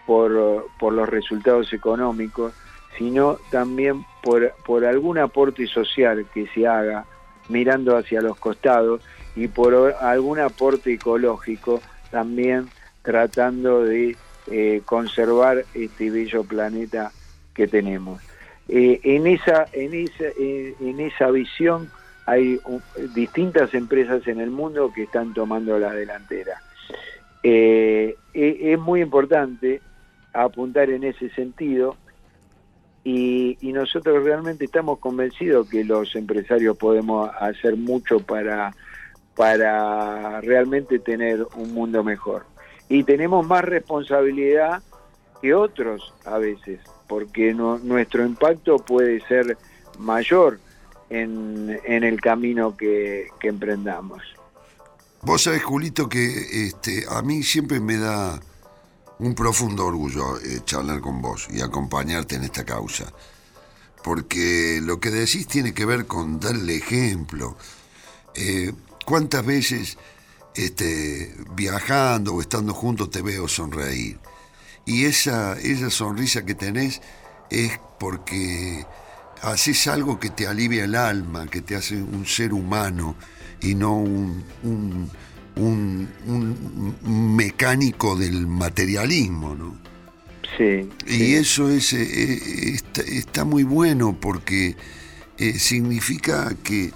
por, 0.05 0.67
por 0.77 0.93
los 0.93 1.09
resultados 1.09 1.73
económicos, 1.73 2.53
sino 2.97 3.37
también 3.49 4.05
por, 4.21 4.53
por 4.65 4.85
algún 4.85 5.17
aporte 5.17 5.65
social 5.65 6.27
que 6.33 6.45
se 6.53 6.67
haga 6.67 7.05
mirando 7.49 7.97
hacia 7.97 8.21
los 8.21 8.37
costados 8.37 9.01
y 9.35 9.47
por 9.47 9.95
algún 9.99 10.39
aporte 10.39 10.93
ecológico 10.93 11.81
también 12.11 12.67
tratando 13.01 13.83
de 13.83 14.17
eh, 14.51 14.81
conservar 14.85 15.63
este 15.73 16.11
bello 16.11 16.43
planeta 16.43 17.11
que 17.53 17.67
tenemos. 17.67 18.21
Eh, 18.67 18.99
en 19.03 19.25
esa 19.27 19.67
en 19.71 19.93
esa 19.93 20.25
eh, 20.37 20.75
en 20.81 20.99
esa 20.99 21.31
visión 21.31 21.89
hay 22.25 22.59
distintas 23.13 23.73
empresas 23.73 24.27
en 24.27 24.39
el 24.39 24.49
mundo 24.49 24.91
que 24.93 25.03
están 25.03 25.33
tomando 25.33 25.77
la 25.77 25.91
delantera. 25.93 26.61
Eh, 27.43 28.17
e- 28.33 28.73
es 28.73 28.79
muy 28.79 29.01
importante 29.01 29.81
apuntar 30.33 30.89
en 30.89 31.03
ese 31.03 31.29
sentido 31.29 31.95
y, 33.03 33.57
y 33.61 33.71
nosotros 33.71 34.23
realmente 34.23 34.65
estamos 34.65 34.97
convencidos 34.99 35.69
que 35.69 35.83
los 35.83 36.15
empresarios 36.15 36.75
podemos 36.77 37.29
hacer 37.39 37.75
mucho 37.77 38.19
para, 38.19 38.75
para 39.35 40.41
realmente 40.41 40.97
tener 40.97 41.45
un 41.55 41.73
mundo 41.73 42.03
mejor. 42.03 42.45
Y 42.89 43.03
tenemos 43.03 43.45
más 43.45 43.63
responsabilidad 43.63 44.81
que 45.41 45.53
otros 45.53 46.11
a 46.25 46.39
veces, 46.39 46.79
porque 47.07 47.53
no- 47.53 47.77
nuestro 47.77 48.25
impacto 48.25 48.79
puede 48.79 49.19
ser 49.27 49.57
mayor 49.99 50.59
en, 51.09 51.79
el 51.85 52.21
camino 52.21 52.75
que, 52.75 53.27
que 53.39 53.47
emprendamos. 53.47 54.21
Vos 55.21 55.43
sabés, 55.43 55.63
Julito, 55.63 56.07
que 56.07 56.67
este, 56.67 57.05
a 57.09 57.21
mí 57.21 57.41
siempre 57.43 57.79
me 57.79 57.97
da 57.97 58.39
un 59.19 59.33
profundo 59.33 59.85
orgullo 59.85 60.37
eh, 60.37 60.61
charlar 60.65 61.01
con 61.01 61.21
vos 61.21 61.47
y 61.51 61.61
acompañarte 61.61 62.35
en 62.35 62.43
esta 62.43 62.63
causa. 62.63 63.11
Porque 64.03 64.79
lo 64.83 64.99
que 64.99 65.09
decís 65.09 65.47
tiene 65.47 65.73
que 65.73 65.85
ver 65.85 66.05
con 66.05 66.39
darle 66.39 66.75
ejemplo. 66.75 67.57
Eh, 68.35 68.73
¿Cuántas 69.05 69.45
veces 69.45 69.97
este, 70.53 71.35
viajando 71.55 72.35
o 72.35 72.41
estando 72.41 72.73
juntos 72.73 73.09
te 73.09 73.21
veo 73.21 73.47
sonreír? 73.47 74.19
Y 74.85 75.05
esa, 75.05 75.53
esa 75.59 75.89
sonrisa 75.89 76.45
que 76.45 76.53
tenés 76.53 77.01
es 77.49 77.79
porque 77.99 78.85
haces 79.41 79.87
algo 79.87 80.19
que 80.19 80.29
te 80.29 80.47
alivia 80.47 80.85
el 80.85 80.95
alma, 80.95 81.47
que 81.47 81.61
te 81.61 81.75
hace 81.75 81.95
un 82.01 82.25
ser 82.25 82.53
humano 82.53 83.15
y 83.61 83.75
no 83.75 83.97
un, 83.97 84.43
un- 84.63 85.09
un- 85.55 86.09
un 87.03 87.35
mecánico 87.35 88.15
del 88.15 88.47
materialismo, 88.47 89.55
¿no? 89.55 89.77
Sí. 90.57 90.89
Y 91.07 91.33
eso 91.33 91.69
es, 91.69 91.93
eh, 91.93 92.01
eh, 92.03 92.71
está, 92.75 93.01
está 93.01 93.45
muy 93.45 93.63
bueno 93.63 94.17
porque 94.19 94.75
eh, 95.37 95.59
significa 95.59 96.55
que 96.63 96.91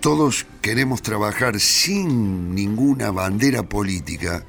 todos 0.00 0.46
queremos 0.62 1.02
trabajar 1.02 1.58
sin 1.60 2.54
ninguna 2.54 3.10
bandera 3.10 3.62
política 3.64 4.44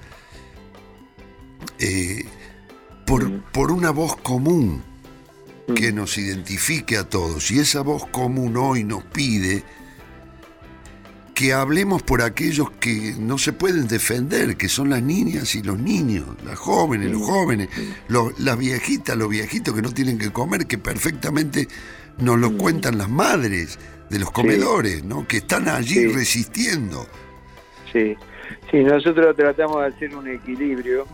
eh, 1.79 2.25
por, 3.05 3.41
por 3.51 3.71
una 3.71 3.91
voz 3.91 4.15
común 4.17 4.83
que 5.75 5.91
nos 5.91 6.17
identifique 6.17 6.97
a 6.97 7.03
todos. 7.07 7.51
Y 7.51 7.59
esa 7.59 7.81
voz 7.81 8.05
común 8.07 8.55
hoy 8.57 8.83
nos 8.83 9.03
pide 9.05 9.63
que 11.33 11.53
hablemos 11.53 12.03
por 12.03 12.21
aquellos 12.21 12.69
que 12.71 13.15
no 13.17 13.37
se 13.37 13.53
pueden 13.53 13.87
defender, 13.87 14.57
que 14.57 14.69
son 14.69 14.89
las 14.91 15.01
niñas 15.01 15.55
y 15.55 15.63
los 15.63 15.79
niños, 15.79 16.27
las 16.45 16.59
jóvenes, 16.59 17.09
los 17.11 17.21
jóvenes, 17.23 17.69
los- 18.09 18.37
las 18.39 18.57
viejitas, 18.57 19.17
los 19.17 19.29
viejitos 19.29 19.73
que 19.73 19.81
no 19.81 19.91
tienen 19.91 20.19
que 20.19 20.31
comer, 20.31 20.67
que 20.67 20.77
perfectamente 20.77 21.67
nos 22.19 22.37
lo 22.37 22.55
cuentan 22.57 22.97
las 22.97 23.09
madres 23.09 23.79
de 24.09 24.19
los 24.19 24.29
comedores, 24.31 25.03
¿no? 25.03 25.25
que 25.27 25.37
están 25.37 25.67
allí 25.67 25.95
Sí. 25.95 26.07
resistiendo. 26.09 27.07
Sí, 27.91 28.15
sí, 28.69 28.77
nosotros 28.83 29.35
tratamos 29.35 29.81
de 29.81 29.87
hacer 29.87 30.15
un 30.15 30.27
equilibrio. 30.27 31.07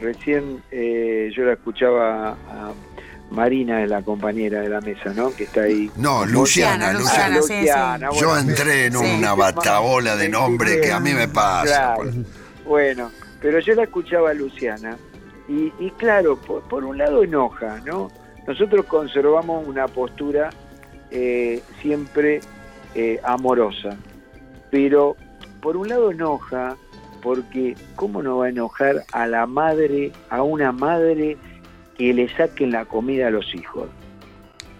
Recién 0.00 0.62
eh, 0.72 1.30
yo 1.36 1.44
la 1.44 1.52
escuchaba 1.52 2.30
a 2.30 2.72
Marina, 3.30 3.86
la 3.86 4.02
compañera 4.02 4.60
de 4.60 4.68
la 4.68 4.80
mesa, 4.80 5.12
¿no? 5.14 5.30
Que 5.34 5.44
está 5.44 5.62
ahí. 5.62 5.90
No, 5.96 6.24
Luciana, 6.26 6.92
Luciana, 6.92 7.36
Luciana. 7.36 7.42
sí, 7.42 7.48
sí. 7.48 7.60
Luciana, 7.60 8.08
Yo 8.20 8.36
entré 8.36 8.86
en 8.86 8.92
Sí. 8.94 9.14
una 9.18 9.34
bataola 9.34 10.16
de 10.16 10.28
nombre 10.28 10.80
que 10.80 10.92
a 10.92 10.98
mí 11.00 11.12
me 11.14 11.28
pasa. 11.28 11.94
Claro. 11.96 12.10
Bueno, 12.64 13.10
pero 13.40 13.60
yo 13.60 13.74
la 13.74 13.84
escuchaba 13.84 14.30
a 14.30 14.34
Luciana 14.34 14.96
y, 15.48 15.72
y 15.78 15.90
claro, 15.96 16.36
por, 16.40 16.62
por 16.62 16.84
un 16.84 16.98
lado 16.98 17.22
enoja, 17.22 17.80
¿no? 17.84 18.10
Nosotros 18.46 18.84
conservamos 18.86 19.66
una 19.66 19.86
postura 19.86 20.50
eh, 21.12 21.62
siempre 21.82 22.40
eh, 22.94 23.20
amorosa, 23.22 23.90
pero 24.70 25.16
por 25.60 25.76
un 25.76 25.88
lado 25.88 26.10
enoja 26.10 26.76
porque 27.22 27.76
¿cómo 27.96 28.22
no 28.22 28.38
va 28.38 28.46
a 28.46 28.48
enojar 28.48 29.04
a 29.12 29.26
la 29.26 29.46
madre, 29.46 30.10
a 30.30 30.42
una 30.42 30.72
madre 30.72 31.36
que 32.00 32.14
le 32.14 32.28
saquen 32.34 32.70
la 32.72 32.86
comida 32.86 33.26
a 33.26 33.30
los 33.30 33.54
hijos? 33.54 33.86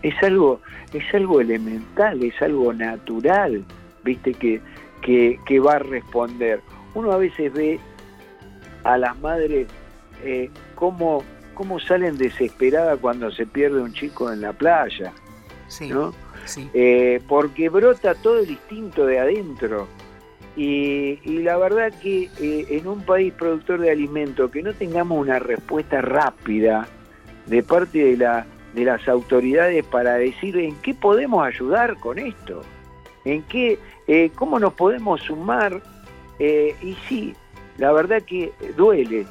Es 0.03 0.15
algo, 0.23 0.63
es 0.95 1.05
algo 1.15 1.43
elemental, 1.43 2.23
es 2.23 2.41
algo 2.41 2.73
natural, 2.73 3.63
viste, 4.03 4.33
que, 4.33 4.59
que, 5.03 5.39
que 5.45 5.61
va 5.61 5.75
a 5.75 5.79
responder. 5.81 6.63
Uno 6.95 7.13
a 7.13 7.19
veces 7.19 7.53
ve 7.53 7.79
a 8.85 8.97
las 8.97 9.19
madres 9.21 9.67
eh, 10.25 10.49
cómo, 10.75 11.23
cómo 11.53 11.79
salen 11.79 12.17
desesperadas 12.17 12.99
cuando 13.01 13.31
se 13.31 13.45
pierde 13.45 13.83
un 13.83 13.93
chico 13.93 14.33
en 14.33 14.41
la 14.41 14.55
playa, 14.55 15.13
Sí, 15.69 15.91
¿no? 15.91 16.15
sí. 16.47 16.71
Eh, 16.73 17.21
porque 17.29 17.69
brota 17.69 18.15
todo 18.15 18.39
el 18.39 18.51
instinto 18.51 19.05
de 19.05 19.19
adentro. 19.19 19.87
Y, 20.57 21.19
y 21.25 21.41
la 21.43 21.59
verdad 21.59 21.93
que 22.03 22.31
eh, 22.41 22.67
en 22.71 22.89
un 22.89 23.03
país 23.03 23.35
productor 23.35 23.79
de 23.81 23.91
alimentos 23.91 24.51
que 24.51 24.63
no 24.63 24.73
tengamos 24.73 25.19
una 25.19 25.39
respuesta 25.39 26.01
rápida 26.01 26.89
de 27.51 27.63
parte 27.63 27.99
de, 27.99 28.17
la, 28.17 28.47
de 28.75 28.85
las 28.85 29.07
autoridades 29.09 29.85
para 29.85 30.15
decir 30.15 30.57
en 30.57 30.75
qué 30.77 30.95
podemos 30.95 31.45
ayudar 31.47 31.99
con 31.99 32.19
esto, 32.19 32.63
en 33.27 33.43
qué, 33.43 33.79
eh, 34.07 34.31
cómo 34.35 34.59
nos 34.59 34.73
podemos 34.73 35.21
sumar. 35.21 35.83
Eh, 36.39 36.75
y 36.81 36.95
sí, 37.07 37.35
la 37.77 37.93
verdad 37.93 38.23
que 38.23 38.53
duele, 38.77 39.27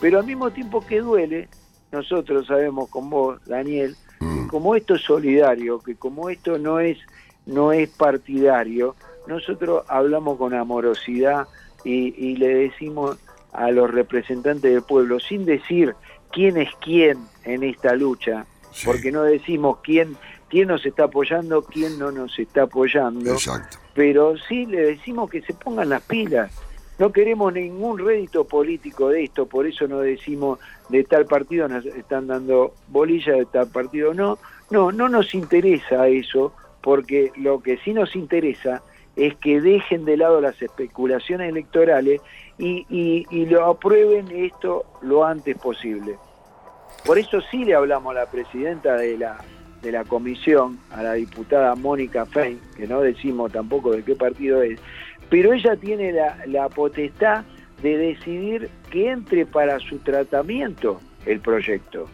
pero 0.00 0.18
al 0.18 0.26
mismo 0.26 0.50
tiempo 0.50 0.84
que 0.84 1.00
duele, 1.00 1.48
nosotros 1.92 2.48
sabemos 2.48 2.88
con 2.90 3.08
vos, 3.08 3.40
Daniel, 3.46 3.94
Mm. 4.20 4.48
como 4.48 4.74
esto 4.74 4.94
es 4.94 5.02
solidario, 5.02 5.78
que 5.80 5.94
como 5.94 6.30
esto 6.30 6.58
no 6.58 6.80
es 6.80 6.98
no 7.44 7.72
es 7.72 7.88
partidario, 7.90 8.96
nosotros 9.28 9.84
hablamos 9.88 10.36
con 10.38 10.52
amorosidad 10.52 11.46
y, 11.84 12.14
y 12.16 12.36
le 12.36 12.48
decimos 12.48 13.18
a 13.52 13.70
los 13.70 13.90
representantes 13.90 14.72
del 14.72 14.82
pueblo, 14.82 15.20
sin 15.20 15.44
decir 15.44 15.94
quién 16.36 16.58
es 16.58 16.68
quién 16.82 17.16
en 17.44 17.62
esta 17.62 17.94
lucha, 17.94 18.44
Sí. 18.72 18.84
porque 18.84 19.10
no 19.10 19.22
decimos 19.22 19.78
quién, 19.82 20.16
quién 20.50 20.68
nos 20.68 20.84
está 20.84 21.04
apoyando, 21.04 21.62
quién 21.62 21.98
no 21.98 22.10
nos 22.12 22.38
está 22.38 22.64
apoyando, 22.64 23.32
Exacto. 23.32 23.78
pero 23.94 24.34
sí 24.46 24.66
le 24.66 24.82
decimos 24.82 25.30
que 25.30 25.40
se 25.40 25.54
pongan 25.54 25.88
las 25.88 26.02
pilas. 26.02 26.52
No 26.98 27.10
queremos 27.10 27.54
ningún 27.54 27.98
rédito 27.98 28.44
político 28.44 29.08
de 29.08 29.24
esto, 29.24 29.46
por 29.46 29.66
eso 29.66 29.88
no 29.88 30.00
decimos 30.00 30.58
de 30.90 31.04
tal 31.04 31.24
partido 31.24 31.68
nos 31.68 31.86
están 31.86 32.26
dando 32.26 32.74
bolilla, 32.88 33.32
de 33.32 33.46
tal 33.46 33.68
partido 33.68 34.12
no. 34.12 34.38
No, 34.70 34.92
no 34.92 35.08
nos 35.08 35.34
interesa 35.34 36.06
eso, 36.08 36.52
porque 36.82 37.32
lo 37.36 37.62
que 37.62 37.78
sí 37.78 37.94
nos 37.94 38.14
interesa 38.14 38.82
es 39.14 39.34
que 39.36 39.62
dejen 39.62 40.04
de 40.04 40.18
lado 40.18 40.42
las 40.42 40.60
especulaciones 40.60 41.48
electorales 41.48 42.20
y, 42.58 42.84
y- 42.90 43.24
y 43.30 43.46
lo 43.46 43.64
aprueben 43.66 44.30
esto 44.30 44.84
lo 45.00 45.24
antes 45.24 45.56
posible. 45.56 46.16
Por 47.06 47.18
eso 47.18 47.40
sí 47.52 47.64
le 47.64 47.74
hablamos 47.74 48.10
a 48.16 48.20
la 48.20 48.26
presidenta 48.26 48.96
de 48.96 49.16
la, 49.16 49.38
de 49.80 49.92
la 49.92 50.02
comisión, 50.02 50.80
a 50.90 51.04
la 51.04 51.12
diputada 51.12 51.76
Mónica 51.76 52.26
Fein, 52.26 52.60
que 52.76 52.88
no 52.88 53.00
decimos 53.00 53.52
tampoco 53.52 53.92
de 53.92 54.02
qué 54.02 54.16
partido 54.16 54.60
es, 54.60 54.80
pero 55.30 55.52
ella 55.52 55.76
tiene 55.76 56.10
la, 56.10 56.36
la 56.46 56.68
potestad 56.68 57.44
de 57.80 57.96
decidir 57.96 58.68
que 58.90 59.10
entre 59.10 59.46
para 59.46 59.78
su 59.78 59.98
tratamiento 59.98 61.00
el 61.26 61.38
proyecto. 61.38 62.08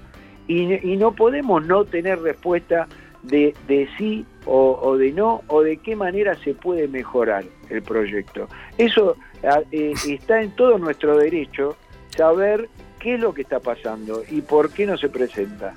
Y, 0.46 0.74
y 0.86 0.96
no 0.98 1.12
podemos 1.12 1.64
no 1.64 1.84
tener 1.86 2.20
respuesta 2.20 2.86
de, 3.22 3.54
de 3.68 3.88
sí 3.96 4.26
o, 4.44 4.96
de 4.98 5.12
no, 5.12 5.42
o 5.46 5.62
de 5.62 5.76
qué 5.78 5.96
manera 5.96 6.34
se 6.42 6.52
puede 6.52 6.88
mejorar 6.88 7.44
el 7.70 7.82
proyecto. 7.82 8.48
Eso 8.76 9.16
ah, 9.44 9.60
eh, 9.70 9.94
está 10.06 10.42
en 10.42 10.50
todo 10.50 10.78
nuestro 10.78 11.16
derecho, 11.16 11.76
saber 12.16 12.68
qué 13.02 13.14
es 13.14 13.20
lo 13.20 13.34
que 13.34 13.42
está 13.42 13.58
pasando 13.58 14.22
y 14.30 14.40
por 14.42 14.70
qué 14.70 14.86
no 14.86 14.96
se 14.96 15.08
presenta. 15.08 15.74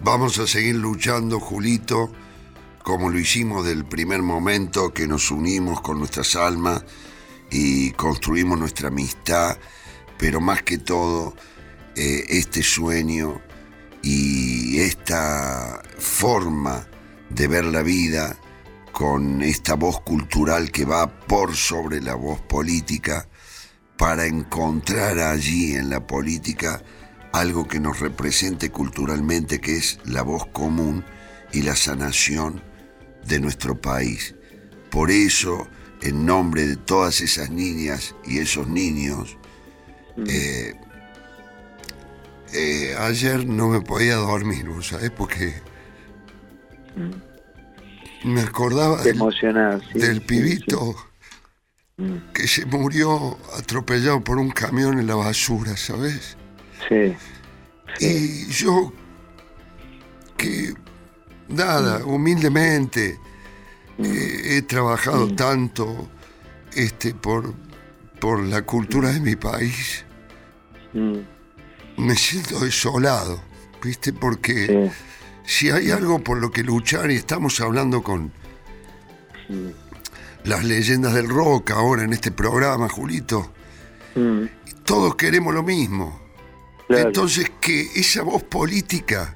Vamos 0.00 0.38
a 0.38 0.46
seguir 0.46 0.76
luchando, 0.76 1.38
Julito, 1.38 2.10
como 2.82 3.10
lo 3.10 3.18
hicimos 3.18 3.66
del 3.66 3.84
primer 3.84 4.22
momento 4.22 4.92
que 4.92 5.06
nos 5.06 5.30
unimos 5.30 5.82
con 5.82 5.98
nuestras 5.98 6.34
almas 6.36 6.84
y 7.50 7.90
construimos 7.92 8.58
nuestra 8.58 8.88
amistad, 8.88 9.58
pero 10.18 10.40
más 10.40 10.62
que 10.62 10.78
todo, 10.78 11.36
eh, 11.94 12.24
este 12.28 12.62
sueño 12.62 13.40
y 14.00 14.80
esta 14.80 15.82
forma 15.98 16.88
de 17.28 17.46
ver 17.46 17.66
la 17.66 17.82
vida 17.82 18.36
con 18.90 19.42
esta 19.42 19.74
voz 19.74 20.00
cultural 20.00 20.72
que 20.72 20.86
va 20.86 21.06
por 21.06 21.54
sobre 21.54 22.00
la 22.00 22.14
voz 22.14 22.40
política 22.40 23.28
para 24.02 24.26
encontrar 24.26 25.20
allí 25.20 25.76
en 25.76 25.88
la 25.88 26.04
política 26.04 26.82
algo 27.32 27.68
que 27.68 27.78
nos 27.78 28.00
represente 28.00 28.68
culturalmente, 28.68 29.60
que 29.60 29.76
es 29.76 30.00
la 30.04 30.22
voz 30.22 30.44
común 30.46 31.04
y 31.52 31.62
la 31.62 31.76
sanación 31.76 32.60
de 33.28 33.38
nuestro 33.38 33.80
país. 33.80 34.34
Por 34.90 35.12
eso, 35.12 35.68
en 36.02 36.26
nombre 36.26 36.66
de 36.66 36.74
todas 36.74 37.20
esas 37.20 37.50
niñas 37.50 38.16
y 38.24 38.38
esos 38.38 38.66
niños, 38.66 39.38
eh, 40.26 40.74
eh, 42.54 42.96
ayer 42.98 43.46
no 43.46 43.68
me 43.68 43.82
podía 43.82 44.16
dormir, 44.16 44.68
¿vos 44.68 44.88
¿sabés? 44.88 45.12
Porque 45.12 45.54
me 48.24 48.40
acordaba 48.40 49.00
del, 49.00 49.14
emocionás, 49.14 49.80
sí, 49.92 50.00
del 50.00 50.14
sí, 50.14 50.20
pibito 50.26 51.11
que 52.32 52.46
se 52.46 52.66
murió 52.66 53.38
atropellado 53.58 54.22
por 54.22 54.38
un 54.38 54.50
camión 54.50 54.98
en 54.98 55.06
la 55.06 55.14
basura, 55.14 55.76
¿sabes? 55.76 56.36
Sí, 56.88 57.14
Y 58.00 58.46
yo, 58.46 58.92
que 60.36 60.74
nada, 61.48 62.04
humildemente, 62.04 63.18
eh, 63.98 64.42
he 64.44 64.62
trabajado 64.62 65.34
tanto 65.34 66.08
este, 66.74 67.14
por, 67.14 67.54
por 68.20 68.42
la 68.42 68.62
cultura 68.62 69.10
de 69.10 69.20
mi 69.20 69.36
país, 69.36 70.04
Mm, 70.94 71.20
me 71.96 72.14
siento 72.16 72.60
desolado, 72.60 73.42
¿viste? 73.82 74.12
Porque 74.12 74.90
sí, 75.44 75.66
si 75.66 75.70
hay 75.70 75.90
algo 75.90 76.18
por 76.22 76.38
lo 76.38 76.50
que 76.50 76.62
luchar 76.62 77.10
y 77.10 77.16
estamos 77.16 77.60
hablando 77.60 78.02
con 78.02 78.32
las 80.44 80.64
leyendas 80.64 81.14
del 81.14 81.28
rock 81.28 81.70
ahora 81.70 82.04
en 82.04 82.12
este 82.12 82.30
programa, 82.32 82.88
Julito, 82.88 83.52
mm, 84.14 84.44
todos 84.84 85.14
queremos 85.16 85.54
lo 85.54 85.62
mismo. 85.62 86.20
claro. 86.88 87.06
Entonces 87.08 87.50
que 87.60 87.80
esa 87.94 88.22
voz 88.22 88.42
política 88.42 89.32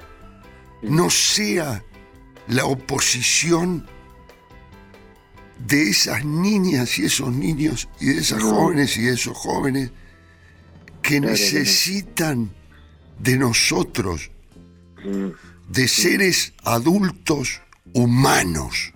no 0.82 1.08
sea 1.10 1.82
la 2.48 2.66
oposición 2.66 3.86
de 5.66 5.88
esas 5.88 6.24
niñas 6.24 6.98
y 6.98 7.06
esos 7.06 7.32
niños 7.32 7.88
y 8.00 8.06
de 8.06 8.18
esas 8.18 8.42
No. 8.42 8.50
jóvenes 8.54 8.96
y 8.98 9.02
de 9.02 9.14
esos 9.14 9.36
jóvenes 9.36 9.90
que 11.02 11.18
Claro 11.18 11.32
necesitan 11.32 12.50
de 13.18 13.38
nosotros, 13.38 14.30
Mm, 15.04 15.28
de 15.68 15.88
seres 15.88 16.52
adultos 16.64 17.62
humanos. 17.94 18.92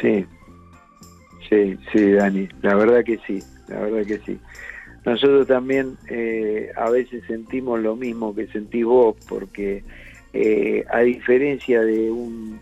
Sí, 0.00 0.26
sí, 1.48 1.76
sí, 1.92 2.12
Dani, 2.12 2.48
la 2.62 2.74
verdad 2.74 3.04
que 3.04 3.18
sí, 3.26 3.42
la 3.68 3.80
verdad 3.80 4.06
que 4.06 4.18
sí. 4.18 4.38
Nosotros 5.04 5.46
también 5.46 5.96
eh, 6.08 6.70
a 6.76 6.90
veces 6.90 7.22
sentimos 7.26 7.80
lo 7.80 7.94
mismo 7.94 8.34
que 8.34 8.48
sentís 8.48 8.84
vos, 8.84 9.16
porque 9.28 9.84
eh, 10.32 10.84
a 10.90 11.00
diferencia 11.00 11.80
de 11.82 12.10
un 12.10 12.60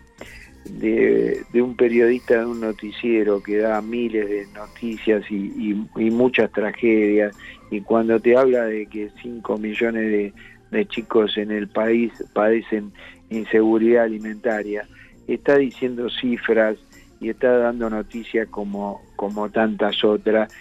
de, 0.65 1.43
un 1.53 1.75
periodista 1.75 2.39
de 2.39 2.45
un 2.45 2.59
noticiero 2.59 3.41
que 3.41 3.57
da 3.57 3.81
miles 3.81 4.27
de 4.27 4.47
noticias 4.55 5.23
y 5.29 5.75
muchas 6.09 6.51
tragedias, 6.51 7.35
y 7.69 7.81
cuando 7.81 8.19
te 8.19 8.37
habla 8.37 8.65
de 8.65 8.85
que 8.87 9.09
5 9.21 9.57
millones 9.57 10.03
de, 10.11 10.33
de 10.71 10.87
chicos 10.87 11.37
en 11.37 11.51
el 11.51 11.67
país 11.67 12.11
padecen 12.33 12.91
inseguridad 13.29 14.03
alimentaria, 14.03 14.87
está 15.27 15.57
diciendo 15.57 16.09
cifras 16.09 16.77
y 17.19 17.29
está 17.29 17.57
dando 17.57 17.89
noticias 17.89 18.47
como, 18.49 19.01
como 19.15 19.49
tantas 19.49 20.03
otras 20.03 20.53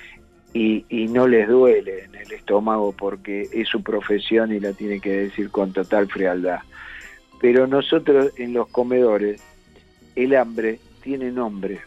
y, 0.53 0.85
y 0.89 1.09
no 1.09 1.27
les 1.27 1.49
duele 1.49 2.05
en 2.05 2.15
el 2.15 2.33
estómago 2.33 2.93
porque 2.93 3.49
es 3.53 3.69
su 3.69 3.83
profesión 3.83 4.53
y 4.53 4.61
la 4.61 4.73
tiene 4.73 5.01
que 5.01 5.11
decir 5.11 5.51
con 5.51 5.73
total 5.73 6.09
frialdad. 6.09 6.61
Pero 7.41 7.67
nosotros 7.67 8.33
en 8.39 8.55
los 8.55 8.69
comedores, 8.69 9.43
el 10.15 10.35
hambre 10.37 10.79
tiene 11.03 11.33
nombre, 11.33 11.81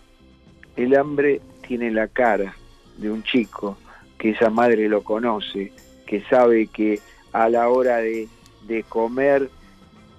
el 0.76 0.96
hambre 0.96 1.42
tiene 1.66 1.92
la 1.92 2.08
cara 2.08 2.54
de 2.98 3.10
un 3.10 3.24
chico, 3.24 3.78
que 4.18 4.32
esa 4.32 4.50
madre 4.50 4.90
lo 4.90 5.04
conoce, 5.04 5.72
que 6.06 6.22
sabe 6.24 6.68
que 6.68 7.00
a 7.32 7.50
la 7.50 7.70
hora 7.70 7.98
de, 7.98 8.28
de 8.68 8.84
comer, 8.84 9.50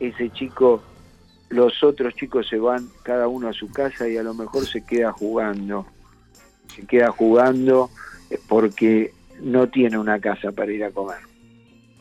ese 0.00 0.30
chico 0.30 0.82
los 1.50 1.82
otros 1.82 2.14
chicos 2.14 2.48
se 2.48 2.58
van 2.58 2.88
cada 3.02 3.28
uno 3.28 3.48
a 3.48 3.52
su 3.52 3.70
casa 3.70 4.08
y 4.08 4.16
a 4.16 4.22
lo 4.22 4.34
mejor 4.34 4.66
se 4.66 4.84
queda 4.84 5.12
jugando. 5.12 5.86
Se 6.74 6.86
queda 6.86 7.10
jugando 7.10 7.90
eh, 8.30 8.38
porque 8.48 9.12
no 9.40 9.68
tiene 9.68 9.98
una 9.98 10.20
casa 10.20 10.52
para 10.52 10.72
ir 10.72 10.84
a 10.84 10.90
comer. 10.90 11.18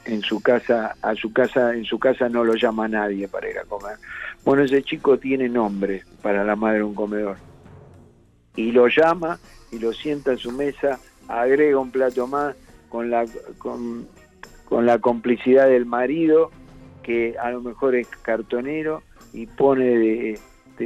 En 0.06 0.22
su 0.22 0.41
casa, 0.41 0.95
a 1.02 1.15
su 1.15 1.34
casa, 1.34 1.74
en 1.74 1.84
su 1.84 1.99
casa 1.99 2.30
no 2.30 2.44
lo 2.44 2.56
llama 2.56 2.88
nadie 2.88 3.28
para 3.28 3.49
ir 3.49 3.60
a 3.60 3.65
comer. 3.65 3.98
Bueno, 4.44 4.64
ese 4.64 4.84
chico 4.84 5.18
tiene 5.18 5.49
nombre 5.49 6.03
para 6.22 6.44
la 6.44 6.56
madre 6.56 6.78
de 6.78 6.84
un 6.84 6.95
comedor. 6.95 7.38
Y 8.56 8.72
lo 8.72 8.88
llama 8.88 9.40
y 9.72 9.80
lo 9.80 9.94
sienta 9.94 10.32
en 10.32 10.38
su 10.38 10.52
mesa, 10.52 10.99
agrega 11.28 11.80
un 11.80 11.91
plato 11.91 12.28
más 12.28 12.56
con 12.90 13.10
la 13.10 13.26
con, 13.57 14.07
con 14.65 14.86
la 14.86 14.99
complicidad 14.99 15.68
del 15.68 15.86
marido 15.86 16.52
que 17.03 17.36
a 17.38 17.52
lo 17.52 17.61
mejor 17.61 17.95
es 17.95 18.07
cartonero 18.07 19.03
y 19.38 19.46
pone 19.46 19.86
de, 19.86 20.40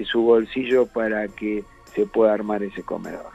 su 0.06 0.24
bolsillo 0.24 0.86
para 0.86 1.30
que 1.30 1.64
se 1.96 2.06
pueda 2.06 2.34
armar 2.34 2.62
ese 2.64 2.84
comedor. 2.84 3.32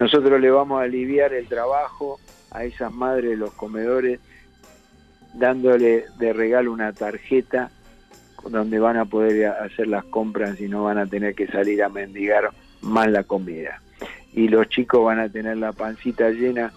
Nosotros 0.00 0.40
le 0.40 0.50
vamos 0.50 0.80
a 0.80 0.84
aliviar 0.84 1.32
el 1.32 1.46
trabajo 1.46 2.18
a 2.50 2.64
esas 2.64 2.92
madres 2.92 3.30
de 3.30 3.36
los 3.36 3.52
comedores 3.52 4.18
dándole 5.34 6.06
de 6.18 6.32
regalo 6.32 6.72
una 6.72 6.92
tarjeta 6.92 7.70
donde 8.48 8.80
van 8.80 8.96
a 8.96 9.04
poder 9.04 9.46
hacer 9.46 9.86
las 9.86 10.04
compras 10.06 10.60
y 10.60 10.66
no 10.66 10.82
van 10.82 10.98
a 10.98 11.06
tener 11.06 11.36
que 11.36 11.46
salir 11.46 11.80
a 11.84 11.88
mendigar 11.88 12.50
más 12.80 13.08
la 13.08 13.22
comida. 13.22 13.80
Y 14.32 14.48
los 14.48 14.68
chicos 14.68 15.04
van 15.04 15.20
a 15.20 15.28
tener 15.28 15.58
la 15.58 15.72
pancita 15.72 16.30
llena 16.30 16.72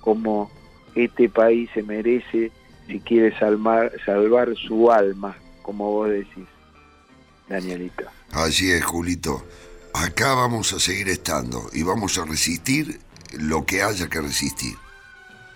como 0.00 0.50
este 0.94 1.30
país 1.30 1.70
se 1.72 1.82
merece 1.82 2.52
si 2.86 3.00
quiere 3.00 3.34
salvar 3.38 3.90
su 4.54 4.92
alma, 4.92 5.34
como 5.62 5.90
vos 5.90 6.10
decís, 6.10 6.46
Danielito. 7.48 8.04
Así 8.32 8.70
es, 8.72 8.84
Julito. 8.84 9.44
Acá 9.92 10.34
vamos 10.34 10.72
a 10.72 10.80
seguir 10.80 11.08
estando 11.08 11.68
y 11.72 11.82
vamos 11.82 12.18
a 12.18 12.24
resistir 12.24 13.00
lo 13.38 13.64
que 13.64 13.82
haya 13.82 14.08
que 14.08 14.20
resistir. 14.20 14.74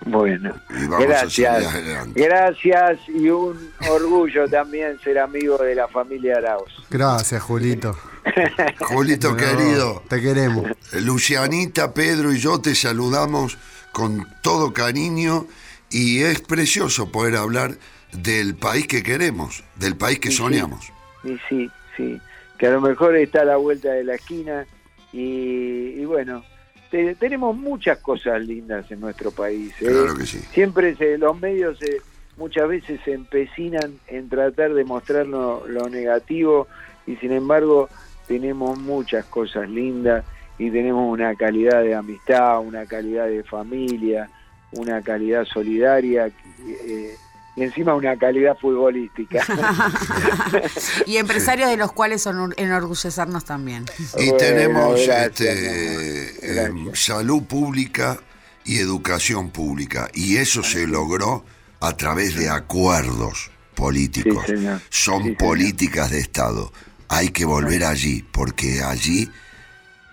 Bueno, 0.07 0.55
Y 0.71 0.87
vamos 0.87 1.05
a 1.05 1.07
gracias. 1.09 1.75
Gracias 2.15 2.99
y 3.09 3.29
un 3.31 3.73
orgullo 3.91 4.49
también 4.49 4.99
ser 5.03 5.19
amigo 5.19 5.59
de 5.59 5.75
la 5.75 5.89
familia 5.89 6.37
Arauz. 6.37 6.71
Gracias, 6.89 7.43
Julito. 7.43 7.99
Julito 8.81 9.37
querido, 9.37 10.03
Te 10.09 10.21
queremos. 10.21 10.71
Lucianita, 10.93 11.93
Pedro 11.95 12.33
y 12.33 12.39
yo 12.39 12.61
te 12.61 12.75
saludamos 12.77 13.59
con 13.93 14.25
todo 14.43 14.73
cariño 14.73 15.47
y 15.91 16.23
es 16.23 16.41
precioso 16.43 17.11
poder 17.11 17.35
hablar 17.37 17.77
del 18.13 18.55
país 18.55 18.87
que 18.87 19.03
queremos, 19.03 19.65
del 19.77 19.97
país 19.97 20.21
que 20.21 20.29
Sí, 20.29 20.37
sí. 20.37 20.43
soñamos. 20.43 20.93
Y 21.25 21.37
sí, 21.49 21.71
sí, 21.99 22.19
que 22.57 22.67
a 22.67 22.71
lo 22.71 22.81
mejor 22.81 23.15
está 23.17 23.43
a 23.43 23.45
la 23.45 23.57
vuelta 23.57 23.93
de 23.93 24.05
la 24.05 24.15
esquina 24.15 24.65
y, 25.13 25.91
y 26.01 26.05
bueno, 26.07 26.43
te- 26.91 27.15
tenemos 27.17 27.55
muchas 27.57 27.99
cosas 27.99 28.41
lindas 28.43 28.91
en 28.91 29.01
nuestro 29.01 29.31
país. 29.31 29.73
¿eh? 29.83 29.87
Claro 29.87 30.15
que 30.17 30.25
sí. 30.25 30.39
Siempre 30.53 30.97
se, 30.97 31.19
los 31.19 31.39
medios 31.39 31.79
se- 31.79 32.01
muchas 32.39 32.69
veces 32.69 33.01
se 33.05 33.13
empecinan 33.13 33.99
en 34.07 34.29
tratar 34.31 34.73
de 34.73 34.85
mostrar 34.85 35.27
lo, 35.27 35.67
lo 35.69 35.89
negativo 35.91 36.67
y 37.07 37.17
sin 37.17 37.33
embargo 37.33 37.89
tenemos 38.27 38.79
muchas 38.79 39.25
cosas 39.27 39.69
lindas 39.69 40.25
y 40.59 40.71
tenemos 40.71 41.13
una 41.13 41.35
calidad 41.35 41.83
de 41.83 41.95
amistad, 41.95 42.61
una 42.61 42.85
calidad 42.87 43.27
de 43.27 43.43
familia, 43.45 44.29
una 44.73 45.01
calidad 45.03 45.45
solidaria 45.47 46.27
eh, 46.27 47.15
y 47.59 47.63
encima 47.65 47.95
una 47.95 48.17
calidad 48.17 48.57
futbolística. 48.61 49.45
y 51.07 51.17
empresarios 51.17 51.69
de 51.69 51.77
los 51.77 51.93
cuales 51.93 52.23
son 52.23 52.55
enorgullecernos 52.57 53.45
también. 53.45 53.85
Y 54.17 54.31
Bueno, 54.31 54.37
tenemos 54.37 55.01
este, 55.01 56.67
eh, 56.67 56.73
salud 56.95 57.43
pública 57.43 58.19
y 58.65 58.79
educación 58.79 59.51
pública. 59.51 60.09
Y 60.15 60.37
eso 60.37 60.63
se 60.63 60.87
logró 60.87 61.45
a 61.81 61.97
través 61.97 62.37
de 62.37 62.49
acuerdos 62.49 63.51
políticos. 63.75 64.45
Sí. 64.47 64.55
Son 64.91 65.19
Sí, 65.19 65.23
señor. 65.25 65.37
políticas 65.37 66.11
de 66.11 66.21
Estado. 66.21 66.73
Hay 67.09 67.31
que 67.31 67.45
volver 67.45 67.85
allí, 67.85 68.23
porque 68.33 68.83
allí 68.83 69.29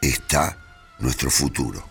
está 0.02 0.58
nuestro 1.00 1.30
futuro. 1.30 1.88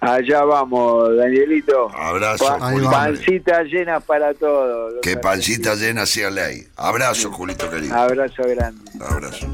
Allá 0.00 0.44
vamos, 0.44 1.14
Danielito. 1.16 1.90
Abrazo, 1.94 2.46
Pa- 2.46 2.70
Julito. 2.70 2.90
pancita 2.90 3.62
llena 3.64 4.00
para 4.00 4.32
todos. 4.34 4.94
Que 5.02 5.16
pancita 5.18 5.74
llena 5.74 6.06
sea 6.06 6.30
ley. 6.30 6.66
Abrazo, 6.76 7.30
Julito 7.30 7.70
querido. 7.70 7.94
Abrazo 7.94 8.42
grande. 8.46 8.80
Abrazo. 8.98 9.46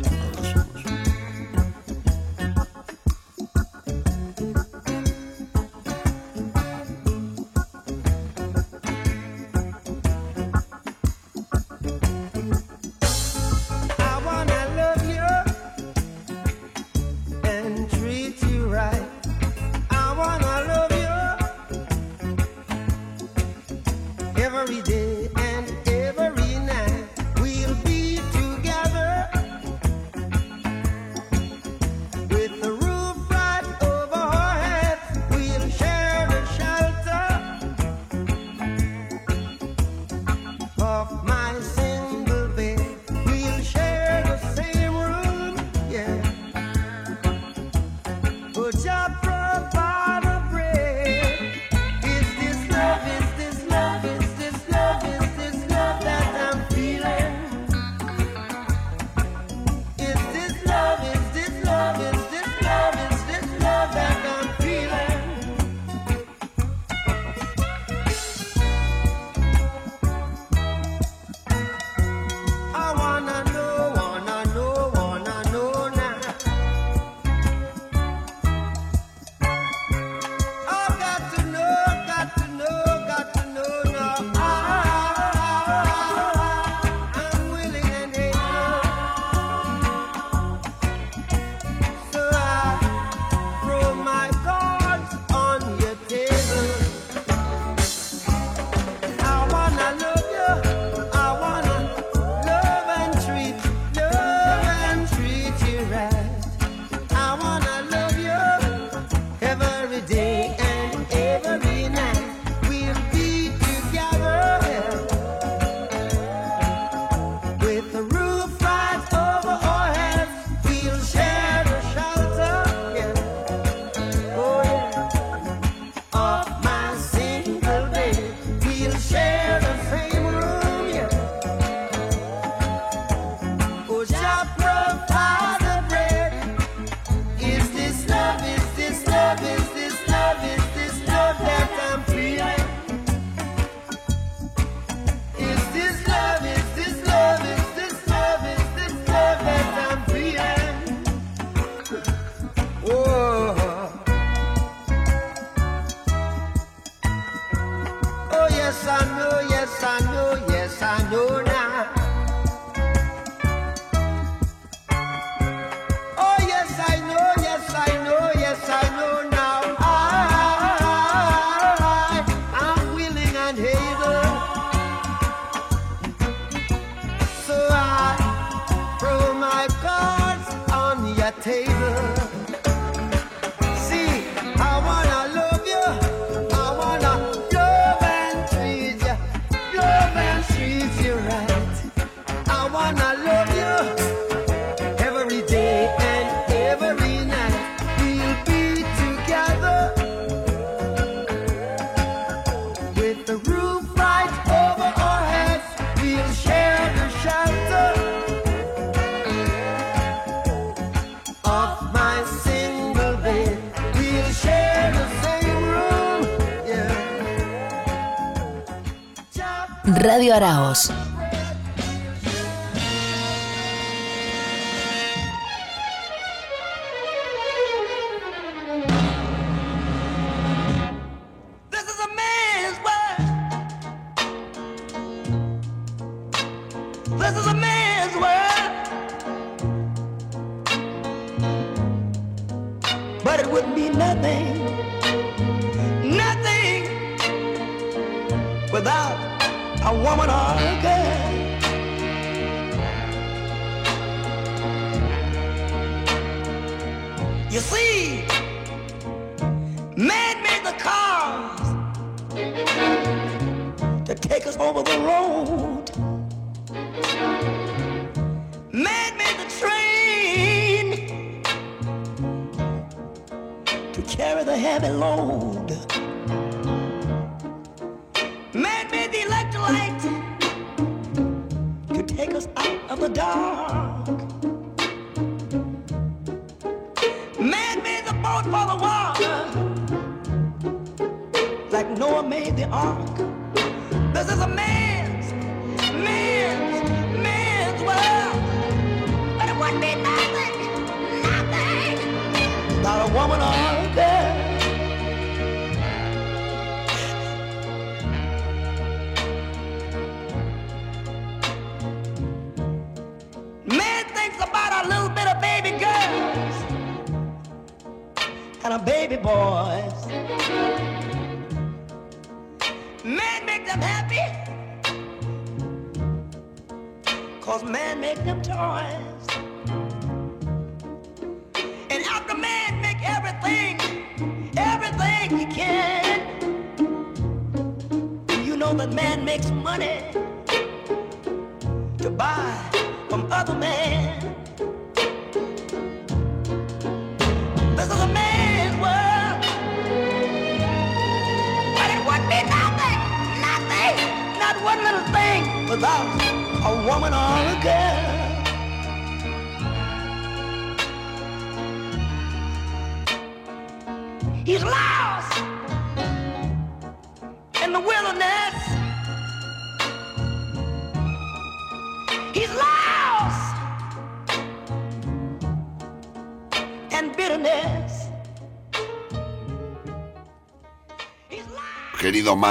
Radio 220.07 220.37
Araos. 220.37 220.93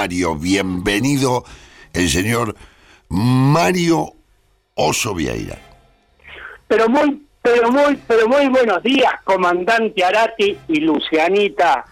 Mario, 0.00 0.34
bienvenido 0.36 1.42
el 1.94 2.10
señor 2.10 2.54
Mario 3.08 4.12
Oso 4.74 5.14
Vieira. 5.14 5.56
Pero 6.68 6.86
muy, 6.90 7.22
pero 7.40 7.72
muy, 7.72 7.96
pero 8.06 8.28
muy 8.28 8.46
buenos 8.48 8.82
días, 8.82 9.10
comandante 9.24 10.04
Arati 10.04 10.54
y 10.68 10.80
Lucianita. 10.80 11.86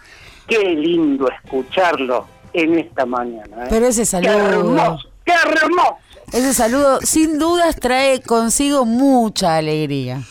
Qué 0.47 0.59
lindo 0.59 1.27
escucharlo 1.31 2.27
en 2.53 2.77
esta 2.77 3.07
mañana. 3.07 3.63
¿eh? 3.63 3.67
Pero 3.71 3.87
ese 3.87 4.01
Qué 4.01 4.05
saludo, 4.05 4.49
hermoso, 4.49 5.09
qué 5.25 5.33
hermoso. 5.33 5.97
ese 6.31 6.53
saludo 6.53 6.99
sin 7.01 7.39
dudas 7.39 7.75
trae 7.77 8.21
consigo 8.21 8.85
mucha 8.85 9.57
alegría. 9.57 10.21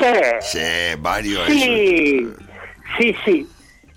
Sí, 0.00 0.04
Sí, 0.40 0.98
Mario 1.00 1.46
es- 1.46 1.52
sí, 1.52 2.26
sí, 2.98 3.16
sí. 3.24 3.48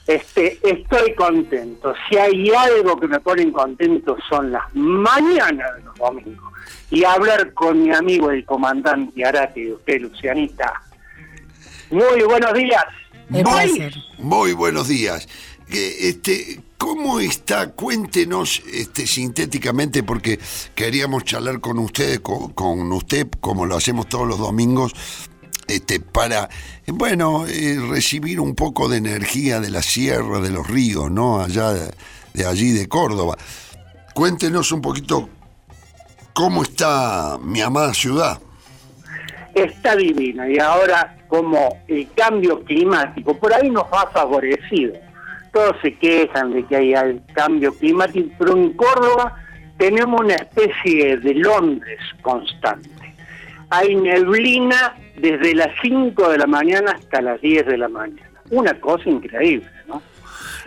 Este, 0.07 0.57
estoy 0.63 1.13
contento. 1.15 1.93
Si 2.09 2.17
hay 2.17 2.49
algo 2.49 2.97
que 2.97 3.07
me 3.07 3.19
ponen 3.19 3.51
contento 3.51 4.17
son 4.29 4.51
las 4.51 4.63
mañanas 4.73 5.75
de 5.75 5.84
los 5.84 5.95
domingos. 5.95 6.53
Y 6.89 7.03
hablar 7.03 7.53
con 7.53 7.84
mi 7.84 7.93
amigo 7.93 8.31
el 8.31 8.45
comandante 8.45 9.25
Arati 9.25 9.61
y 9.61 9.71
usted, 9.73 10.01
Lucianita. 10.01 10.81
Muy 11.91 12.21
buenos 12.23 12.53
días. 12.53 12.85
Muy- 14.17 14.53
buenos 14.53 14.88
días. 14.88 15.27
Que, 15.69 16.09
Este, 16.09 16.61
¿Cómo 16.77 17.19
está? 17.19 17.71
Cuéntenos 17.71 18.61
este, 18.71 19.07
sintéticamente, 19.07 20.03
porque 20.03 20.39
queríamos 20.75 21.23
charlar 21.25 21.59
con 21.59 21.79
usted, 21.79 22.21
con, 22.21 22.53
con 22.53 22.91
usted, 22.91 23.27
como 23.41 23.65
lo 23.65 23.75
hacemos 23.75 24.07
todos 24.07 24.27
los 24.27 24.38
domingos, 24.38 24.93
este, 25.68 25.99
para, 25.99 26.49
bueno, 26.88 27.45
eh, 27.48 27.77
recibir 27.89 28.39
un 28.39 28.56
poco 28.56 28.88
de 28.89 28.98
energía 28.98 29.60
de 29.60 29.69
la 29.69 29.81
sierra, 29.81 30.39
de 30.39 30.49
los 30.49 30.68
ríos, 30.68 31.11
¿no? 31.11 31.41
Allá 31.41 31.73
de, 31.73 32.45
allí, 32.45 32.72
de 32.72 32.88
Córdoba. 32.88 33.35
Cuéntenos 34.14 34.72
un 34.72 34.81
poquito 34.81 35.30
cómo 36.34 36.64
está 36.64 37.38
mi 37.41 37.61
amada 37.61 37.94
ciudad. 37.94 38.39
está 39.56 39.95
divina 39.95 40.48
y 40.49 40.60
ahora 40.60 41.18
como 41.27 41.84
el 41.88 42.07
cambio 42.15 42.64
climático 42.64 43.35
por 43.38 43.53
ahí 43.53 43.69
nos 43.69 43.85
ha 43.91 44.07
favorecido. 44.11 44.94
Todos 45.52 45.76
se 45.81 45.95
quejan 45.98 46.53
de 46.53 46.64
que 46.65 46.76
hay 46.76 46.94
al- 46.94 47.23
cambio 47.34 47.73
climático, 47.73 48.30
pero 48.38 48.56
en 48.56 48.73
Córdoba 48.73 49.35
tenemos 49.77 50.22
una 50.22 50.35
especie 50.35 51.18
de 51.18 51.34
Londres 51.35 51.99
constante. 52.22 52.89
Hay 53.69 53.95
neblina 53.95 54.95
desde 55.18 55.53
las 55.56 55.69
5 55.81 56.30
de 56.30 56.38
la 56.38 56.48
mañana 56.48 56.91
hasta 56.94 57.22
las 57.22 57.41
10 57.41 57.65
de 57.65 57.77
la 57.77 57.88
mañana. 57.89 58.30
Una 58.49 58.80
cosa 58.80 59.10
increíble, 59.10 59.69
¿no? 59.88 60.02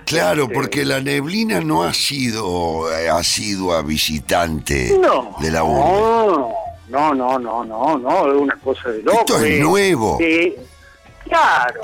Claro, 0.05 0.43
Este- 0.45 0.55
porque 0.55 0.85
la 0.85 1.01
neblina 1.01 1.61
no 1.61 1.83
ha 1.85 1.95
sido 1.95 2.93
eh, 2.93 3.09
asidua 3.09 3.83
visitante 3.83 4.99
No, 5.01 5.37
de 5.41 5.51
la 5.51 5.63
urbe. 5.65 6.53
no, 6.89 7.15
no, 7.15 7.39
no, 7.39 7.65
no, 7.65 7.97
no, 7.99 8.33
es 8.33 8.41
una 8.41 8.57
cosa 8.57 8.91
de 8.91 9.03
loco. 9.03 9.21
Esto 9.21 9.37
es 9.45 9.53
eh. 9.53 9.61
nuevo. 9.61 10.19
Eh, 10.21 10.57
claro, 11.25 11.81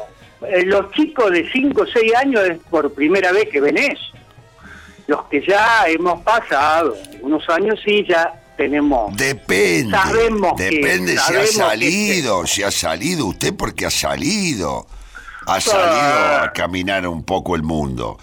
eh, 0.48 0.64
los 0.66 0.90
chicos 0.92 1.30
de 1.30 1.48
5 1.50 1.82
o 1.82 1.86
6 1.86 2.14
años 2.16 2.42
es 2.48 2.58
por 2.68 2.92
primera 2.92 3.32
vez 3.32 3.48
que 3.48 3.60
ven 3.60 3.78
eso. 3.78 4.02
Los 5.06 5.24
que 5.26 5.40
ya 5.46 5.84
hemos 5.86 6.20
pasado 6.22 6.94
unos 7.22 7.48
años 7.48 7.78
sí 7.84 8.04
ya 8.08 8.34
tenemos... 8.56 9.14
Depende. 9.16 9.90
Sabemos 9.96 10.54
que- 10.56 10.64
Depende 10.70 11.12
si 11.18 11.34
ha 11.34 11.40
que- 11.40 11.46
salido, 11.46 12.46
si 12.46 12.62
ha 12.62 12.70
salido 12.70 13.26
usted 13.26 13.54
porque 13.56 13.86
ha 13.86 13.90
salido. 13.90 14.86
Ha 15.46 15.60
salido 15.60 15.86
Ah. 15.90 16.44
a 16.44 16.52
caminar 16.52 17.06
un 17.06 17.22
poco 17.24 17.54
el 17.54 17.62
mundo. 17.62 18.18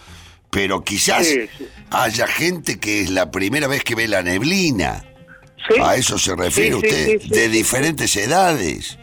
Pero 0.50 0.84
quizás 0.84 1.26
Sí, 1.26 1.48
sí. 1.58 1.68
haya 1.92 2.28
gente 2.28 2.80
que 2.80 3.02
es 3.02 3.10
la 3.10 3.32
primera 3.32 3.68
vez 3.68 3.84
que 3.84 3.96
ve 3.96 4.08
la 4.08 4.22
neblina. 4.22 5.04
Sí, 5.68 5.80
A 5.82 5.96
eso 5.96 6.18
se 6.20 6.36
refiere 6.36 6.76
usted, 6.76 7.22
de 7.22 7.48
diferentes 7.48 8.16
edades. 8.18 9.00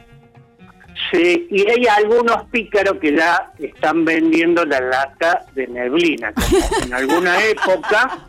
Sí, 1.10 1.48
y 1.50 1.66
hay 1.68 1.86
algunos 1.86 2.44
pícaros 2.50 2.98
que 3.00 3.16
ya 3.16 3.50
están 3.58 4.04
vendiendo 4.04 4.64
la 4.66 4.80
lata 4.80 5.46
de 5.54 5.66
neblina, 5.66 6.32
como 6.34 6.58
en 6.84 6.92
alguna 6.94 7.42
época, 7.46 8.28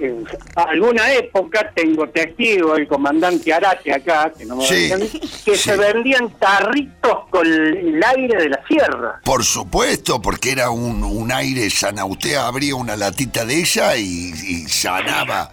en 0.00 0.26
alguna 0.54 1.12
época 1.12 1.70
tengo 1.74 2.08
testigo, 2.08 2.76
el 2.76 2.86
comandante 2.86 3.52
Arate 3.52 3.92
acá, 3.92 4.32
que 4.36 4.44
no 4.44 4.56
me 4.56 4.64
a 4.64 4.66
Sí, 4.68 4.88
decir, 4.88 5.20
que 5.20 5.56
sí. 5.56 5.56
se 5.56 5.76
vendían 5.76 6.30
tarritos 6.38 7.18
con 7.30 7.46
el 7.46 8.02
aire 8.02 8.42
de 8.42 8.48
la 8.50 8.60
sierra. 8.66 9.20
Por 9.24 9.44
supuesto, 9.44 10.20
porque 10.20 10.52
era 10.52 10.70
un, 10.70 11.02
un 11.04 11.32
aire 11.32 11.68
sana. 11.70 12.04
Usted 12.04 12.34
abría 12.34 12.74
una 12.74 12.96
latita 12.96 13.44
de 13.44 13.60
ella 13.60 13.96
y, 13.96 14.04
y 14.32 14.68
sanaba 14.68 15.50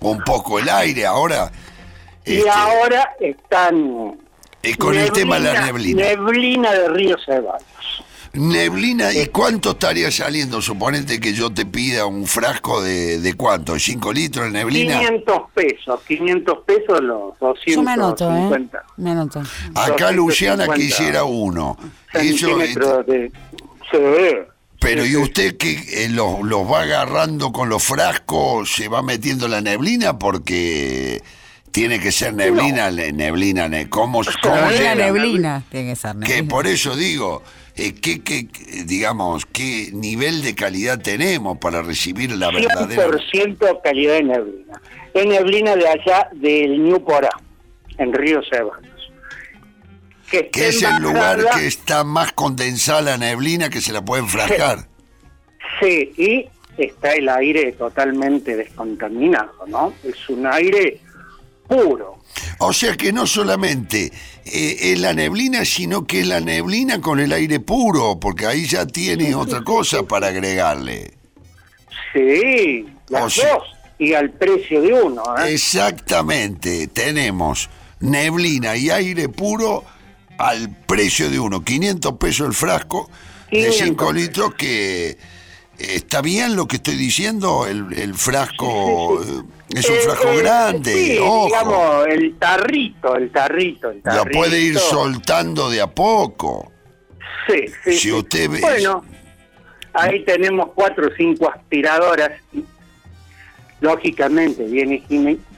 un 0.00 0.22
poco 0.24 0.58
el 0.58 0.68
aire. 0.68 1.06
Ahora, 1.06 1.50
Y 2.24 2.36
este, 2.38 2.50
ahora 2.50 3.10
están... 3.20 4.18
es 4.62 4.76
con 4.76 4.94
el 4.96 5.10
tema 5.12 5.38
de 5.38 5.52
la 5.52 5.66
neblina. 5.66 6.02
Neblina 6.04 6.72
de 6.72 6.88
Río 6.88 7.16
Ceballos. 7.24 7.62
Neblina, 8.34 9.12
¿y 9.12 9.26
cuánto 9.26 9.72
estaría 9.72 10.10
saliendo? 10.10 10.62
Suponete 10.62 11.20
que 11.20 11.34
yo 11.34 11.50
te 11.50 11.66
pida 11.66 12.06
un 12.06 12.26
frasco 12.26 12.80
de, 12.82 13.20
de 13.20 13.34
cuánto, 13.34 13.74
¿5 13.74 14.14
litros 14.14 14.46
de 14.46 14.52
neblina? 14.52 14.98
500 15.00 15.38
pesos, 15.54 16.00
500 16.08 16.58
pesos 16.64 17.00
los 17.02 17.38
250. 17.38 17.72
Yo 17.74 17.82
me 17.82 17.92
anoto, 17.92 18.34
¿eh? 18.34 18.70
Me 18.96 19.10
anoto. 19.10 19.40
Acá 19.74 20.12
250 20.12 20.12
Luciana 20.12 20.68
quisiera 20.74 21.24
uno. 21.24 21.76
Eso, 22.14 22.56
de... 23.04 23.30
Pero 24.80 25.04
¿y 25.06 25.14
usted 25.16 25.56
que 25.58 25.72
eh, 26.04 26.08
los, 26.08 26.40
los 26.42 26.68
va 26.70 26.80
agarrando 26.82 27.52
con 27.52 27.68
los 27.68 27.82
frascos, 27.84 28.72
se 28.72 28.88
va 28.88 29.02
metiendo 29.02 29.46
la 29.46 29.60
neblina? 29.60 30.18
Porque 30.18 31.22
tiene 31.70 32.00
que 32.00 32.10
ser 32.10 32.34
neblina, 32.34 32.90
le- 32.90 33.12
neblina, 33.12 33.68
ne- 33.68 33.88
¿cómo, 33.88 34.22
cómo 34.42 34.56
Neblina, 34.56 34.94
neblina. 34.94 35.62
Tiene 35.70 35.90
que 35.90 35.96
ser 35.96 36.12
Que 36.14 36.18
neblina. 36.36 36.48
por 36.48 36.66
eso 36.66 36.96
digo, 36.96 37.42
eh, 37.76 37.94
¿qué, 37.94 38.22
qué, 38.22 38.46
digamos, 38.84 39.46
qué 39.46 39.90
nivel 39.92 40.42
de 40.42 40.54
calidad 40.54 41.00
tenemos 41.00 41.58
para 41.58 41.82
recibir 41.82 42.32
la 42.32 42.50
verdadera... 42.50 43.08
100% 43.08 43.80
calidad 43.82 44.14
de 44.14 44.22
neblina. 44.24 44.82
Es 45.14 45.26
neblina 45.26 45.76
de 45.76 45.88
allá 45.88 46.28
del 46.32 46.82
New 46.82 47.02
Porá, 47.04 47.30
en 47.98 48.12
Río 48.12 48.40
Ceballos. 48.50 48.90
Que, 50.30 50.48
que 50.48 50.68
es 50.68 50.82
el 50.82 51.02
lugar 51.02 51.38
que 51.54 51.66
está 51.66 52.04
más 52.04 52.32
condensada 52.32 53.02
la 53.02 53.18
neblina 53.18 53.68
que 53.68 53.80
se 53.82 53.92
la 53.92 54.02
puede 54.02 54.22
enfrascar. 54.22 54.88
Sí, 55.80 56.12
y 56.16 56.48
está 56.78 57.12
el 57.12 57.28
aire 57.28 57.72
totalmente 57.72 58.56
descontaminado, 58.56 59.66
¿no? 59.66 59.92
Es 60.02 60.28
un 60.28 60.46
aire 60.46 61.00
puro. 61.68 62.18
O 62.58 62.72
sea 62.72 62.96
que 62.96 63.12
no 63.12 63.26
solamente 63.26 64.12
eh, 64.44 64.92
es 64.92 65.00
la 65.00 65.12
neblina, 65.12 65.64
sino 65.64 66.06
que 66.06 66.20
es 66.20 66.26
la 66.26 66.40
neblina 66.40 67.00
con 67.00 67.20
el 67.20 67.32
aire 67.32 67.60
puro, 67.60 68.18
porque 68.18 68.46
ahí 68.46 68.66
ya 68.66 68.86
tiene 68.86 69.34
otra 69.34 69.62
cosa 69.62 70.02
para 70.02 70.28
agregarle. 70.28 71.12
Sí, 72.12 72.86
las 73.08 73.36
dos. 73.36 73.62
Y 73.98 74.14
al 74.14 74.30
precio 74.30 74.82
de 74.82 74.92
uno, 74.92 75.22
¿eh? 75.38 75.52
Exactamente, 75.52 76.88
tenemos 76.88 77.70
neblina 78.00 78.76
y 78.76 78.90
aire 78.90 79.28
puro 79.28 79.84
al 80.38 80.76
precio 80.86 81.30
de 81.30 81.38
uno, 81.38 81.62
500 81.62 82.16
pesos 82.16 82.48
el 82.48 82.54
frasco 82.54 83.08
de 83.50 83.58
500 83.58 83.76
5 83.76 84.12
litros 84.12 84.54
que 84.54 85.16
¿Está 85.78 86.20
bien 86.22 86.54
lo 86.54 86.68
que 86.68 86.76
estoy 86.76 86.96
diciendo? 86.96 87.66
El, 87.66 87.92
el 87.94 88.14
frasco 88.14 89.20
eh, 89.22 89.42
es 89.74 89.88
un 89.88 89.96
Eh, 89.96 90.00
frasco 90.00 90.28
eh, 90.28 90.36
grande, 90.42 90.92
sí, 90.92 91.18
ojo. 91.18 91.46
digamos, 91.46 92.06
el 92.08 92.38
tarrito, 92.38 93.16
el 93.16 93.30
tarrito, 93.30 93.90
el 93.90 93.96
Lo 93.98 94.02
tarrito. 94.02 94.38
puede 94.38 94.60
ir 94.60 94.78
soltando 94.78 95.70
de 95.70 95.80
a 95.80 95.86
poco. 95.86 96.70
Sí, 97.46 97.64
sí. 97.84 97.92
Si 97.92 97.98
sí. 97.98 98.12
usted 98.12 98.50
ve- 98.50 98.60
Bueno, 98.60 99.04
ahí 99.94 100.24
tenemos 100.24 100.70
cuatro 100.74 101.08
o 101.08 101.10
cinco 101.16 101.50
aspiradoras, 101.50 102.30
lógicamente 103.80 104.64
bien 104.64 105.02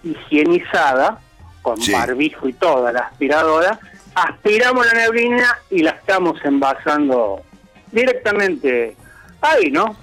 higienizada, 0.03 1.21
con 1.63 1.81
Sí. 1.81 1.93
barbijo 1.93 2.49
y 2.49 2.53
toda 2.55 2.93
la 2.93 3.01
aspiradora. 3.01 3.79
Aspiramos 4.15 4.87
la 4.87 4.93
neblina 4.95 5.59
y 5.71 5.83
la 5.83 5.91
estamos 5.91 6.39
envasando 6.45 7.43
directamente 7.91 8.97
ahí, 9.41 9.71
¿no? 9.71 9.97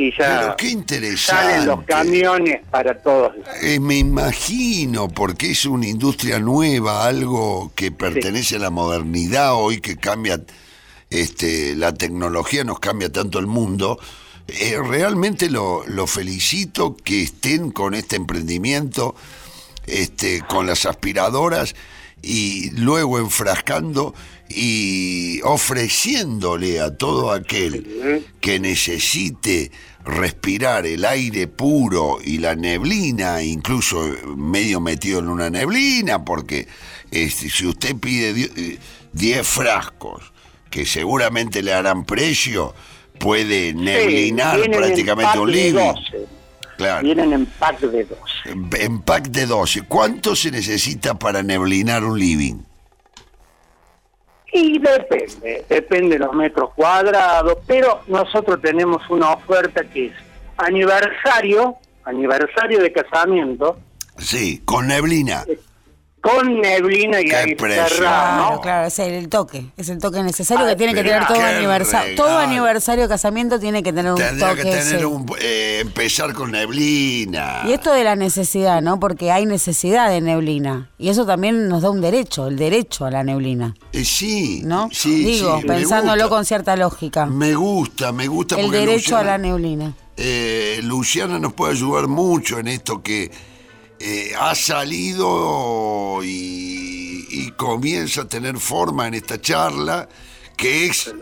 Y 0.00 0.16
ya 0.16 0.56
Pero 0.56 0.56
qué 0.56 1.16
salen 1.18 1.66
los 1.66 1.84
camiones 1.84 2.62
para 2.70 3.02
todos. 3.02 3.32
Eh, 3.60 3.78
me 3.78 3.98
imagino, 3.98 5.08
porque 5.08 5.50
es 5.50 5.66
una 5.66 5.86
industria 5.86 6.38
nueva, 6.38 7.04
algo 7.04 7.70
que 7.74 7.92
pertenece 7.92 8.56
a 8.56 8.60
la 8.60 8.70
modernidad 8.70 9.54
hoy, 9.56 9.82
que 9.82 9.98
cambia, 9.98 10.40
este, 11.10 11.76
la 11.76 11.92
tecnología 11.92 12.64
nos 12.64 12.78
cambia 12.80 13.12
tanto 13.12 13.38
el 13.38 13.46
mundo. 13.46 14.00
Eh, 14.48 14.78
realmente 14.82 15.50
lo, 15.50 15.86
lo 15.86 16.06
felicito 16.06 16.96
que 16.96 17.20
estén 17.20 17.70
con 17.70 17.92
este 17.92 18.16
emprendimiento, 18.16 19.14
este, 19.86 20.40
con 20.48 20.66
las 20.66 20.86
aspiradoras 20.86 21.74
y 22.22 22.70
luego 22.70 23.18
enfrascando 23.18 24.14
y 24.48 25.40
ofreciéndole 25.42 26.80
a 26.80 26.96
todo 26.96 27.32
aquel 27.32 28.24
que 28.40 28.58
necesite 28.58 29.70
respirar 30.04 30.86
el 30.86 31.04
aire 31.04 31.46
puro 31.46 32.18
y 32.24 32.38
la 32.38 32.54
neblina, 32.54 33.42
incluso 33.42 34.00
medio 34.36 34.80
metido 34.80 35.18
en 35.20 35.28
una 35.28 35.50
neblina, 35.50 36.24
porque 36.24 36.66
este, 37.10 37.50
si 37.50 37.66
usted 37.66 37.96
pide 37.96 38.32
die- 38.32 38.50
eh, 38.56 38.78
10 39.12 39.46
frascos, 39.46 40.32
que 40.70 40.86
seguramente 40.86 41.62
le 41.62 41.72
harán 41.74 42.04
precio, 42.04 42.74
puede 43.18 43.74
neblinar 43.74 44.58
prácticamente 44.78 45.38
un. 45.38 45.50
12. 45.94 46.26
Claro. 46.76 47.02
Vienen 47.04 47.32
en 47.34 47.44
pack 47.46 47.80
de 47.80 48.04
12. 48.04 48.84
En 48.84 49.00
pack 49.02 49.28
de 49.28 49.46
12. 49.46 49.82
¿Cuánto 49.82 50.34
se 50.34 50.50
necesita 50.50 51.18
para 51.18 51.42
neblinar 51.42 52.04
un 52.04 52.18
living? 52.18 52.60
Y 54.52 54.78
depende, 54.78 55.64
depende 55.68 56.18
de 56.18 56.18
los 56.18 56.34
metros 56.34 56.70
cuadrados, 56.74 57.58
pero 57.66 58.00
nosotros 58.08 58.60
tenemos 58.60 59.08
una 59.08 59.32
oferta 59.32 59.84
que 59.84 60.06
es 60.06 60.12
aniversario, 60.56 61.76
aniversario 62.04 62.80
de 62.82 62.92
casamiento, 62.92 63.78
Sí, 64.20 64.60
con 64.64 64.86
neblina. 64.86 65.44
Con 66.20 66.60
neblina 66.60 67.20
y 67.20 67.24
Qué 67.24 67.34
ahí 67.36 67.56
cerrado, 67.58 67.88
Claro, 67.96 68.50
¿no? 68.56 68.60
claro, 68.60 68.86
es 68.88 68.98
el 68.98 69.28
toque, 69.30 69.70
es 69.78 69.88
el 69.88 69.98
toque 69.98 70.22
necesario 70.22 70.66
que 70.66 70.76
tiene 70.76 70.92
que 70.94 71.02
tener 71.02 71.26
todo 71.26 71.40
aniversario. 71.42 72.14
Todo 72.14 72.36
aniversario 72.38 73.04
de 73.04 73.08
casamiento 73.08 73.58
tiene 73.58 73.82
que 73.82 73.92
tener 73.92 74.12
un 74.12 74.18
Tendría 74.18 74.50
toque. 74.50 74.62
que 74.64 74.70
tener 74.70 75.06
un. 75.06 75.26
eh, 75.40 75.78
empezar 75.80 76.34
con 76.34 76.50
neblina. 76.50 77.62
Y 77.66 77.72
esto 77.72 77.92
de 77.92 78.04
la 78.04 78.16
necesidad, 78.16 78.82
¿no? 78.82 79.00
Porque 79.00 79.30
hay 79.32 79.46
necesidad 79.46 80.10
de 80.10 80.20
neblina. 80.20 80.90
Y 80.98 81.08
eso 81.08 81.24
también 81.24 81.68
nos 81.68 81.82
da 81.82 81.90
un 81.90 82.00
derecho, 82.02 82.48
el 82.48 82.56
derecho 82.56 83.06
a 83.06 83.10
la 83.10 83.24
neblina, 83.24 83.74
Eh, 83.92 84.04
sí. 84.04 84.60
¿no? 84.64 84.88
Sí, 84.92 85.24
Digo, 85.24 85.60
sí, 85.60 85.66
pensándolo 85.66 86.24
gusta. 86.24 86.36
con 86.36 86.44
cierta 86.44 86.76
lógica. 86.76 87.26
Me 87.26 87.54
gusta, 87.54 88.12
me 88.12 88.26
gusta 88.26 88.56
El 88.56 88.66
porque 88.66 88.78
derecho 88.78 89.16
a 89.16 89.22
la 89.24 89.38
neblina. 89.38 89.94
eh, 90.18 90.80
Luciana 90.82 91.38
nos 91.38 91.54
puede 91.54 91.72
ayudar 91.72 92.08
mucho 92.08 92.58
en 92.58 92.68
esto 92.68 93.02
que 93.02 93.30
eh, 94.00 94.32
ha 94.38 94.54
salido 94.54 96.20
y, 96.22 97.26
y 97.28 97.50
comienza 97.52 98.22
a 98.22 98.28
tener 98.28 98.56
forma 98.58 99.06
en 99.06 99.14
esta 99.14 99.38
charla, 99.38 100.08
que 100.56 100.86
es 100.86 101.14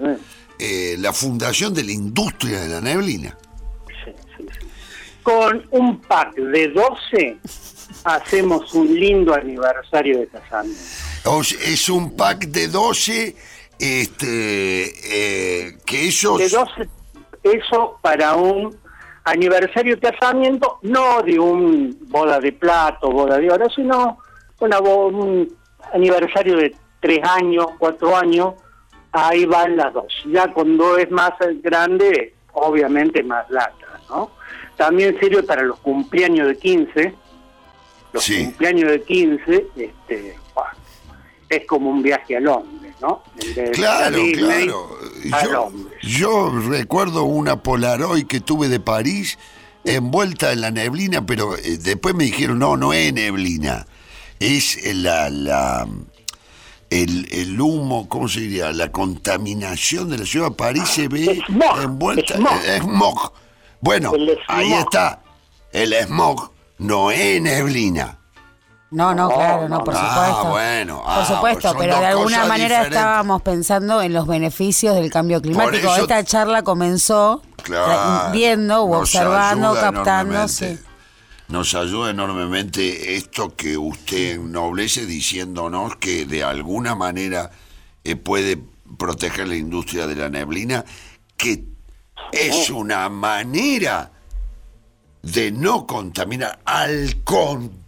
eh, 0.60 0.96
la 0.98 1.12
fundación 1.12 1.74
de 1.74 1.82
la 1.82 1.92
industria 1.92 2.60
de 2.60 2.68
la 2.68 2.80
neblina. 2.80 3.36
Sí, 4.04 4.12
sí, 4.36 4.44
sí. 4.60 4.66
Con 5.24 5.66
un 5.72 6.00
pack 6.00 6.36
de 6.36 6.68
12 6.68 7.38
hacemos 8.04 8.72
un 8.74 8.94
lindo 8.94 9.34
aniversario 9.34 10.20
de 10.20 10.28
casamiento. 10.28 10.80
Es 11.60 11.88
un 11.88 12.16
pack 12.16 12.46
de 12.46 12.68
12, 12.68 13.36
este, 13.78 15.66
eh, 15.66 15.78
que 15.84 16.08
esos... 16.08 16.38
De 16.38 16.48
12, 16.48 16.88
eso 17.42 17.98
para 18.00 18.36
un 18.36 18.76
aniversario 19.30 19.96
de 19.96 20.10
casamiento, 20.10 20.78
no 20.82 21.22
de 21.22 21.38
un 21.38 21.96
boda 22.08 22.40
de 22.40 22.52
plato, 22.52 23.10
boda 23.10 23.38
de 23.38 23.50
oro, 23.50 23.68
sino 23.70 24.18
una 24.60 24.78
un 24.80 25.48
aniversario 25.92 26.56
de 26.56 26.74
tres 27.00 27.20
años, 27.22 27.66
cuatro 27.78 28.16
años, 28.16 28.54
ahí 29.12 29.44
van 29.46 29.76
las 29.76 29.92
dos. 29.92 30.12
Ya 30.26 30.52
cuando 30.52 30.98
es 30.98 31.10
más 31.10 31.32
grande, 31.62 32.34
obviamente 32.52 33.22
más 33.22 33.48
lata, 33.50 34.00
¿no? 34.08 34.30
También 34.76 35.18
sirve 35.20 35.42
para 35.42 35.62
los 35.62 35.78
cumpleaños 35.80 36.48
de 36.48 36.56
15, 36.56 37.14
los 38.12 38.22
Sí. 38.24 38.44
cumpleaños 38.44 38.90
de 38.90 39.02
15, 39.02 39.66
este, 39.76 40.36
es 41.48 41.66
como 41.66 41.90
un 41.90 42.02
viaje 42.02 42.36
a 42.36 42.40
Londres, 42.40 42.77
¿no? 43.00 43.22
El 43.40 43.54
de 43.54 43.70
Claro, 43.72 44.18
claro. 44.34 44.98
a 45.32 45.68
Yo, 46.02 46.50
recuerdo 46.68 47.24
una 47.24 47.62
Polaroid 47.62 48.26
que 48.26 48.40
tuve 48.40 48.68
de 48.68 48.80
París 48.80 49.38
envuelta 49.84 50.52
en 50.52 50.60
la 50.60 50.70
neblina, 50.70 51.24
pero 51.24 51.56
eh, 51.56 51.78
después 51.78 52.14
me 52.14 52.24
dijeron, 52.24 52.58
no, 52.58 52.76
no 52.76 52.92
es 52.92 53.12
neblina. 53.12 53.86
Es 54.40 54.76
eh, 54.84 54.94
la, 54.94 55.30
la 55.30 55.86
el, 56.90 57.28
el 57.32 57.60
humo, 57.60 58.08
¿cómo 58.08 58.28
se 58.28 58.40
diría? 58.40 58.72
La 58.72 58.90
contaminación 58.92 60.08
de 60.10 60.18
la 60.18 60.26
ciudad 60.26 60.48
de 60.50 60.54
París 60.56 60.84
se 60.88 61.08
ve 61.08 61.40
Smog, 61.46 61.82
envuelta. 61.82 62.34
smog. 62.36 62.60
eh, 62.64 62.78
smog. 62.80 63.32
Bueno, 63.80 64.14
El 64.14 64.28
smog. 64.30 64.38
ahí 64.48 64.72
está. 64.72 65.22
El 65.72 65.92
smog 66.06 66.50
no 66.78 67.10
es 67.10 67.40
neblina. 67.42 68.17
No, 68.90 69.14
no, 69.14 69.28
No, 69.28 69.34
claro, 69.34 69.68
no, 69.68 69.84
por 69.84 69.92
no. 69.92 70.00
supuesto. 70.00 70.36
Ah, 70.46 70.50
bueno. 70.50 71.02
Por 71.02 71.06
ah, 71.12 71.24
supuesto, 71.26 71.68
son 71.68 71.78
pero 71.78 72.00
de 72.00 72.06
alguna 72.06 72.46
manera 72.46 72.68
diferentes. 72.76 72.98
estábamos 72.98 73.42
pensando 73.42 74.00
en 74.00 74.12
los 74.14 74.26
beneficios 74.26 74.94
del 74.94 75.10
cambio 75.10 75.42
climático. 75.42 75.88
eso- 75.92 76.02
Esta 76.02 76.24
charla 76.24 76.62
comenzó 76.62 77.42
Claro, 77.62 78.32
viendo 78.32 78.82
o 78.84 78.98
observando, 78.98 79.74
captando. 79.74 80.48
sí. 80.48 80.78
Nos 81.48 81.74
ayuda 81.74 82.10
enormemente 82.10 83.16
esto 83.16 83.54
que 83.56 83.76
usted 83.78 84.36
ennoblece 84.36 85.06
diciéndonos 85.06 85.96
que 85.96 86.24
de 86.26 86.44
alguna 86.44 86.94
manera 86.94 87.50
eh, 88.04 88.16
puede 88.16 88.58
proteger 88.98 89.48
la 89.48 89.56
industria 89.56 90.06
de 90.06 90.14
la 90.14 90.28
neblina, 90.30 90.84
que 91.36 91.64
es 92.32 92.68
una 92.70 93.08
manera 93.10 94.12
de 95.22 95.50
no 95.50 95.86
contaminar, 95.86 96.58
al 96.64 97.16
contrario, 97.24 97.87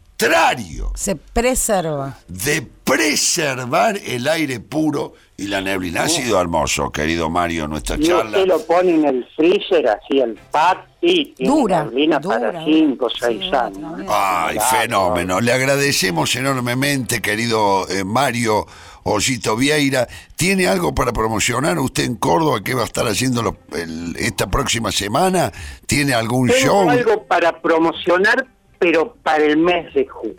Se 0.94 1.16
preserva. 1.16 2.18
de 2.28 2.60
preservar 2.84 3.97
el 4.05 4.28
aire 4.28 4.60
puro 4.60 5.14
y 5.38 5.47
la 5.47 5.62
neblina. 5.62 6.02
Ha 6.02 6.09
sido 6.09 6.38
hermoso, 6.40 6.90
querido 6.92 7.30
Mario, 7.30 7.66
nuestra 7.68 7.97
Y 7.97 8.01
charla. 8.06 8.24
usted 8.38 8.47
lo 8.47 8.60
pone 8.66 8.90
en 8.97 9.05
el 9.06 9.26
freezer, 9.34 9.88
así 9.88 10.18
el 10.20 10.34
pack, 10.51 10.86
y 11.01 11.34
Dura, 11.42 11.84
neblina 11.84 12.18
dura, 12.18 12.38
para 12.52 12.64
5 12.64 13.06
o 13.06 13.09
dura. 13.09 13.20
6 13.28 13.40
Sí, 13.40 13.51
años. 13.56 14.01
¿eh? 14.01 14.06
Ay, 14.10 14.56
Claro. 14.56 14.76
fenómeno. 14.82 15.40
Le 15.40 15.52
agradecemos 15.55 16.36
enormemente, 16.36 17.22
querido 17.22 17.88
eh, 17.88 18.05
Mario 18.05 18.66
Osito 19.05 19.56
Vieira. 19.56 20.06
¿Tiene 20.36 20.66
algo 20.66 20.94
para 20.94 21.12
promocionar 21.14 21.78
usted 21.78 22.05
en 22.05 22.16
Córdoba? 22.16 22.60
¿Qué 22.62 22.74
va 22.74 22.82
a 22.82 22.84
estar 22.84 23.06
haciendo 23.09 23.42
lo- 23.42 23.56
el- 23.74 24.14
esta 24.18 24.48
próxima 24.51 24.92
semana? 24.92 25.51
¿Tiene 25.86 26.12
algún 26.12 26.48
Tengo 26.48 26.60
show? 26.60 26.90
algo 26.90 27.24
para 27.26 27.62
promocionar, 27.62 28.47
pero 28.81 29.15
para 29.23 29.44
el 29.44 29.57
mes 29.59 29.93
de 29.94 30.07
julio. 30.09 30.35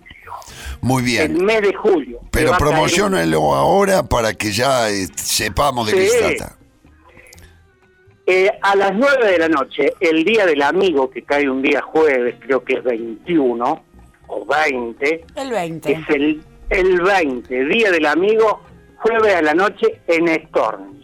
Muy 0.82 1.02
El 1.16 1.30
bien. 1.34 1.46
mes 1.46 1.62
de 1.62 1.74
julio. 1.74 2.20
Pero 2.32 2.50
caer 2.52 2.62
un- 2.64 2.68
promocionenlo 2.70 3.54
ahora 3.54 4.04
para 4.04 4.34
que 4.34 4.52
ya 4.52 4.90
eh, 4.90 5.08
sepamos 5.16 5.88
de 5.88 5.94
qué 5.94 6.08
Sí. 6.08 6.10
se 6.18 6.36
trata. 6.36 6.58
Eh, 8.26 8.50
a 8.62 8.76
las 8.76 8.94
9 8.94 9.32
de 9.32 9.38
la 9.40 9.50
noche, 9.50 9.94
el 10.00 10.24
Día 10.24 10.46
del 10.46 10.62
Amigo, 10.62 11.10
que 11.10 11.24
cae 11.24 11.50
un 11.50 11.62
día 11.62 11.82
jueves, 11.82 12.36
creo 12.40 12.64
que 12.64 12.74
es 12.76 12.84
21 12.84 13.84
o 14.28 14.46
20, 14.46 15.26
El 15.36 15.50
20. 15.52 15.92
es 15.92 16.10
el, 16.10 16.42
el 16.70 17.02
20, 17.02 17.66
Día 17.66 17.92
del 17.92 18.06
Amigo, 18.06 18.62
jueves 18.98 19.36
a 19.36 19.42
la 19.42 19.54
noche 19.54 20.02
en 20.08 20.28
Storm. 20.30 21.02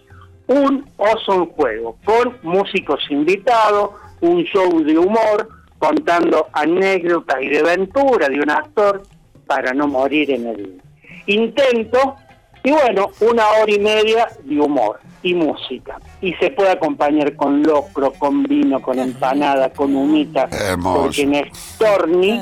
Un 0.47 0.89
oso 0.97 1.33
en 1.33 1.45
juego, 1.47 1.97
con 2.05 2.37
músicos 2.43 2.99
invitados, 3.09 3.91
un 4.21 4.43
show 4.45 4.81
de 4.83 4.97
humor, 4.97 5.49
contando 5.79 6.47
anécdotas 6.53 7.41
y 7.41 7.49
de 7.49 7.59
aventura 7.59 8.29
de 8.29 8.39
un 8.39 8.49
actor 8.49 9.03
para 9.45 9.73
no 9.73 9.87
morir 9.87 10.31
en 10.31 10.47
el 10.47 10.81
intento 11.27 12.15
Y 12.63 12.71
bueno, 12.71 13.09
una 13.21 13.47
hora 13.49 13.71
y 13.71 13.79
media 13.79 14.27
de 14.43 14.59
humor 14.59 14.99
y 15.23 15.33
música. 15.33 15.99
Y 16.21 16.33
se 16.33 16.51
puede 16.51 16.71
acompañar 16.71 17.35
con 17.35 17.63
locro, 17.63 18.11
con 18.13 18.43
vino, 18.43 18.81
con 18.81 18.99
empanada, 18.99 19.69
con 19.69 19.95
humita. 19.95 20.49
Hermoso. 20.51 21.03
Porque 21.03 21.21
en 21.21 21.55
Storni, 21.55 22.39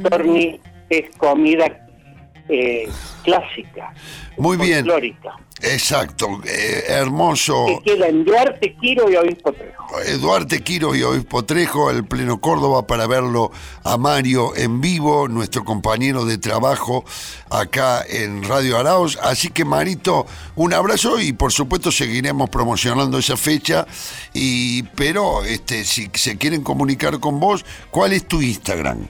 Storni 0.00 0.60
es 0.90 1.16
comida 1.16 1.66
eh, 2.48 2.88
clásica, 3.22 3.94
Muy 4.36 4.56
bien. 4.58 4.84
Exacto, 5.62 6.40
eh, 6.44 6.84
hermoso. 6.88 7.66
Que 7.66 7.92
queda 7.92 8.08
en 8.08 8.24
Duarte, 8.24 8.74
Quiro 8.74 9.10
y 9.10 9.16
Obispo 9.16 9.52
Trejo. 9.52 9.84
Duarte 10.20 10.62
Quiro 10.62 10.94
y 10.94 11.02
Obispo 11.02 11.44
Trejo, 11.44 11.90
el 11.90 12.04
Pleno 12.04 12.40
Córdoba, 12.40 12.86
para 12.86 13.06
verlo 13.06 13.52
a 13.84 13.96
Mario 13.96 14.54
en 14.56 14.80
vivo, 14.80 15.28
nuestro 15.28 15.64
compañero 15.64 16.24
de 16.24 16.38
trabajo 16.38 17.04
acá 17.50 18.04
en 18.08 18.42
Radio 18.42 18.78
Araos. 18.78 19.18
Así 19.22 19.48
que, 19.48 19.64
Marito, 19.64 20.26
un 20.56 20.74
abrazo 20.74 21.20
y 21.20 21.32
por 21.32 21.52
supuesto 21.52 21.92
seguiremos 21.92 22.50
promocionando 22.50 23.18
esa 23.18 23.36
fecha. 23.36 23.86
Y, 24.32 24.82
pero 24.82 25.44
este, 25.44 25.84
si 25.84 26.10
se 26.14 26.36
quieren 26.36 26.62
comunicar 26.62 27.20
con 27.20 27.38
vos, 27.38 27.64
¿cuál 27.90 28.12
es 28.12 28.26
tu 28.26 28.42
Instagram? 28.42 29.08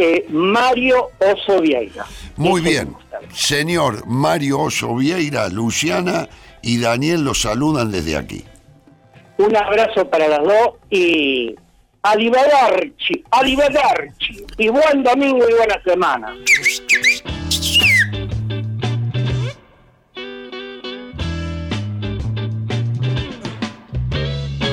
Eh, 0.00 0.26
Mario 0.28 1.10
Oso 1.18 1.60
Vieira. 1.60 2.06
Muy 2.36 2.60
Ese 2.60 2.70
bien. 2.70 2.96
Señor 3.34 4.06
Mario 4.06 4.60
Oso 4.60 4.94
Vieira, 4.94 5.48
Luciana 5.48 6.28
y 6.62 6.78
Daniel 6.78 7.24
los 7.24 7.42
saludan 7.42 7.90
desde 7.90 8.16
aquí. 8.16 8.44
Un 9.38 9.56
abrazo 9.56 10.08
para 10.08 10.28
las 10.28 10.42
dos 10.44 10.70
y 10.90 11.54
arrivederci, 12.02 13.24
arrivederci. 13.30 14.44
Y 14.56 14.68
buen 14.68 15.02
domingo 15.02 15.44
y 15.48 15.54
buena 15.54 15.82
semana. 15.84 16.34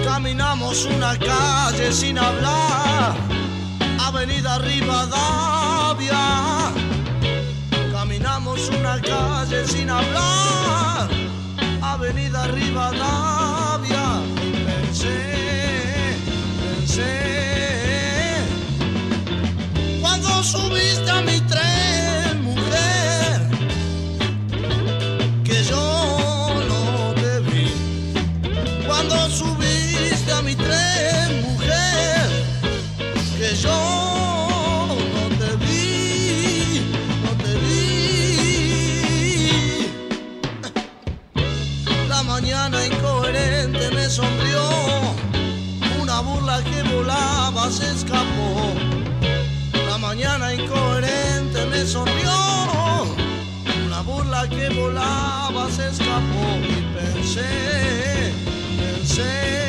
Caminamos 0.03 0.85
una 0.85 1.17
calle 1.17 1.91
sin 1.91 2.17
hablar, 2.17 3.15
Avenida 4.25 4.57
Rivadavia. 4.57 6.23
Caminamos 7.91 8.69
una 8.69 8.99
calle 8.99 9.67
sin 9.67 9.87
hablar, 9.87 11.07
Avenida 11.79 12.47
Rivadavia. 12.47 14.21
Pensé, 14.65 16.17
pensé, 16.59 17.13
cuando 20.01 20.41
subiste 20.41 21.11
a 21.11 21.21
mi 21.21 21.39
tren, 21.41 21.64
se 47.71 47.89
escapó. 47.91 48.73
La 49.87 49.97
mañana 49.97 50.53
incoherente 50.53 51.65
me 51.67 51.85
sonrió, 51.85 52.31
una 53.85 54.01
burla 54.01 54.47
que 54.49 54.69
volaba 54.69 55.69
se 55.71 55.87
escapó 55.87 56.45
y 56.61 56.81
pensé, 56.95 58.33
pensé, 58.77 59.64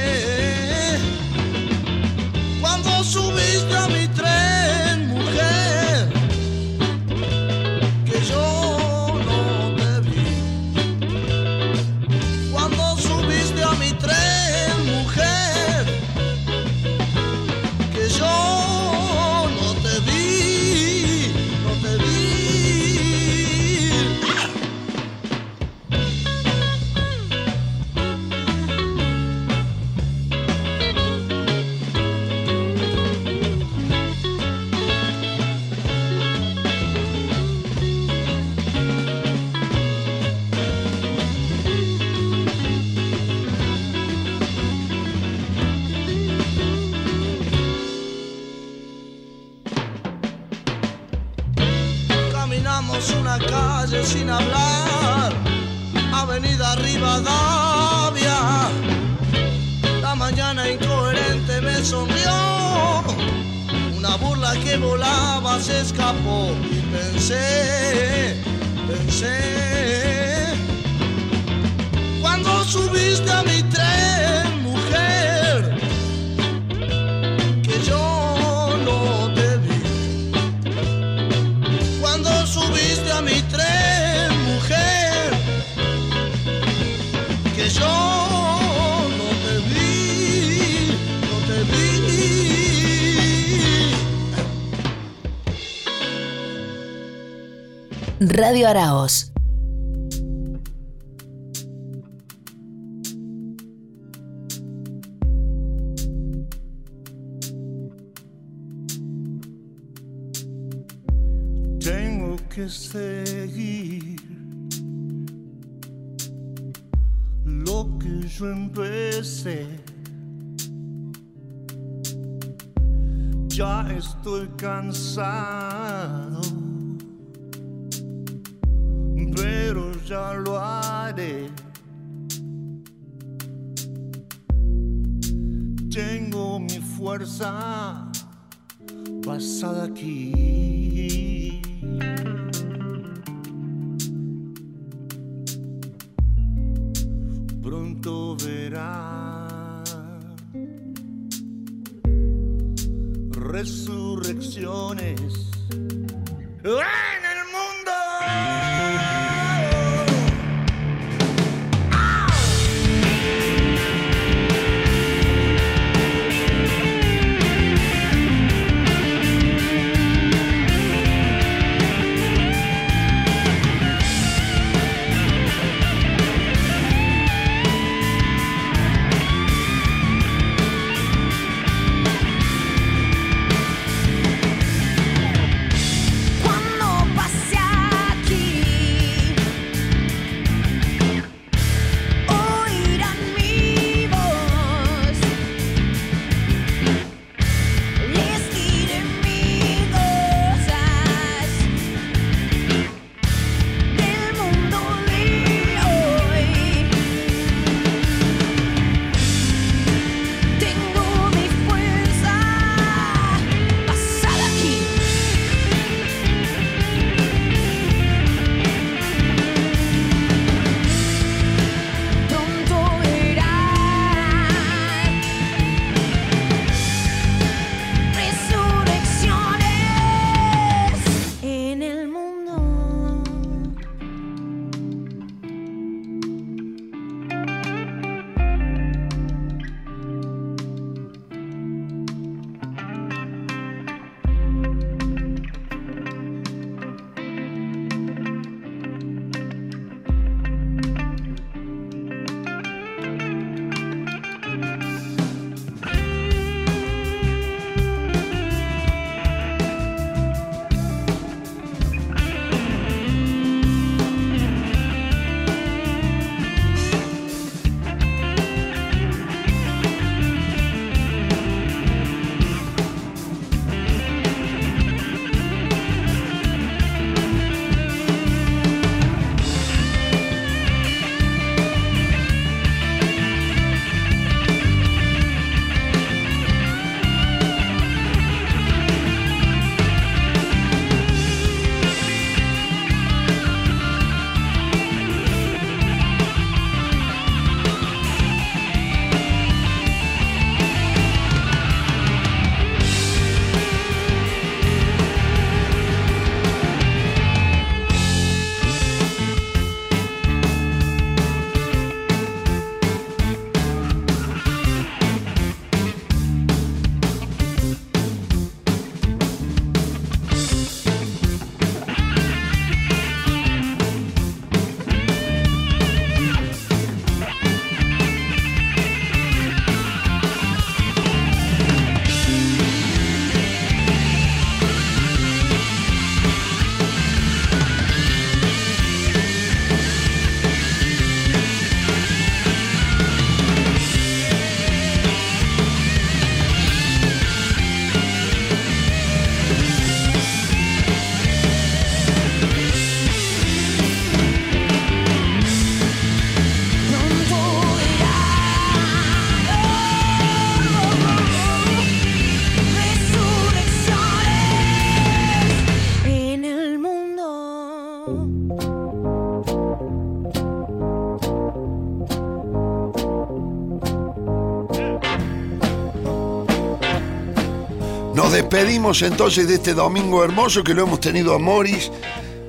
despedimos 378.57 379.03
entonces 379.03 379.47
de 379.49 379.57
este 379.57 379.74
domingo 379.74 380.24
hermoso 380.24 380.65
que 380.65 380.73
lo 380.73 380.85
hemos 380.85 380.99
tenido 380.99 381.35
a 381.35 381.39
Morris 381.39 381.91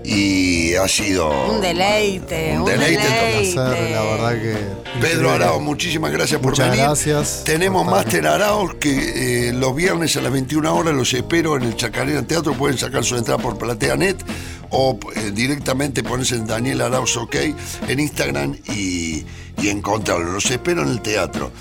y 0.06 0.74
ha 0.76 0.88
sido 0.88 1.30
Un 1.52 1.60
deleite, 1.60 2.54
Un 2.54 2.60
un, 2.62 2.66
deleite. 2.66 3.04
Placer, 3.04 3.92
la 3.92 4.02
verdad 4.04 4.32
que. 4.42 4.56
Pedro. 5.02 5.32
Arao, 5.32 5.60
muchísimas 5.60 6.14
gracias 6.14 6.40
por 6.40 6.52
Muchas 6.52 6.70
venir. 6.70 6.86
gracias. 6.86 7.44
Tenemos 7.44 7.86
Máster 7.86 8.26
Arao 8.26 8.80
que 8.80 9.50
eh, 9.50 9.54
los 9.54 9.76
viernes 9.76 10.16
a 10.16 10.22
las 10.22 10.32
21 10.32 10.74
horas 10.74 10.96
los 10.96 11.14
espero 11.14 11.58
en 11.58 11.64
el 11.64 11.76
Chacarera 11.76 12.22
Teatro. 12.22 12.54
Pueden 12.54 12.78
sacar 12.78 13.04
su 13.04 13.18
entrada 13.18 13.42
por 13.44 13.58
PlateaNet 13.58 14.24
o 14.70 14.98
eh, 15.14 15.32
directamente 15.34 16.04
ponerse 16.04 16.36
en 16.36 16.48
Daniel 16.48 16.80
Arauz 16.84 17.18
OK 17.18 17.36
en 17.90 18.00
Instagram 18.00 18.56
y, 18.74 19.26
y 19.62 19.68
encontrarlo. 19.68 20.32
Los 20.32 20.50
espero 20.50 20.84
en 20.84 20.88
el 20.88 21.02
teatro. 21.02 21.52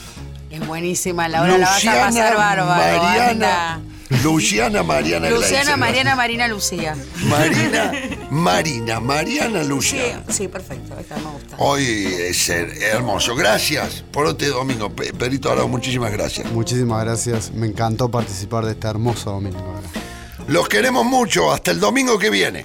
Es 0.53 0.65
buenísima, 0.65 1.29
Laura, 1.29 1.59
la 1.59 1.69
vas 1.69 1.85
a 1.85 1.93
pasar 1.93 2.37
bárbaro. 2.37 2.67
Mariana, 2.67 3.75
anda. 3.75 3.81
Luciana 4.23 4.83
Mariana 4.83 5.31
Luciana. 5.31 5.77
Mariana, 5.77 6.15
Marina, 6.17 6.49
Lucía. 6.49 6.97
Marina, 7.25 7.93
Marina, 8.31 9.01
Mariana 9.01 9.63
Sí, 9.63 9.69
Luciana. 9.69 10.23
sí, 10.29 10.49
perfecto. 10.49 10.97
Esta 10.99 11.17
me 11.17 11.23
gusta. 11.31 11.57
Hoy 11.59 11.85
es 11.85 12.49
her- 12.49 12.73
hermoso. 12.83 13.35
Gracias 13.35 14.05
por 14.13 14.27
este 14.29 14.47
domingo. 14.49 14.91
Pe- 14.91 15.13
Perito 15.13 15.51
Arao, 15.51 15.69
muchísimas 15.69 16.13
gracias. 16.13 16.51
Muchísimas 16.53 17.05
gracias. 17.05 17.51
Me 17.53 17.67
encantó 17.67 18.09
participar 18.11 18.65
de 18.65 18.73
este 18.73 18.87
hermoso 18.87 19.31
domingo. 19.33 19.81
Los 20.47 20.69
queremos 20.69 21.05
mucho. 21.05 21.53
Hasta 21.53 21.73
el 21.73 21.81
domingo 21.81 22.19
que 22.19 22.31
viene. 22.31 22.65